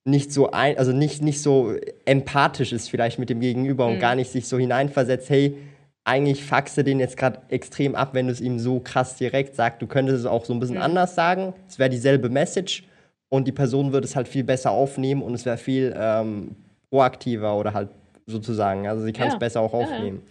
[0.03, 1.73] nicht so ein, also nicht, nicht so
[2.05, 3.93] empathisch ist vielleicht mit dem Gegenüber mhm.
[3.93, 5.55] und gar nicht sich so hineinversetzt, hey,
[6.07, 9.81] eigentlich faxe den jetzt gerade extrem ab, wenn du es ihm so krass direkt sagst.
[9.81, 10.81] Du könntest es auch so ein bisschen mhm.
[10.83, 11.53] anders sagen.
[11.67, 12.85] Es wäre dieselbe Message
[13.29, 16.55] und die Person würde es halt viel besser aufnehmen und es wäre viel ähm,
[16.89, 17.89] proaktiver oder halt
[18.25, 18.87] sozusagen.
[18.87, 19.85] Also sie kann es Ja, besser auch ja, ja.
[19.85, 20.21] aufnehmen.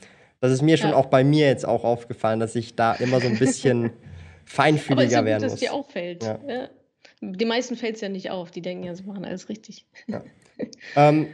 [0.40, 0.96] Das ist mir schon Ja.
[0.96, 4.52] auch bei mir jetzt auch aufgefallen, dass ich da immer so ein bisschen Aber ist
[4.54, 5.60] feinfühliger ja gut, werden dass muss.
[5.60, 6.24] dir auffällt.
[6.24, 6.68] Ja.
[7.20, 8.50] Den meisten fällt es ja nicht auf.
[8.50, 9.84] Die denken ja, sie machen alles richtig.
[10.96, 11.26] Ähm,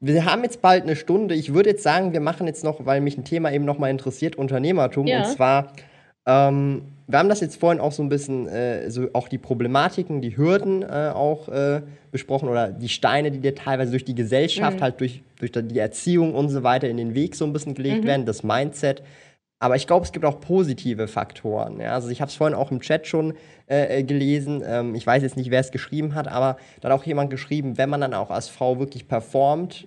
[0.00, 1.34] wir haben jetzt bald eine Stunde.
[1.34, 3.90] Ich würde jetzt sagen, wir machen jetzt noch, weil mich ein Thema eben noch mal
[3.90, 5.06] interessiert, Unternehmertum.
[5.06, 5.18] Ja.
[5.18, 5.72] Und zwar,
[6.26, 10.20] ähm, wir haben das jetzt vorhin auch so ein bisschen, äh, so auch die Problematiken,
[10.22, 11.82] die Hürden äh, auch äh,
[12.12, 14.82] besprochen oder die Steine, die dir teilweise durch die Gesellschaft, Mhm.
[14.82, 18.04] halt durch, durch die Erziehung und so weiter in den Weg so ein bisschen gelegt
[18.04, 18.08] Mhm.
[18.08, 19.02] werden, das Mindset.
[19.62, 21.80] Aber ich glaube, es gibt auch positive Faktoren.
[21.80, 21.92] Ja?
[21.92, 23.34] Also ich habe es vorhin auch im Chat schon
[23.68, 24.62] äh, äh, gelesen.
[24.66, 27.76] Ähm, ich weiß jetzt nicht, wer es geschrieben hat, aber da hat auch jemand geschrieben,
[27.76, 29.86] wenn man dann auch als Frau wirklich performt,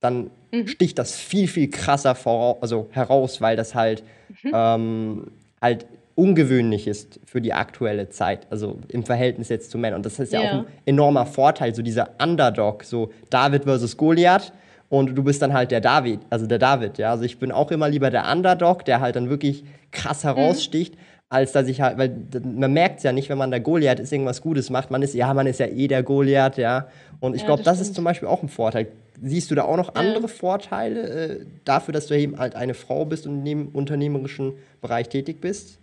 [0.00, 0.68] dann Mhm.
[0.68, 2.14] sticht das viel, viel krasser
[2.60, 4.04] also heraus, weil das halt,
[4.42, 4.50] Mhm.
[4.54, 5.26] ähm,
[5.60, 9.96] halt ungewöhnlich ist für die aktuelle Zeit, also im Verhältnis jetzt zu Männern.
[9.96, 10.48] Und das ist ja, Ja.
[10.48, 14.52] auch ein enormer Vorteil, so dieser Underdog, so David versus Goliath.
[14.94, 17.10] Und du bist dann halt der David, also der David, ja.
[17.10, 20.28] Also ich bin auch immer lieber der Underdog, der halt dann wirklich krass Mhm.
[20.28, 20.94] heraussticht,
[21.28, 22.14] als dass ich halt, weil
[22.44, 24.92] man merkt es ja nicht, wenn man der Goliath ist, irgendwas Gutes macht.
[24.92, 26.86] Man ist, ja, man ist ja eh der Goliath, ja.
[27.18, 28.86] Und ich Ja, glaube, das das, ist zum Beispiel auch ein Vorteil.
[29.20, 30.00] Siehst du da auch noch Ja.
[30.00, 35.08] andere Vorteile äh, dafür, dass du eben halt eine Frau bist und im unternehmerischen Bereich
[35.08, 35.78] tätig bist?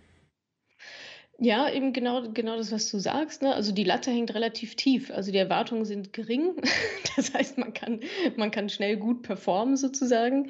[1.44, 3.42] Ja, eben genau, genau das, was du sagst.
[3.42, 3.52] Ne?
[3.52, 5.10] Also die Latte hängt relativ tief.
[5.10, 6.54] Also die Erwartungen sind gering.
[7.16, 8.00] Das heißt, man kann,
[8.36, 10.48] man kann schnell gut performen sozusagen.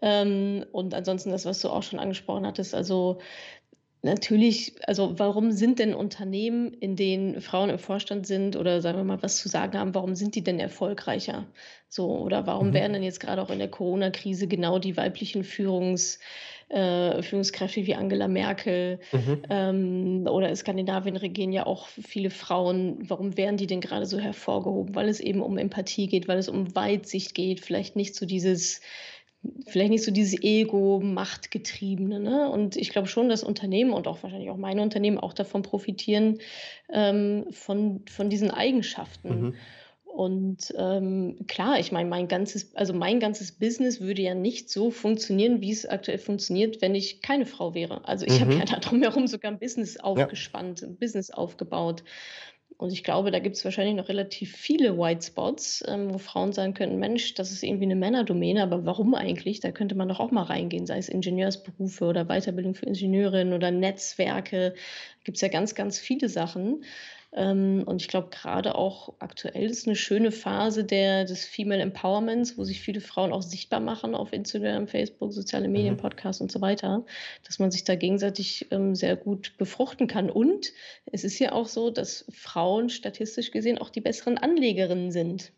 [0.00, 3.18] Ähm, und ansonsten das, was du auch schon angesprochen hattest, also
[4.02, 9.04] natürlich, also warum sind denn Unternehmen, in denen Frauen im Vorstand sind oder sagen wir
[9.04, 11.46] mal was zu sagen haben, warum sind die denn erfolgreicher?
[11.88, 12.74] So, oder warum Mhm.
[12.74, 16.20] werden denn jetzt gerade auch in der Corona-Krise genau die weiblichen Führungs,
[16.68, 19.42] äh, Führungskräfte wie Angela Merkel Mhm.
[19.48, 22.98] ähm, oder in Skandinavien regieren ja auch viele Frauen.
[23.08, 24.94] Warum werden die denn gerade so hervorgehoben?
[24.94, 28.80] Weil es eben um Empathie geht, weil es um Weitsicht geht, vielleicht nicht so dieses,
[29.66, 32.20] vielleicht nicht so dieses Ego, Machtgetriebene.
[32.20, 32.50] Ne?
[32.50, 36.38] Und ich glaube schon, dass Unternehmen und auch wahrscheinlich auch meine Unternehmen auch davon profitieren,
[36.92, 39.40] ähm, von, von diesen Eigenschaften.
[39.40, 39.54] Mhm.
[40.18, 44.90] Und ähm, klar, ich meine, mein ganzes, also mein ganzes Business würde ja nicht so
[44.90, 48.04] funktionieren, wie es aktuell funktioniert, wenn ich keine Frau wäre.
[48.04, 48.58] Also ich habe Mhm.
[48.58, 52.02] ja da drumherum sogar ein Business aufgespannt, ein Business aufgebaut.
[52.78, 56.52] Und ich glaube, da gibt es wahrscheinlich noch relativ viele White Spots, ähm, wo Frauen
[56.52, 59.60] sagen könnten, Mensch, das ist irgendwie eine Männerdomäne, aber warum eigentlich?
[59.60, 63.70] Da könnte man doch auch mal reingehen, sei es Ingenieursberufe oder Weiterbildung für Ingenieurinnen oder
[63.70, 64.70] Netzwerke.
[64.74, 66.82] Da gibt es ja ganz, ganz viele Sachen.
[67.34, 72.56] Ähm, und ich glaube, gerade auch aktuell ist eine schöne Phase der, des Female Empowerments,
[72.56, 75.98] wo sich viele Frauen auch sichtbar machen auf Instagram, Facebook, soziale Medien, Mhm.
[75.98, 77.04] Podcasts und so weiter,
[77.46, 80.30] dass man sich da gegenseitig ähm, sehr gut befruchten kann.
[80.30, 80.72] Und
[81.12, 85.52] es ist ja auch so, dass Frauen statistisch gesehen auch die besseren Anlegerinnen sind.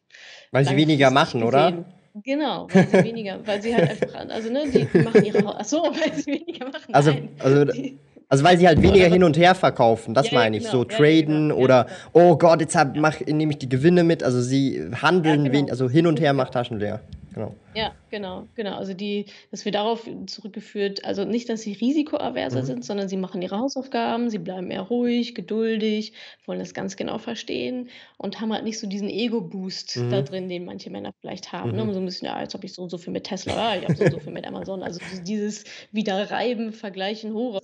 [0.50, 1.70] Weil sie weniger machen, oder?
[1.70, 1.84] gesehen.
[2.24, 5.76] Genau, weil sie weniger, weil sie halt einfach, also ne, die machen ihre, ach so,
[5.84, 6.92] weil sie weniger machen.
[6.92, 7.28] Also, Nein.
[7.38, 7.98] also, Die-
[8.30, 10.62] also weil sie halt weniger hin und her verkaufen, das Ja, meine ich.
[10.62, 10.72] genau.
[10.72, 11.56] So Ja, ja, traden genau.
[11.60, 12.30] Oder, genau.
[12.30, 14.22] oh Gott, jetzt hab, mach, nehme ich die Gewinne mit.
[14.22, 15.64] Also sie handeln, Ja, genau.
[15.66, 17.00] wen, also hin und her macht Taschen leer.
[17.32, 17.60] Genau.
[17.72, 18.74] Ja, genau, genau.
[18.76, 22.64] Also die, das wird darauf zurückgeführt, also nicht, dass sie risikoaverser Mhm.
[22.64, 26.12] sind, sondern sie machen ihre Hausaufgaben, sie bleiben eher ruhig, geduldig,
[26.46, 30.10] wollen das ganz genau verstehen und haben halt nicht so diesen Ego-Boost Mhm.
[30.10, 31.76] da drin, den manche Männer vielleicht haben.
[31.76, 31.84] Ne?
[31.84, 31.92] Mhm.
[31.94, 33.84] So ein bisschen, ja, jetzt habe ich so und so viel mit Tesla, ja, ich
[33.84, 34.82] habe so und so viel mit Amazon.
[34.82, 35.62] Also dieses
[35.92, 37.60] Wiederreiben, Vergleichen, hoch.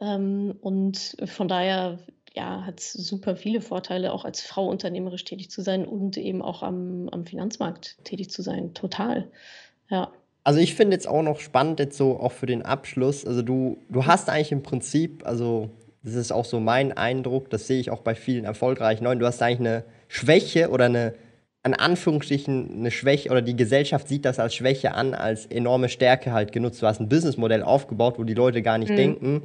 [0.00, 1.98] Ähm, und von daher
[2.38, 6.62] ja, hat super viele Vorteile, auch als Frau unternehmerisch tätig zu sein und eben auch
[6.62, 8.74] am, am Finanzmarkt tätig zu sein.
[8.74, 9.26] Total.
[9.90, 10.12] Ja.
[10.44, 13.26] Also ich finde jetzt auch noch spannend, jetzt so auch für den Abschluss.
[13.26, 15.70] Also du, du hast eigentlich im Prinzip, also
[16.04, 19.26] das ist auch so mein Eindruck, das sehe ich auch bei vielen erfolgreichen Leuten, du
[19.26, 21.14] hast eigentlich eine Schwäche oder eine,
[21.64, 26.32] an Anführungsstrichen eine Schwäche oder die Gesellschaft sieht das als Schwäche an, als enorme Stärke
[26.32, 26.80] halt genutzt.
[26.80, 28.96] Du hast ein Businessmodell aufgebaut, wo die Leute gar nicht Mhm.
[28.96, 29.42] denken,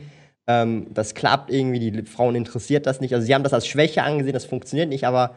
[0.48, 3.14] ähm, das klappt irgendwie, die Frauen interessiert das nicht.
[3.14, 5.36] Also sie haben das als Schwäche angesehen, das funktioniert nicht, aber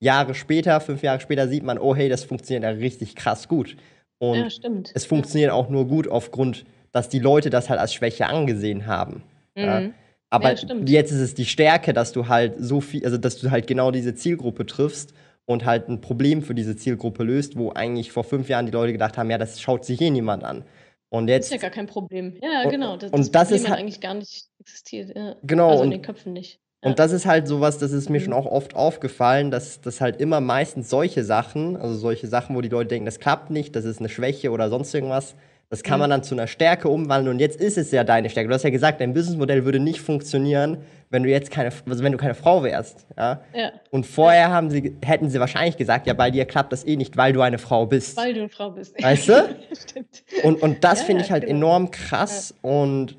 [0.00, 3.76] Jahre später, fünf Jahre später sieht man, oh hey, das funktioniert ja richtig krass gut.
[4.18, 4.90] Und ja, stimmt.
[4.94, 9.22] es funktioniert auch nur gut aufgrund, dass die Leute das halt als Schwäche angesehen haben.
[9.56, 9.80] Ja.
[9.80, 9.94] Mhm.
[10.30, 13.50] Aber Ja, jetzt ist es die Stärke, dass du halt so viel, also dass du
[13.50, 15.14] halt genau diese Zielgruppe triffst
[15.46, 18.92] und halt ein Problem für diese Zielgruppe löst, wo eigentlich vor fünf Jahren die Leute
[18.92, 20.64] gedacht haben, ja, das schaut sich eh niemand an.
[21.10, 22.36] Und Ist jetzt, ja gar kein Problem.
[22.42, 22.96] Ja, genau.
[22.96, 25.16] Das, und das das ist halt- eigentlich gar nicht existiert.
[25.16, 25.36] Ja.
[25.42, 26.60] genau, Also in und den Köpfen nicht.
[26.84, 26.90] Ja.
[26.90, 28.24] Und das ist halt sowas, das ist mir Mhm.
[28.24, 32.60] schon auch oft aufgefallen, dass das halt immer meistens solche Sachen, also solche Sachen, wo
[32.60, 35.34] die Leute denken, das klappt nicht, das ist eine Schwäche oder sonst irgendwas,
[35.70, 38.48] Das kann man dann zu einer Stärke umwandeln und jetzt ist es ja deine Stärke.
[38.48, 40.78] Du hast ja gesagt, dein Businessmodell würde nicht funktionieren,
[41.10, 43.06] wenn du jetzt keine, also wenn du keine Frau wärst.
[43.16, 43.40] Ja?
[43.54, 43.72] ja.
[43.90, 47.16] Und vorher haben sie, hätten sie wahrscheinlich gesagt, ja, bei dir klappt das eh nicht,
[47.16, 48.16] weil du eine Frau bist.
[48.16, 49.02] Weil du eine Frau bist.
[49.02, 49.56] Weißt du?
[49.72, 50.24] Stimmt.
[50.42, 51.56] Und, und das ja, finde ich halt genau.
[51.56, 53.16] enorm krass und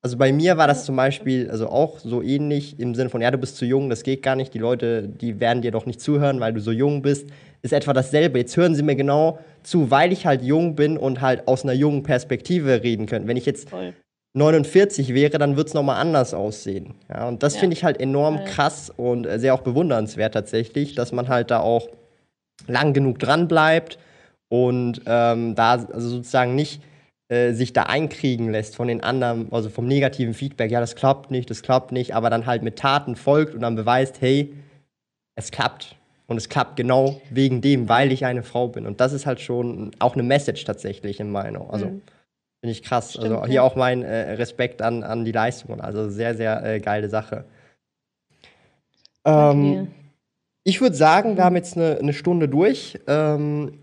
[0.00, 3.32] also bei mir war das zum Beispiel also auch so ähnlich im Sinne von, ja,
[3.32, 6.00] du bist zu jung, das geht gar nicht, die Leute, die werden dir doch nicht
[6.00, 7.26] zuhören, weil du so jung bist
[7.62, 8.38] ist etwa dasselbe.
[8.38, 11.72] Jetzt hören Sie mir genau zu, weil ich halt jung bin und halt aus einer
[11.72, 13.26] jungen Perspektive reden können.
[13.26, 13.94] Wenn ich jetzt Voll.
[14.38, 16.94] 49 wäre, dann wird es nochmal anders aussehen.
[17.08, 17.60] Ja, und das ja.
[17.60, 21.88] finde ich halt enorm krass und sehr auch bewundernswert tatsächlich, dass man halt da auch
[22.66, 23.98] lang genug dran bleibt
[24.48, 26.82] und ähm, da also sozusagen nicht
[27.28, 31.30] äh, sich da einkriegen lässt von den anderen, also vom negativen Feedback, ja, das klappt
[31.30, 34.54] nicht, das klappt nicht, aber dann halt mit Taten folgt und dann beweist, hey,
[35.36, 35.94] es klappt.
[36.26, 38.86] Und es klappt genau wegen dem, weil ich eine Frau bin.
[38.86, 41.70] Und das ist halt schon auch eine Message tatsächlich in Meinung.
[41.70, 42.02] Also mhm.
[42.60, 43.12] Finde ich krass.
[43.12, 43.62] Stimmt, also hier ja.
[43.62, 45.80] auch mein äh, Respekt an, an die Leistungen.
[45.80, 47.44] Also sehr, sehr äh, geile Sache.
[49.24, 49.88] Ähm,
[50.64, 52.98] ich würde sagen, wir haben jetzt eine, eine Stunde durch.
[53.06, 53.78] Ähm,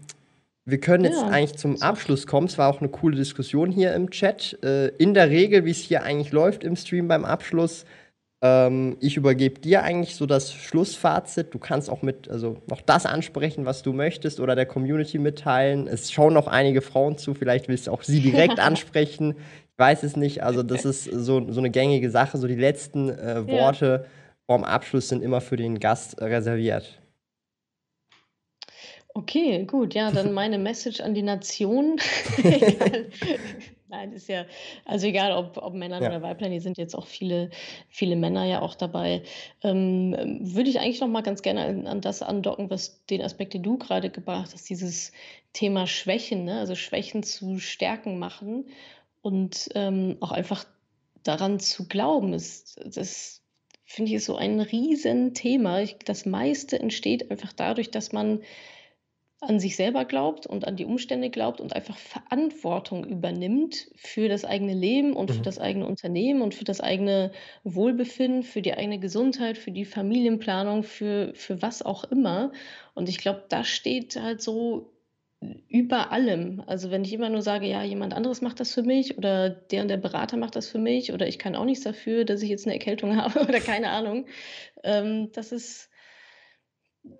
[0.66, 1.28] wir können jetzt ja.
[1.28, 2.48] eigentlich zum Abschluss kommen.
[2.48, 4.58] Es war auch eine coole Diskussion hier im Chat.
[4.64, 7.86] Äh, in der Regel, wie es hier eigentlich läuft im Stream beim Abschluss,
[8.46, 11.54] ähm, ich übergebe dir eigentlich so das Schlussfazit.
[11.54, 15.88] Du kannst auch mit, also noch das ansprechen, was du möchtest oder der Community mitteilen.
[15.88, 19.36] Es schauen noch einige Frauen zu, vielleicht willst du auch sie direkt ansprechen.
[19.72, 20.44] Ich weiß es nicht.
[20.44, 22.38] Also, das ist so, so eine gängige Sache.
[22.38, 24.10] So die letzten äh, Worte ja.
[24.46, 27.02] vorm Abschluss sind immer für den Gast reserviert.
[29.18, 29.94] Okay, gut.
[29.94, 31.98] Ja, dann meine Message an die Nation.
[33.88, 34.46] Nein, ist ja,
[34.84, 36.10] also egal ob, ob Männern Ja.
[36.10, 37.50] oder Weiblein, hier sind jetzt auch viele,
[37.88, 39.24] viele Männer ja auch dabei.
[39.64, 43.54] Ähm, würde ich eigentlich noch mal ganz gerne an, an das andocken, was den Aspekt,
[43.54, 45.14] den du gerade gebracht hast, dieses
[45.54, 46.60] Thema Schwächen, ne?
[46.60, 48.66] also Schwächen zu Stärken machen
[49.22, 50.66] und ähm, auch einfach
[51.24, 52.34] daran zu glauben.
[52.34, 53.44] Ist, das
[53.86, 55.80] finde ich ist so ein Riesenthema.
[55.80, 58.42] Ich, das meiste entsteht einfach dadurch, dass man
[59.46, 64.46] an sich selber glaubt und an die Umstände glaubt und einfach Verantwortung übernimmt für das
[64.46, 65.44] eigene Leben und für mhm.
[65.44, 67.32] das eigene Unternehmen und für das eigene
[67.64, 72.52] Wohlbefinden, für die eigene Gesundheit, für die Familienplanung, für, für was auch immer.
[72.94, 74.92] Und ich glaube, das steht halt so
[75.68, 76.64] über allem.
[76.66, 79.82] Also wenn ich immer nur sage, ja, jemand anderes macht das für mich oder der
[79.82, 82.50] und der Berater macht das für mich oder ich kann auch nichts dafür, dass ich
[82.50, 84.26] jetzt eine Erkältung habe oder keine Ahnung,
[84.84, 85.90] ähm, das ist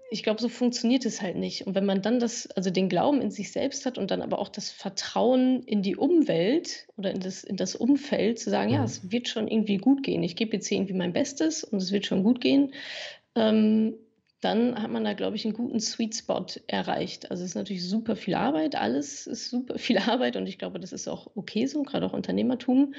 [0.10, 1.66] ich glaube, so funktioniert es halt nicht.
[1.66, 4.40] Und wenn man dann das, also den Glauben in sich selbst hat und dann aber
[4.40, 8.80] auch das Vertrauen in die Umwelt oder in das, in das Umfeld, zu sagen, ja,
[8.80, 8.86] mhm.
[8.86, 10.24] es wird schon irgendwie gut gehen.
[10.24, 12.74] Ich gebe jetzt hier irgendwie mein Bestes und es wird schon gut gehen.
[13.36, 13.96] Ähm,
[14.42, 17.32] dann hat man da, glaube ich, einen guten Sweet Spot erreicht.
[17.32, 20.80] Also es ist natürlich super viel Arbeit, alles ist super viel Arbeit und ich glaube,
[20.80, 22.94] das ist auch okay so, gerade auch Unternehmertum.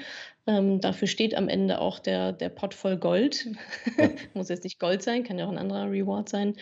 [0.45, 3.49] Ähm, dafür steht am Ende auch der, der Pot voll Gold.
[4.33, 6.55] Muss jetzt nicht Gold sein, kann ja auch ein anderer Reward sein.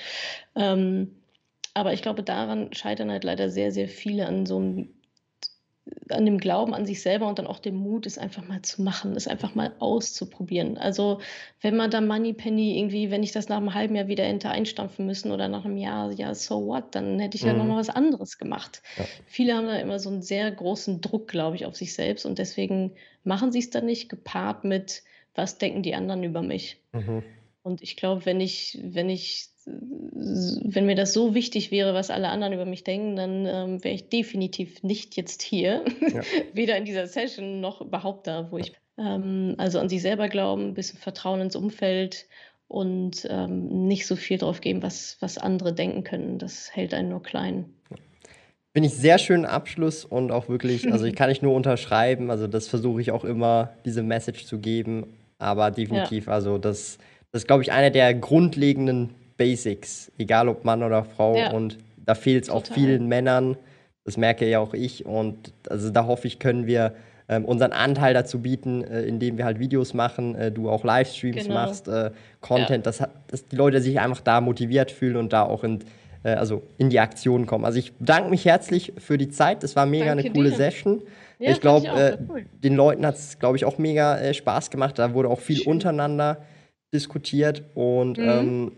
[0.56, 1.16] Ähm,
[1.74, 4.94] aber ich glaube, daran scheitern halt leider sehr, sehr viele an so einem
[6.10, 8.82] an dem Glauben an sich selber und dann auch dem Mut, es einfach mal zu
[8.82, 10.78] machen, es einfach mal auszuprobieren.
[10.78, 11.20] Also
[11.62, 15.06] wenn man da Moneypenny irgendwie, wenn ich das nach einem halben Jahr wieder hinter einstampfen
[15.06, 17.60] müssen oder nach einem Jahr, ja, so what, dann hätte ich ja mhm.
[17.60, 18.82] nochmal was anderes gemacht.
[18.98, 19.06] Ja.
[19.26, 22.40] Viele haben da immer so einen sehr großen Druck, glaube ich, auf sich selbst und
[22.40, 22.92] deswegen
[23.24, 26.82] machen sie es dann nicht, gepaart mit, was denken die anderen über mich.
[26.94, 27.24] Mhm.
[27.64, 32.30] Und ich glaube, wenn ich, wenn ich wenn mir das so wichtig wäre, was alle
[32.30, 36.22] anderen über mich denken, dann ähm, wäre ich definitiv nicht jetzt hier, ja.
[36.54, 38.74] weder in dieser Session noch überhaupt da, wo ich.
[38.98, 42.28] Ähm, also an sich selber glauben, ein bisschen Vertrauen ins Umfeld
[42.68, 46.40] und ähm, nicht so viel drauf geben, was, was andere denken können.
[46.40, 47.66] Das hält einen nur klein.
[48.72, 52.48] Finde ich sehr schönen Abschluss und auch wirklich, also ich kann nicht nur unterschreiben, also
[52.48, 56.34] das versuche ich auch immer, diese Message zu geben, aber definitiv, ja.
[56.34, 56.98] also das,
[57.32, 61.38] das ist, glaube ich, einer der grundlegenden Basics, egal ob Mann oder Frau.
[61.38, 61.52] Ja.
[61.52, 63.58] Und da fehlt es auch vielen Männern.
[64.04, 65.06] Das merke ja auch ich.
[65.06, 66.94] Und also da hoffe ich, können wir
[67.28, 71.44] ähm, unseren Anteil dazu bieten, äh, indem wir halt Videos machen, äh, du auch Livestreams
[71.44, 71.56] genau.
[71.56, 72.12] machst, äh,
[72.42, 72.92] Content, ja.
[72.92, 75.80] dass, dass die Leute sich einfach da motiviert fühlen und da auch in,
[76.24, 77.66] äh, also in die Aktion kommen.
[77.66, 79.64] Also ich bedanke mich herzlich für die Zeit.
[79.64, 80.56] Das war mega Danke eine coole dir.
[80.56, 81.02] Session.
[81.40, 82.46] Ja, ich glaube, äh, cool.
[82.64, 85.00] den Leuten hat es, glaube ich, auch mega äh, Spaß gemacht.
[85.00, 85.74] Da wurde auch viel Schön.
[85.74, 86.44] untereinander
[86.94, 88.24] diskutiert und mhm.
[88.24, 88.72] ähm,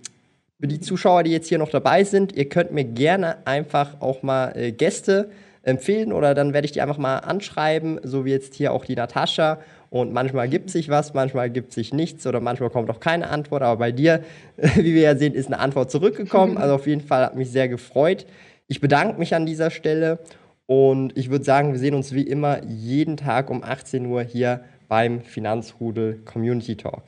[0.59, 4.23] für die Zuschauer, die jetzt hier noch dabei sind, ihr könnt mir gerne einfach auch
[4.23, 5.29] mal äh, Gäste
[5.61, 8.95] empfehlen oder dann werde ich die einfach mal anschreiben, so wie jetzt hier auch die
[8.95, 9.59] Natascha.
[9.89, 13.61] Und manchmal gibt sich was, manchmal gibt sich nichts oder manchmal kommt auch keine Antwort.
[13.63, 14.23] Aber bei dir,
[14.57, 16.57] wie wir ja sehen, ist eine Antwort zurückgekommen.
[16.61, 18.25] Also auf jeden Fall hat mich sehr gefreut.
[18.67, 20.19] Ich bedanke mich an dieser Stelle
[20.67, 24.63] Und ich würde sagen, wir sehen uns wie immer jeden Tag um 18 Uhr hier
[24.89, 27.03] beim Finanzrudel Community Talk.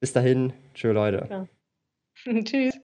[0.00, 1.26] Bis dahin, tschö Leute.
[1.30, 1.46] Ja.
[2.44, 2.83] Tschüss.